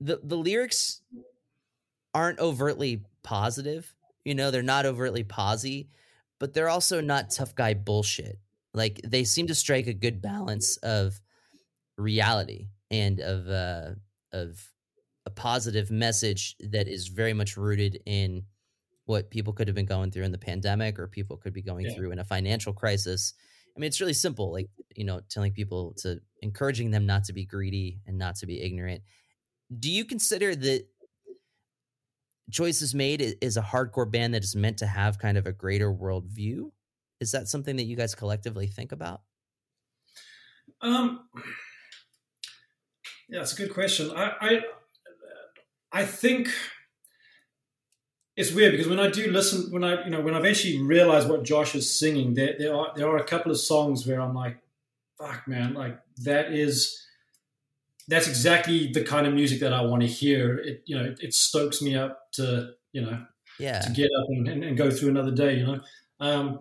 The 0.00 0.20
the 0.22 0.36
lyrics 0.36 1.00
aren't 2.14 2.38
overtly 2.38 3.04
positive. 3.22 3.94
You 4.24 4.34
know, 4.34 4.50
they're 4.50 4.62
not 4.62 4.86
overtly 4.86 5.24
posy, 5.24 5.88
but 6.38 6.54
they're 6.54 6.68
also 6.68 7.00
not 7.00 7.30
tough 7.30 7.54
guy 7.54 7.74
bullshit. 7.74 8.38
Like 8.74 9.00
they 9.04 9.24
seem 9.24 9.46
to 9.48 9.54
strike 9.54 9.86
a 9.86 9.94
good 9.94 10.22
balance 10.22 10.76
of 10.78 11.20
reality 11.96 12.68
and 12.90 13.20
of 13.20 13.48
uh, 13.48 13.90
of 14.32 14.60
a 15.26 15.30
positive 15.30 15.90
message 15.90 16.56
that 16.70 16.88
is 16.88 17.08
very 17.08 17.32
much 17.32 17.56
rooted 17.56 18.00
in 18.06 18.44
what 19.04 19.30
people 19.30 19.52
could 19.52 19.68
have 19.68 19.74
been 19.74 19.86
going 19.86 20.10
through 20.10 20.24
in 20.24 20.32
the 20.32 20.38
pandemic 20.38 20.98
or 20.98 21.06
people 21.06 21.36
could 21.36 21.52
be 21.52 21.62
going 21.62 21.86
yeah. 21.86 21.94
through 21.94 22.12
in 22.12 22.18
a 22.18 22.24
financial 22.24 22.72
crisis. 22.72 23.34
I 23.74 23.80
mean, 23.80 23.88
it's 23.88 24.00
really 24.00 24.12
simple, 24.12 24.52
like, 24.52 24.68
you 24.94 25.04
know, 25.04 25.20
telling 25.30 25.52
people 25.52 25.94
to 25.98 26.20
encouraging 26.42 26.90
them 26.90 27.06
not 27.06 27.24
to 27.24 27.32
be 27.32 27.46
greedy 27.46 28.00
and 28.06 28.18
not 28.18 28.36
to 28.36 28.46
be 28.46 28.60
ignorant. 28.60 29.02
Do 29.76 29.90
you 29.90 30.04
consider 30.04 30.54
that 30.54 30.86
Choices 32.50 32.94
Made 32.94 33.36
is 33.40 33.56
a 33.56 33.62
hardcore 33.62 34.10
band 34.10 34.34
that 34.34 34.44
is 34.44 34.54
meant 34.54 34.78
to 34.78 34.86
have 34.86 35.18
kind 35.18 35.38
of 35.38 35.46
a 35.46 35.52
greater 35.52 35.90
worldview? 35.90 36.70
Is 37.20 37.32
that 37.32 37.48
something 37.48 37.76
that 37.76 37.84
you 37.84 37.96
guys 37.96 38.14
collectively 38.14 38.66
think 38.66 38.92
about? 38.92 39.22
Um, 40.82 41.28
yeah, 43.28 43.40
it's 43.40 43.54
a 43.54 43.56
good 43.56 43.72
question. 43.72 44.10
I, 44.10 44.32
I, 44.40 44.60
I 45.92 46.04
think 46.04 46.48
it's 48.36 48.52
weird 48.52 48.72
because 48.72 48.88
when 48.88 49.00
I 49.00 49.10
do 49.10 49.30
listen, 49.30 49.70
when 49.70 49.84
I, 49.84 50.04
you 50.04 50.10
know, 50.10 50.20
when 50.20 50.34
I've 50.34 50.44
actually 50.44 50.80
realized 50.80 51.28
what 51.28 51.44
Josh 51.44 51.74
is 51.74 51.98
singing, 51.98 52.34
there, 52.34 52.54
there 52.58 52.74
are 52.74 52.92
there 52.96 53.08
are 53.08 53.18
a 53.18 53.24
couple 53.24 53.52
of 53.52 53.60
songs 53.60 54.06
where 54.06 54.20
I'm 54.20 54.34
like, 54.34 54.58
fuck, 55.18 55.46
man, 55.46 55.74
like 55.74 55.98
that 56.18 56.52
is 56.52 56.98
that's 58.08 58.28
exactly 58.28 58.90
the 58.92 59.04
kind 59.04 59.26
of 59.26 59.34
music 59.34 59.60
that 59.60 59.72
I 59.72 59.82
want 59.82 60.02
to 60.02 60.08
hear. 60.08 60.58
It, 60.58 60.82
you 60.86 60.96
know, 60.96 61.04
it, 61.04 61.18
it 61.20 61.34
stokes 61.34 61.82
me 61.82 61.96
up 61.96 62.32
to, 62.32 62.70
you 62.92 63.02
know, 63.02 63.24
yeah, 63.58 63.80
to 63.80 63.90
get 63.92 64.10
up 64.18 64.26
and, 64.28 64.48
and, 64.48 64.64
and 64.64 64.76
go 64.76 64.90
through 64.90 65.10
another 65.10 65.30
day. 65.30 65.58
You 65.58 65.66
know, 65.66 65.80
um, 66.20 66.60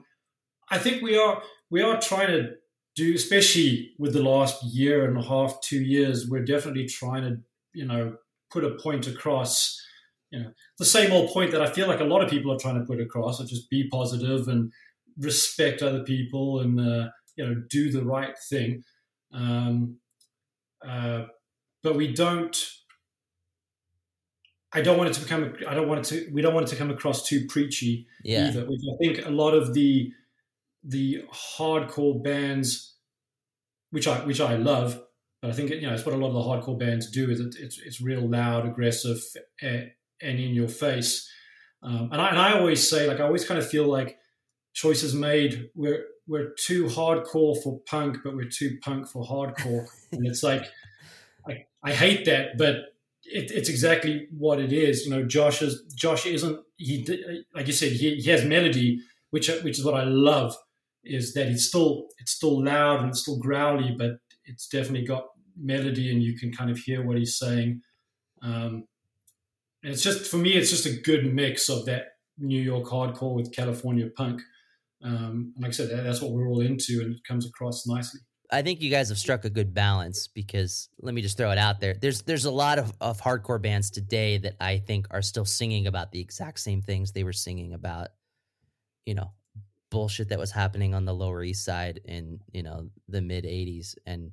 I 0.70 0.78
think 0.78 1.02
we 1.02 1.18
are 1.18 1.42
we 1.70 1.82
are 1.82 2.00
trying 2.00 2.28
to 2.28 2.56
do, 2.96 3.14
especially 3.16 3.92
with 3.98 4.14
the 4.14 4.22
last 4.22 4.64
year 4.64 5.06
and 5.06 5.18
a 5.18 5.22
half, 5.22 5.62
two 5.62 5.82
years, 5.82 6.28
we're 6.30 6.44
definitely 6.44 6.86
trying 6.86 7.24
to, 7.24 7.42
you 7.74 7.86
know, 7.86 8.18
put 8.52 8.64
a 8.64 8.72
point 8.72 9.08
across, 9.08 9.82
you 10.32 10.40
know, 10.40 10.52
the 10.80 10.86
same 10.86 11.12
old 11.12 11.30
point 11.32 11.52
that 11.52 11.62
I 11.62 11.70
feel 11.70 11.88
like 11.88 12.00
a 12.00 12.06
lot 12.06 12.24
of 12.24 12.30
people 12.30 12.52
are 12.52 12.58
trying 12.58 12.80
to 12.80 12.86
put 12.86 13.02
across, 13.02 13.40
which 13.40 13.52
is 13.52 13.68
be 13.68 13.88
positive 13.90 14.48
and 14.48 14.72
respect 15.18 15.82
other 15.82 16.04
people 16.04 16.62
and 16.62 16.80
uh, 16.80 17.10
you 17.36 17.46
know 17.46 17.62
do 17.70 17.92
the 17.92 18.04
right 18.04 18.38
thing. 18.50 18.84
Um, 19.34 19.98
uh, 20.88 21.26
but 21.84 21.96
we 21.96 22.14
don't. 22.14 22.58
I 24.74 24.82
don't 24.82 24.98
want 24.98 25.10
it 25.10 25.14
to 25.16 25.22
become. 25.22 25.54
I 25.68 25.74
don't 25.74 25.90
want 25.90 26.00
it 26.00 26.10
to. 26.16 26.32
We 26.34 26.42
don't 26.42 26.54
want 26.54 26.68
it 26.68 26.70
to 26.70 26.78
come 26.78 26.92
across 26.92 27.28
too 27.28 27.46
preachy 27.48 28.08
yeah. 28.24 28.48
either. 28.48 28.66
Which 28.66 28.82
I 28.82 28.96
think 29.04 29.26
a 29.26 29.32
lot 29.32 29.54
of 29.54 29.74
the 29.74 30.14
the 30.84 31.24
hardcore 31.58 32.24
bands, 32.24 32.96
which 33.90 34.08
I 34.08 34.26
which 34.26 34.40
I 34.40 34.56
love, 34.56 35.02
but 35.42 35.52
I 35.52 35.54
think 35.54 35.72
you 35.72 35.82
know 35.82 35.94
it's 35.94 36.06
what 36.06 36.16
a 36.16 36.18
lot 36.18 36.30
of 36.30 36.34
the 36.36 36.40
hardcore 36.40 36.80
bands 36.80 37.12
do 37.12 37.30
is 37.30 37.42
it, 37.42 37.56
it's 37.60 37.80
it's 37.80 38.00
real 38.00 38.30
loud, 38.30 38.66
aggressive, 38.66 39.22
and 40.22 40.40
in 40.40 40.54
your 40.54 40.68
face. 40.68 41.30
Um, 41.84 42.10
and 42.12 42.22
I 42.22 42.30
and 42.30 42.40
I 42.40 42.58
always 42.58 42.88
say 42.88 43.08
like 43.08 43.20
I 43.20 43.24
always 43.24 43.46
kind 43.46 43.60
of 43.60 43.68
feel 43.68 43.86
like 43.86 44.18
choices 44.74 45.14
made 45.14 45.70
we're 45.76 46.06
we're 46.28 46.52
too 46.60 46.86
hardcore 46.86 47.62
for 47.62 47.80
punk, 47.88 48.18
but 48.24 48.36
we're 48.36 48.50
too 48.50 48.78
punk 48.82 49.08
for 49.08 49.26
hardcore, 49.26 49.88
and 50.12 50.26
it's 50.28 50.44
like 50.44 50.66
I, 51.48 51.66
I 51.84 51.94
hate 51.94 52.26
that, 52.26 52.58
but 52.58 52.76
it, 53.24 53.52
it's 53.52 53.70
exactly 53.70 54.28
what 54.38 54.60
it 54.60 54.72
is. 54.72 55.06
You 55.06 55.12
know, 55.12 55.26
Josh 55.26 55.62
is 55.62 55.82
Josh 55.96 56.26
isn't 56.26 56.60
he 56.78 57.06
like 57.56 57.68
you 57.68 57.74
said 57.74 57.94
he, 57.94 58.16
he 58.16 58.30
has 58.30 58.46
melody, 58.46 59.02
which 59.32 59.50
which 59.64 59.80
is 59.80 59.86
what 59.86 59.96
I 59.96 60.04
love 60.04 60.56
is 61.04 61.34
that 61.34 61.48
it's 61.48 61.66
still 61.66 62.08
it's 62.20 62.32
still 62.32 62.64
loud 62.64 63.00
and 63.02 63.10
it's 63.10 63.22
still 63.22 63.40
growly, 63.40 63.96
but 63.98 64.18
it's 64.46 64.68
definitely 64.68 65.06
got 65.06 65.26
melody 65.58 66.12
and 66.12 66.22
you 66.22 66.38
can 66.38 66.52
kind 66.52 66.70
of 66.70 66.78
hear 66.78 67.06
what 67.06 67.18
he's 67.18 67.38
saying. 67.38 67.82
Um, 68.42 68.86
and 69.84 69.94
it's 69.94 70.04
just 70.04 70.30
for 70.30 70.38
me, 70.38 70.52
it's 70.52 70.70
just 70.70 70.86
a 70.86 71.02
good 71.02 71.34
mix 71.34 71.70
of 71.70 71.86
that 71.86 72.18
New 72.38 72.62
York 72.62 72.86
hardcore 72.86 73.36
with 73.36 73.54
California 73.54 74.10
punk. 74.16 74.42
Um, 75.04 75.54
like 75.58 75.70
I 75.70 75.72
said, 75.72 76.06
that's 76.06 76.22
what 76.22 76.32
we're 76.32 76.48
all 76.48 76.62
into, 76.62 77.02
and 77.02 77.16
it 77.16 77.24
comes 77.28 77.46
across 77.48 77.88
nicely. 77.88 78.22
I 78.52 78.62
think 78.62 78.82
you 78.82 78.92
guys 78.92 79.10
have 79.10 79.18
struck 79.18 79.46
a 79.46 79.50
good 79.50 79.74
balance 79.74 80.28
because 80.28 80.90
let 81.00 81.14
me 81.14 81.22
just 81.22 81.38
throw 81.38 81.52
it 81.52 81.58
out 81.58 81.80
there. 81.80 81.94
There's 81.94 82.22
there's 82.24 82.46
a 82.46 82.52
lot 82.52 82.80
of, 82.80 82.94
of 83.00 83.22
hardcore 83.22 83.62
bands 83.62 83.90
today 83.90 84.38
that 84.40 84.56
I 84.60 84.80
think 84.80 85.08
are 85.10 85.22
still 85.22 85.46
singing 85.46 85.88
about 85.88 86.12
the 86.12 86.20
exact 86.20 86.60
same 86.60 86.82
things 86.82 87.12
they 87.12 87.24
were 87.24 87.34
singing 87.34 87.74
about, 87.74 88.10
you 89.06 89.16
know, 89.16 89.32
bullshit 89.90 90.30
that 90.30 90.40
was 90.40 90.52
happening 90.52 90.94
on 90.94 91.06
the 91.06 91.14
Lower 91.14 91.44
East 91.44 91.64
Side 91.64 92.02
in 92.06 92.40
you 92.52 92.62
know 92.62 92.90
the 93.08 93.22
mid 93.22 93.46
'80s, 93.46 93.96
and 94.06 94.32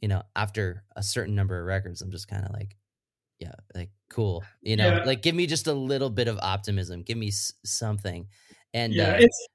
you 0.00 0.08
know 0.08 0.22
after 0.34 0.84
a 0.96 1.02
certain 1.02 1.34
number 1.34 1.60
of 1.60 1.66
records, 1.66 2.00
I'm 2.00 2.10
just 2.10 2.28
kind 2.28 2.46
of 2.46 2.52
like, 2.52 2.76
yeah, 3.40 3.52
like 3.74 3.90
cool, 4.14 4.44
you 4.62 4.76
know, 4.76 4.98
yeah. 4.98 5.04
like 5.04 5.22
give 5.22 5.34
me 5.34 5.46
just 5.46 5.66
a 5.66 5.72
little 5.72 6.10
bit 6.10 6.28
of 6.28 6.38
optimism, 6.38 7.02
give 7.02 7.18
me 7.18 7.28
s- 7.28 7.52
something, 7.64 8.28
and 8.72 8.92
yeah, 8.92 9.10
uh, 9.10 9.16
it's 9.20 9.48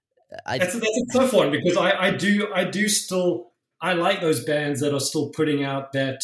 I, 0.45 0.57
that's, 0.57 0.73
that's 0.73 0.85
a 0.85 1.17
tough 1.17 1.33
one 1.33 1.51
because 1.51 1.77
I, 1.77 2.07
I 2.07 2.11
do 2.11 2.51
I 2.53 2.65
do 2.65 2.89
still 2.89 3.51
I 3.81 3.93
like 3.93 4.21
those 4.21 4.43
bands 4.43 4.81
that 4.81 4.93
are 4.93 4.99
still 4.99 5.29
putting 5.29 5.63
out 5.63 5.93
that 5.93 6.23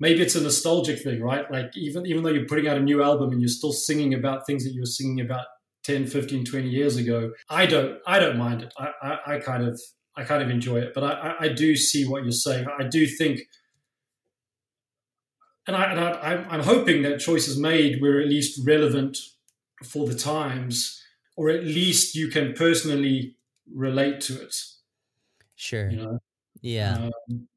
maybe 0.00 0.20
it's 0.20 0.34
a 0.34 0.40
nostalgic 0.42 1.00
thing, 1.02 1.22
right? 1.22 1.50
Like 1.50 1.76
even 1.76 2.06
even 2.06 2.22
though 2.22 2.30
you're 2.30 2.46
putting 2.46 2.68
out 2.68 2.76
a 2.76 2.80
new 2.80 3.02
album 3.02 3.30
and 3.30 3.40
you're 3.40 3.48
still 3.48 3.72
singing 3.72 4.14
about 4.14 4.46
things 4.46 4.64
that 4.64 4.72
you 4.72 4.80
were 4.80 4.86
singing 4.86 5.20
about 5.20 5.46
10 5.86 6.06
15 6.06 6.44
20 6.44 6.68
years 6.68 6.96
ago 6.96 7.30
i 7.48 7.64
don't 7.64 8.00
i 8.08 8.18
don't 8.18 8.36
mind 8.36 8.62
it 8.62 8.74
i 8.76 8.90
i, 9.02 9.34
I 9.34 9.38
kind 9.38 9.64
of 9.64 9.80
i 10.16 10.24
kind 10.24 10.42
of 10.42 10.50
enjoy 10.50 10.78
it 10.78 10.92
but 10.92 11.04
I, 11.04 11.34
I 11.38 11.48
do 11.48 11.76
see 11.76 12.04
what 12.04 12.24
you're 12.24 12.32
saying 12.32 12.66
i 12.76 12.82
do 12.82 13.06
think 13.06 13.42
and, 15.66 15.76
I, 15.76 15.90
and 15.90 16.00
I, 16.00 16.46
i'm 16.50 16.62
hoping 16.62 17.02
that 17.02 17.20
choices 17.20 17.58
made 17.58 18.00
were 18.00 18.20
at 18.20 18.28
least 18.28 18.60
relevant 18.66 19.18
for 19.84 20.06
the 20.06 20.14
times 20.14 21.02
or 21.36 21.50
at 21.50 21.64
least 21.64 22.14
you 22.14 22.28
can 22.28 22.54
personally 22.54 23.36
relate 23.72 24.20
to 24.22 24.40
it. 24.40 24.56
Sure. 25.54 25.90
You 25.90 25.96
know? 25.96 26.18
Yeah. 26.62 27.10
Um, 27.28 27.48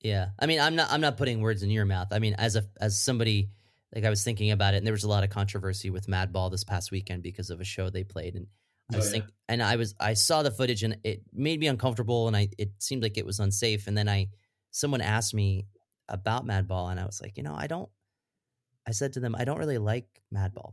yeah. 0.00 0.28
I 0.38 0.46
mean 0.46 0.60
i'm 0.60 0.76
not 0.76 0.90
i'm 0.90 1.00
not 1.00 1.16
putting 1.16 1.40
words 1.40 1.62
in 1.62 1.70
your 1.70 1.84
mouth. 1.84 2.08
I 2.12 2.18
mean 2.18 2.34
as 2.38 2.56
a 2.56 2.64
as 2.80 3.00
somebody 3.00 3.50
like 3.94 4.04
I 4.04 4.10
was 4.10 4.22
thinking 4.22 4.52
about 4.52 4.74
it, 4.74 4.78
and 4.78 4.86
there 4.86 4.94
was 4.94 5.02
a 5.02 5.08
lot 5.08 5.24
of 5.24 5.30
controversy 5.30 5.90
with 5.90 6.06
Madball 6.06 6.48
this 6.50 6.62
past 6.62 6.92
weekend 6.92 7.24
because 7.24 7.50
of 7.50 7.60
a 7.60 7.64
show 7.64 7.90
they 7.90 8.04
played, 8.04 8.36
and 8.36 8.46
I 8.92 8.96
was 8.96 9.06
oh, 9.06 9.08
yeah. 9.08 9.12
think, 9.12 9.24
and 9.48 9.62
I 9.62 9.74
was 9.74 9.96
I 9.98 10.14
saw 10.14 10.44
the 10.44 10.52
footage, 10.52 10.84
and 10.84 10.96
it 11.02 11.22
made 11.32 11.58
me 11.58 11.66
uncomfortable, 11.66 12.28
and 12.28 12.36
I 12.36 12.50
it 12.56 12.70
seemed 12.78 13.02
like 13.02 13.18
it 13.18 13.26
was 13.26 13.40
unsafe, 13.40 13.88
and 13.88 13.98
then 13.98 14.08
I 14.08 14.28
someone 14.70 15.00
asked 15.00 15.34
me 15.34 15.66
about 16.10 16.46
Madball, 16.46 16.90
and 16.90 17.00
I 17.00 17.06
was 17.06 17.20
like, 17.22 17.36
you 17.36 17.42
know, 17.42 17.54
I 17.56 17.66
don't. 17.66 17.88
I 18.86 18.92
said 18.92 19.14
to 19.14 19.20
them, 19.20 19.34
I 19.38 19.44
don't 19.44 19.58
really 19.58 19.78
like 19.78 20.06
Madball. 20.34 20.72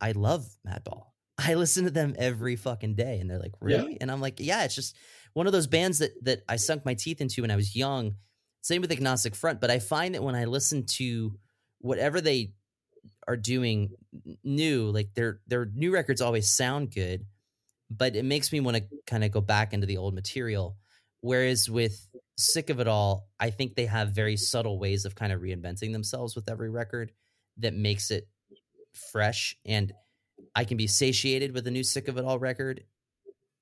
I 0.00 0.12
love 0.12 0.46
Madball. 0.66 1.06
I 1.38 1.54
listen 1.54 1.84
to 1.84 1.90
them 1.90 2.14
every 2.18 2.56
fucking 2.56 2.94
day. 2.94 3.18
And 3.20 3.30
they're 3.30 3.38
like, 3.38 3.54
really? 3.60 3.92
Yeah. 3.92 3.98
And 4.02 4.10
I'm 4.10 4.20
like, 4.20 4.36
yeah, 4.38 4.64
it's 4.64 4.74
just 4.74 4.96
one 5.32 5.46
of 5.46 5.52
those 5.52 5.66
bands 5.66 5.98
that 5.98 6.12
that 6.24 6.42
I 6.48 6.56
sunk 6.56 6.84
my 6.84 6.94
teeth 6.94 7.20
into 7.20 7.42
when 7.42 7.50
I 7.50 7.56
was 7.56 7.74
young. 7.74 8.16
Same 8.62 8.80
with 8.80 8.92
Agnostic 8.92 9.34
Front. 9.34 9.60
But 9.60 9.70
I 9.70 9.78
find 9.78 10.14
that 10.14 10.22
when 10.22 10.34
I 10.34 10.44
listen 10.44 10.86
to 10.96 11.38
whatever 11.80 12.20
they 12.20 12.54
are 13.26 13.36
doing 13.36 13.90
new, 14.42 14.90
like 14.90 15.14
their 15.14 15.40
their 15.46 15.66
new 15.66 15.92
records 15.92 16.20
always 16.20 16.50
sound 16.50 16.94
good, 16.94 17.26
but 17.90 18.16
it 18.16 18.24
makes 18.24 18.52
me 18.52 18.60
want 18.60 18.76
to 18.76 18.84
kind 19.06 19.24
of 19.24 19.30
go 19.30 19.40
back 19.40 19.72
into 19.72 19.86
the 19.86 19.98
old 19.98 20.14
material. 20.14 20.76
Whereas 21.20 21.68
with 21.68 22.06
Sick 22.36 22.70
of 22.70 22.80
It 22.80 22.88
All, 22.88 23.28
I 23.38 23.50
think 23.50 23.74
they 23.74 23.86
have 23.86 24.10
very 24.10 24.36
subtle 24.36 24.78
ways 24.78 25.04
of 25.04 25.14
kind 25.14 25.32
of 25.32 25.40
reinventing 25.40 25.92
themselves 25.92 26.34
with 26.34 26.48
every 26.48 26.70
record 26.70 27.12
that 27.58 27.74
makes 27.74 28.10
it 28.10 28.28
fresh 29.12 29.56
and 29.64 29.92
I 30.54 30.64
can 30.64 30.76
be 30.76 30.86
satiated 30.86 31.52
with 31.52 31.66
a 31.66 31.70
new 31.70 31.84
Sick 31.84 32.08
of 32.08 32.18
It 32.18 32.24
All 32.24 32.38
record 32.38 32.84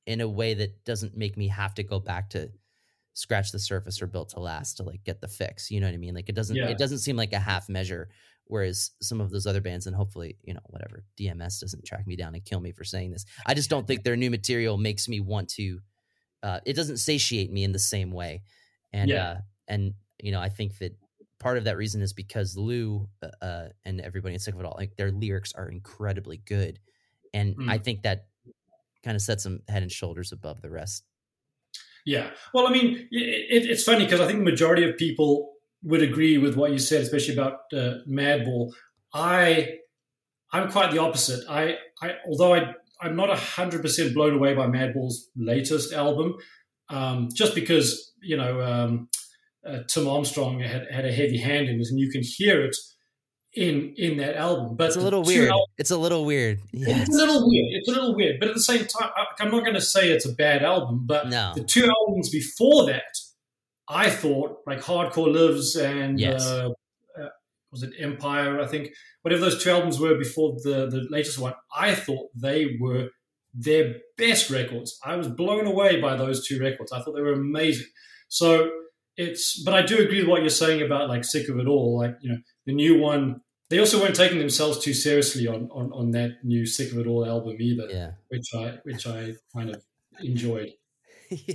in 0.06 0.20
a 0.20 0.28
way 0.28 0.54
that 0.54 0.84
doesn't 0.84 1.16
make 1.16 1.36
me 1.36 1.48
have 1.48 1.74
to 1.74 1.82
go 1.82 2.00
back 2.00 2.30
to 2.30 2.50
scratch 3.14 3.52
the 3.52 3.58
surface 3.58 4.00
or 4.00 4.06
built 4.06 4.30
to 4.30 4.40
last 4.40 4.78
to 4.78 4.82
like 4.82 5.04
get 5.04 5.20
the 5.20 5.28
fix. 5.28 5.70
You 5.70 5.80
know 5.80 5.86
what 5.86 5.94
I 5.94 5.98
mean? 5.98 6.14
Like 6.14 6.28
it 6.28 6.34
doesn't 6.34 6.56
yeah. 6.56 6.68
it 6.68 6.78
doesn't 6.78 6.98
seem 6.98 7.16
like 7.16 7.32
a 7.32 7.38
half 7.38 7.68
measure. 7.68 8.08
Whereas 8.46 8.90
some 9.00 9.20
of 9.20 9.30
those 9.30 9.46
other 9.46 9.60
bands, 9.60 9.86
and 9.86 9.96
hopefully, 9.96 10.36
you 10.42 10.52
know, 10.52 10.60
whatever, 10.66 11.04
DMS 11.18 11.60
doesn't 11.60 11.86
track 11.86 12.06
me 12.06 12.16
down 12.16 12.34
and 12.34 12.44
kill 12.44 12.60
me 12.60 12.72
for 12.72 12.84
saying 12.84 13.12
this. 13.12 13.24
I 13.46 13.54
just 13.54 13.70
don't 13.70 13.86
think 13.86 14.02
their 14.02 14.16
new 14.16 14.30
material 14.30 14.76
makes 14.76 15.08
me 15.08 15.20
want 15.20 15.48
to 15.50 15.80
uh 16.42 16.60
it 16.66 16.74
doesn't 16.74 16.98
satiate 16.98 17.52
me 17.52 17.64
in 17.64 17.72
the 17.72 17.78
same 17.78 18.10
way. 18.10 18.42
And 18.92 19.10
yeah. 19.10 19.24
uh 19.24 19.36
and 19.68 19.94
you 20.20 20.32
know, 20.32 20.40
I 20.40 20.48
think 20.48 20.78
that 20.78 20.96
part 21.38 21.58
of 21.58 21.64
that 21.64 21.76
reason 21.76 22.02
is 22.02 22.12
because 22.12 22.56
Lou 22.56 23.08
uh, 23.22 23.44
uh, 23.44 23.68
and 23.84 24.00
everybody 24.00 24.34
in 24.34 24.40
Sick 24.40 24.54
of 24.54 24.60
It 24.60 24.66
All, 24.66 24.76
like 24.78 24.96
their 24.96 25.10
lyrics 25.10 25.52
are 25.54 25.68
incredibly 25.68 26.38
good, 26.38 26.78
and 27.34 27.56
mm. 27.56 27.70
I 27.70 27.78
think 27.78 28.02
that 28.02 28.26
kind 29.02 29.16
of 29.16 29.22
sets 29.22 29.42
them 29.42 29.60
head 29.68 29.82
and 29.82 29.90
shoulders 29.90 30.32
above 30.32 30.62
the 30.62 30.70
rest. 30.70 31.04
Yeah, 32.04 32.30
well, 32.52 32.66
I 32.66 32.72
mean, 32.72 33.08
it, 33.10 33.70
it's 33.70 33.84
funny 33.84 34.04
because 34.04 34.20
I 34.20 34.26
think 34.26 34.38
the 34.40 34.44
majority 34.44 34.88
of 34.88 34.96
people 34.96 35.52
would 35.82 36.02
agree 36.02 36.38
with 36.38 36.56
what 36.56 36.72
you 36.72 36.78
said, 36.78 37.02
especially 37.02 37.34
about 37.34 37.58
uh, 37.72 37.94
Madball. 38.08 38.72
I, 39.12 39.78
I'm 40.52 40.70
quite 40.70 40.92
the 40.92 40.98
opposite. 40.98 41.44
I, 41.48 41.76
I 42.00 42.14
although 42.26 42.54
I, 42.54 42.74
I'm 43.00 43.16
not 43.16 43.36
hundred 43.36 43.82
percent 43.82 44.14
blown 44.14 44.34
away 44.34 44.54
by 44.54 44.66
Madball's 44.66 45.28
latest 45.36 45.92
album, 45.92 46.36
um, 46.88 47.28
just 47.34 47.54
because 47.54 48.12
you 48.20 48.36
know. 48.36 48.60
Um, 48.60 49.08
uh, 49.64 49.78
Tim 49.86 50.08
Armstrong 50.08 50.60
had, 50.60 50.88
had 50.90 51.04
a 51.04 51.12
heavy 51.12 51.38
hand 51.38 51.68
in 51.68 51.78
this, 51.78 51.90
and 51.90 52.00
you 52.00 52.10
can 52.10 52.22
hear 52.22 52.64
it 52.64 52.76
in 53.54 53.94
in 53.96 54.16
that 54.18 54.36
album. 54.36 54.76
But 54.76 54.88
it's 54.88 54.96
a 54.96 55.00
little 55.00 55.22
weird. 55.22 55.48
Albums, 55.48 55.68
it's 55.78 55.90
a 55.90 55.96
little 55.96 56.24
weird. 56.24 56.60
Yeah. 56.72 56.98
It's 56.98 57.14
a 57.14 57.18
little 57.18 57.48
weird. 57.48 57.66
It's 57.72 57.88
a 57.88 57.92
little 57.92 58.16
weird. 58.16 58.40
But 58.40 58.48
at 58.48 58.54
the 58.54 58.62
same 58.62 58.86
time, 58.86 59.10
I, 59.16 59.42
am 59.42 59.50
not 59.50 59.60
going 59.62 59.74
to 59.74 59.80
say 59.80 60.10
it's 60.10 60.26
a 60.26 60.32
bad 60.32 60.62
album. 60.62 61.04
But 61.06 61.28
no. 61.28 61.52
the 61.54 61.64
two 61.64 61.88
albums 61.88 62.30
before 62.30 62.86
that, 62.86 63.02
I 63.88 64.10
thought 64.10 64.58
like 64.66 64.80
Hardcore 64.80 65.32
Lives 65.32 65.76
and 65.76 66.18
yes. 66.18 66.44
uh, 66.44 66.70
uh, 67.20 67.28
was 67.70 67.82
it 67.82 67.92
Empire? 67.98 68.60
I 68.60 68.66
think 68.66 68.90
whatever 69.22 69.42
those 69.42 69.62
two 69.62 69.70
albums 69.70 70.00
were 70.00 70.16
before 70.16 70.56
the 70.62 70.88
the 70.88 71.06
latest 71.10 71.38
one, 71.38 71.54
I 71.76 71.94
thought 71.94 72.30
they 72.34 72.78
were 72.80 73.08
their 73.54 73.96
best 74.16 74.50
records. 74.50 74.98
I 75.04 75.16
was 75.16 75.28
blown 75.28 75.66
away 75.66 76.00
by 76.00 76.16
those 76.16 76.46
two 76.46 76.60
records. 76.60 76.92
I 76.92 77.02
thought 77.02 77.14
they 77.14 77.22
were 77.22 77.32
amazing. 77.32 77.86
So 78.28 78.70
it's 79.16 79.62
but 79.62 79.74
I 79.74 79.82
do 79.82 79.98
agree 79.98 80.20
with 80.20 80.28
what 80.28 80.40
you're 80.40 80.50
saying 80.50 80.82
about 80.82 81.08
like 81.08 81.24
sick 81.24 81.48
of 81.48 81.58
it 81.58 81.66
all. 81.66 81.98
Like 81.98 82.16
you 82.20 82.30
know, 82.30 82.38
the 82.66 82.74
new 82.74 82.98
one. 82.98 83.40
They 83.70 83.78
also 83.78 84.02
weren't 84.02 84.16
taking 84.16 84.38
themselves 84.38 84.78
too 84.78 84.92
seriously 84.92 85.46
on 85.46 85.68
on, 85.72 85.92
on 85.92 86.10
that 86.12 86.44
new 86.44 86.66
sick 86.66 86.92
of 86.92 86.98
it 86.98 87.06
all 87.06 87.26
album 87.26 87.56
either. 87.58 87.86
Yeah, 87.90 88.12
which 88.28 88.54
I 88.54 88.78
which 88.84 89.06
I 89.06 89.34
kind 89.54 89.70
of 89.70 89.82
enjoyed. 90.20 90.70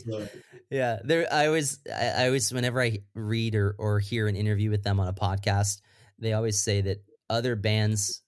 So. 0.09 0.27
yeah, 0.71 0.97
there. 1.03 1.31
I 1.31 1.45
always, 1.45 1.77
I, 1.87 2.07
I 2.07 2.25
always, 2.25 2.51
whenever 2.51 2.81
I 2.81 2.97
read 3.13 3.53
or 3.53 3.75
or 3.77 3.99
hear 3.99 4.27
an 4.27 4.35
interview 4.35 4.71
with 4.71 4.81
them 4.81 4.99
on 4.99 5.07
a 5.07 5.13
podcast, 5.13 5.81
they 6.17 6.33
always 6.33 6.59
say 6.59 6.81
that 6.81 7.03
other 7.29 7.55
bands 7.55 8.23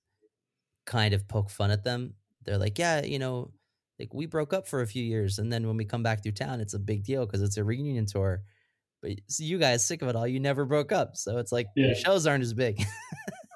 kind 0.86 1.16
of 1.16 1.28
poke 1.28 1.50
fun 1.50 1.72
at 1.72 1.84
them. 1.84 2.14
They're 2.46 2.60
like, 2.60 2.78
yeah, 2.78 3.04
you 3.04 3.18
know, 3.18 3.52
like 4.00 4.14
we 4.14 4.26
broke 4.26 4.54
up 4.54 4.68
for 4.68 4.82
a 4.82 4.88
few 4.88 5.04
years, 5.04 5.40
and 5.40 5.52
then 5.52 5.68
when 5.68 5.78
we 5.78 5.86
come 5.86 6.04
back 6.04 6.24
through 6.24 6.32
town, 6.34 6.62
it's 6.62 6.74
a 6.74 6.80
big 6.80 7.04
deal 7.04 7.26
because 7.26 7.42
it's 7.42 7.58
a 7.58 7.64
reunion 7.64 8.06
tour. 8.06 8.44
But 9.02 9.12
you 9.38 9.58
guys 9.58 9.86
sick 9.86 10.02
of 10.02 10.10
it 10.10 10.16
all 10.16 10.28
you 10.28 10.40
never 10.40 10.66
broke 10.66 10.92
up. 10.92 11.16
So 11.16 11.38
it's 11.38 11.52
like 11.52 11.68
yeah. 11.76 11.94
shows 11.94 12.28
aren't 12.28 12.44
as 12.44 12.54
big. 12.54 12.84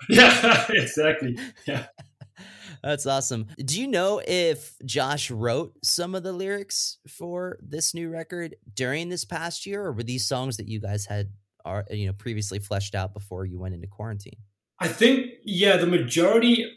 Yeah 0.10 0.68
exactly. 0.70 1.38
Yeah. 1.66 1.86
That's 2.84 3.06
awesome. 3.06 3.48
Do 3.58 3.80
you 3.80 3.88
know 3.88 4.22
if 4.28 4.76
josh 4.86 5.32
wrote 5.32 5.76
some 5.82 6.14
of 6.14 6.24
the 6.24 6.34
lyrics 6.34 6.98
for 7.08 7.58
this 7.62 7.94
new 7.94 8.10
record 8.10 8.58
during 8.74 9.08
this 9.08 9.24
past 9.24 9.66
year 9.66 9.86
or 9.86 9.94
were 9.94 10.04
these 10.04 10.28
songs 10.28 10.58
that 10.58 10.68
you 10.68 10.82
guys 10.82 11.06
had 11.06 11.30
are 11.64 11.86
you 11.90 12.08
know 12.08 12.12
previously 12.12 12.60
fleshed 12.60 12.96
out 12.96 13.14
before 13.14 13.46
you 13.46 13.58
went 13.62 13.76
into 13.76 13.88
quarantine? 13.88 14.36
I 14.82 14.90
think 14.90 15.28
yeah 15.46 15.78
the 15.78 15.88
majority 15.88 16.70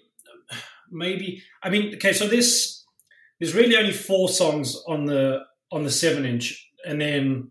maybe 0.90 1.42
i 1.64 1.68
mean 1.70 1.94
okay 1.94 2.12
so 2.12 2.28
this 2.28 2.75
there's 3.40 3.54
really 3.54 3.76
only 3.76 3.92
four 3.92 4.28
songs 4.28 4.82
on 4.86 5.06
the 5.06 5.40
on 5.72 5.84
the 5.84 5.90
seven 5.90 6.24
inch 6.24 6.70
and 6.86 7.00
then 7.00 7.50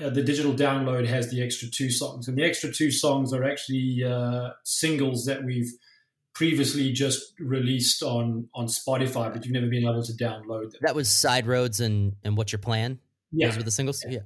uh, 0.00 0.10
the 0.10 0.22
digital 0.22 0.52
download 0.52 1.06
has 1.06 1.30
the 1.30 1.42
extra 1.42 1.68
two 1.68 1.90
songs, 1.90 2.28
and 2.28 2.36
the 2.36 2.44
extra 2.44 2.72
two 2.72 2.90
songs 2.90 3.32
are 3.32 3.44
actually 3.44 4.02
uh, 4.04 4.50
singles 4.64 5.26
that 5.26 5.44
we've 5.44 5.70
previously 6.34 6.92
just 6.92 7.32
released 7.38 8.02
on 8.02 8.48
on 8.54 8.66
Spotify, 8.66 9.32
but 9.32 9.44
you've 9.44 9.52
never 9.52 9.66
been 9.66 9.84
able 9.84 10.02
to 10.02 10.12
download 10.12 10.72
them. 10.72 10.80
That 10.82 10.94
was 10.94 11.08
Side 11.08 11.46
Roads 11.46 11.80
and 11.80 12.14
and 12.24 12.36
What's 12.36 12.52
Your 12.52 12.60
Plan? 12.60 12.98
Yeah, 13.30 13.48
those 13.48 13.58
were 13.58 13.62
the 13.62 13.70
singles. 13.70 14.04
Yeah, 14.08 14.20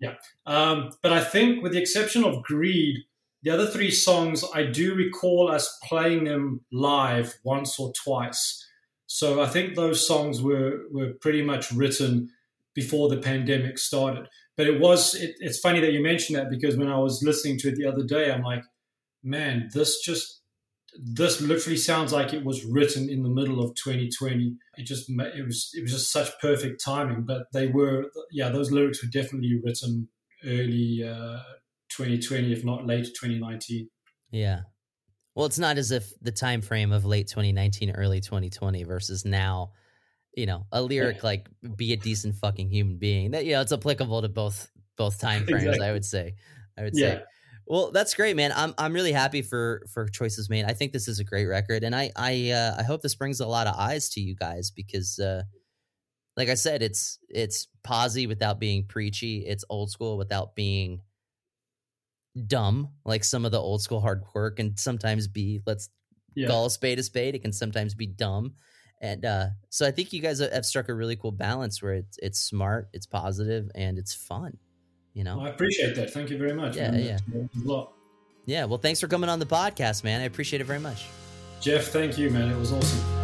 yeah. 0.00 0.14
Um, 0.46 0.90
but 1.02 1.12
I 1.12 1.22
think, 1.22 1.62
with 1.62 1.72
the 1.72 1.80
exception 1.80 2.24
of 2.24 2.42
Greed, 2.42 2.98
the 3.42 3.50
other 3.50 3.66
three 3.66 3.90
songs 3.90 4.44
I 4.54 4.64
do 4.64 4.94
recall 4.94 5.50
us 5.50 5.78
playing 5.84 6.24
them 6.24 6.64
live 6.72 7.34
once 7.44 7.78
or 7.78 7.92
twice. 7.92 8.66
So 9.14 9.40
I 9.40 9.46
think 9.46 9.76
those 9.76 10.04
songs 10.04 10.42
were 10.42 10.86
were 10.90 11.12
pretty 11.20 11.40
much 11.40 11.70
written 11.70 12.30
before 12.74 13.08
the 13.08 13.18
pandemic 13.18 13.78
started. 13.78 14.26
But 14.56 14.66
it 14.66 14.80
was, 14.80 15.14
it, 15.14 15.36
it's 15.38 15.60
funny 15.60 15.78
that 15.82 15.92
you 15.92 16.02
mentioned 16.02 16.36
that 16.36 16.50
because 16.50 16.76
when 16.76 16.88
I 16.88 16.98
was 16.98 17.22
listening 17.22 17.56
to 17.58 17.68
it 17.68 17.76
the 17.76 17.86
other 17.86 18.02
day, 18.02 18.32
I'm 18.32 18.42
like, 18.42 18.64
man, 19.22 19.70
this 19.72 20.00
just, 20.00 20.40
this 21.00 21.40
literally 21.40 21.76
sounds 21.76 22.12
like 22.12 22.32
it 22.32 22.44
was 22.44 22.64
written 22.64 23.08
in 23.08 23.22
the 23.22 23.28
middle 23.28 23.60
of 23.60 23.76
2020. 23.76 24.56
It 24.78 24.82
just, 24.82 25.08
it 25.08 25.46
was, 25.46 25.70
it 25.74 25.82
was 25.82 25.92
just 25.92 26.10
such 26.10 26.36
perfect 26.40 26.82
timing. 26.84 27.22
But 27.22 27.46
they 27.52 27.68
were, 27.68 28.06
yeah, 28.32 28.48
those 28.48 28.72
lyrics 28.72 29.00
were 29.00 29.10
definitely 29.10 29.60
written 29.64 30.08
early 30.44 31.04
uh, 31.08 31.38
2020, 31.90 32.52
if 32.52 32.64
not 32.64 32.84
late 32.84 33.04
2019. 33.04 33.88
Yeah. 34.32 34.62
Well, 35.34 35.46
it's 35.46 35.58
not 35.58 35.78
as 35.78 35.90
if 35.90 36.12
the 36.20 36.32
time 36.32 36.62
frame 36.62 36.92
of 36.92 37.04
late 37.04 37.28
2019, 37.28 37.90
early 37.90 38.20
2020 38.20 38.84
versus 38.84 39.24
now 39.24 39.72
you 40.36 40.46
know, 40.46 40.66
a 40.72 40.82
lyric 40.82 41.16
yeah. 41.16 41.22
like 41.24 41.48
"be 41.76 41.92
a 41.92 41.96
decent 41.96 42.36
fucking 42.36 42.68
human 42.68 42.98
being." 42.98 43.32
That 43.32 43.44
you 43.44 43.52
know, 43.52 43.60
it's 43.60 43.72
applicable 43.72 44.22
to 44.22 44.28
both 44.28 44.70
both 44.96 45.20
time 45.20 45.44
frames. 45.46 45.64
Exactly. 45.64 45.86
I 45.86 45.92
would 45.92 46.04
say. 46.04 46.34
I 46.78 46.82
would 46.82 46.94
yeah. 46.94 47.06
say. 47.06 47.22
Well, 47.66 47.92
that's 47.92 48.14
great, 48.14 48.36
man. 48.36 48.52
I'm 48.54 48.74
I'm 48.76 48.92
really 48.92 49.12
happy 49.12 49.42
for 49.42 49.86
for 49.92 50.06
choices 50.08 50.50
made. 50.50 50.64
I 50.64 50.72
think 50.72 50.92
this 50.92 51.08
is 51.08 51.18
a 51.18 51.24
great 51.24 51.46
record, 51.46 51.84
and 51.84 51.94
I 51.94 52.10
I 52.16 52.50
uh, 52.50 52.76
I 52.78 52.82
hope 52.82 53.02
this 53.02 53.14
brings 53.14 53.40
a 53.40 53.46
lot 53.46 53.66
of 53.66 53.74
eyes 53.76 54.10
to 54.10 54.20
you 54.20 54.34
guys 54.34 54.70
because, 54.70 55.18
uh, 55.18 55.44
like 56.36 56.48
I 56.48 56.54
said, 56.54 56.82
it's 56.82 57.18
it's 57.28 57.68
posy 57.82 58.26
without 58.26 58.58
being 58.60 58.86
preachy. 58.86 59.44
It's 59.46 59.64
old 59.70 59.90
school 59.90 60.18
without 60.18 60.54
being 60.54 61.00
dumb, 62.46 62.90
like 63.04 63.24
some 63.24 63.44
of 63.44 63.52
the 63.52 63.60
old 63.60 63.82
school 63.82 64.02
hardcore 64.02 64.54
can 64.54 64.76
sometimes 64.76 65.28
be. 65.28 65.60
Let's 65.66 65.88
yeah. 66.34 66.48
call 66.48 66.66
a 66.66 66.70
spade 66.70 66.98
a 66.98 67.02
spade. 67.02 67.34
It 67.34 67.42
can 67.42 67.52
sometimes 67.52 67.94
be 67.94 68.06
dumb 68.06 68.54
and 69.04 69.24
uh, 69.26 69.46
so 69.68 69.86
I 69.86 69.90
think 69.90 70.14
you 70.14 70.22
guys 70.22 70.38
have 70.38 70.64
struck 70.64 70.88
a 70.88 70.94
really 70.94 71.14
cool 71.14 71.30
balance 71.30 71.82
where 71.82 71.92
it's 71.92 72.18
it's 72.22 72.38
smart, 72.38 72.88
it's 72.94 73.04
positive, 73.04 73.70
and 73.74 73.98
it's 73.98 74.14
fun. 74.14 74.56
You 75.12 75.24
know, 75.24 75.36
well, 75.36 75.46
I 75.46 75.50
appreciate 75.50 75.94
that. 75.96 76.10
Thank 76.10 76.30
you 76.30 76.38
very 76.38 76.54
much. 76.54 76.74
Yeah, 76.74 76.90
man. 76.90 77.20
yeah. 77.66 77.82
Yeah, 78.46 78.64
well, 78.64 78.78
thanks 78.78 79.00
for 79.00 79.08
coming 79.08 79.28
on 79.28 79.38
the 79.40 79.46
podcast, 79.46 80.04
man. 80.04 80.22
I 80.22 80.24
appreciate 80.24 80.62
it 80.62 80.64
very 80.64 80.80
much. 80.80 81.04
Jeff, 81.60 81.88
thank 81.88 82.16
you, 82.16 82.30
man. 82.30 82.50
It 82.50 82.58
was 82.58 82.72
awesome. 82.72 83.23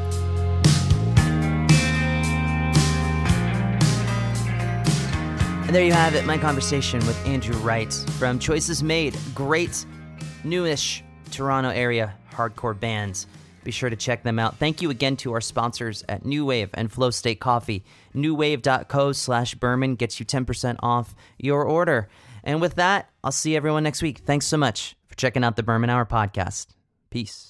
And 5.70 5.76
there 5.76 5.84
you 5.84 5.92
have 5.92 6.16
it, 6.16 6.24
my 6.24 6.36
conversation 6.36 6.98
with 7.06 7.16
Andrew 7.24 7.56
Wright 7.58 7.92
from 8.18 8.40
Choices 8.40 8.82
Made. 8.82 9.16
Great, 9.36 9.86
newish 10.42 11.04
Toronto 11.30 11.68
area 11.70 12.12
hardcore 12.32 12.76
bands. 12.76 13.28
Be 13.62 13.70
sure 13.70 13.88
to 13.88 13.94
check 13.94 14.24
them 14.24 14.40
out. 14.40 14.56
Thank 14.56 14.82
you 14.82 14.90
again 14.90 15.16
to 15.18 15.32
our 15.32 15.40
sponsors 15.40 16.02
at 16.08 16.24
NooWave 16.24 16.70
and 16.74 16.90
Flow 16.90 17.10
State 17.10 17.38
Coffee. 17.38 17.84
NooWave.co 18.16 19.12
slash 19.12 19.54
Berman 19.54 19.94
gets 19.94 20.18
you 20.18 20.26
10% 20.26 20.74
off 20.80 21.14
your 21.38 21.62
order. 21.62 22.08
And 22.42 22.60
with 22.60 22.74
that, 22.74 23.08
I'll 23.22 23.30
see 23.30 23.54
everyone 23.54 23.84
next 23.84 24.02
week. 24.02 24.18
Thanks 24.26 24.46
so 24.46 24.56
much 24.56 24.96
for 25.06 25.14
checking 25.14 25.44
out 25.44 25.54
the 25.54 25.62
Berman 25.62 25.88
Hour 25.88 26.04
podcast. 26.04 26.66
Peace. 27.10 27.49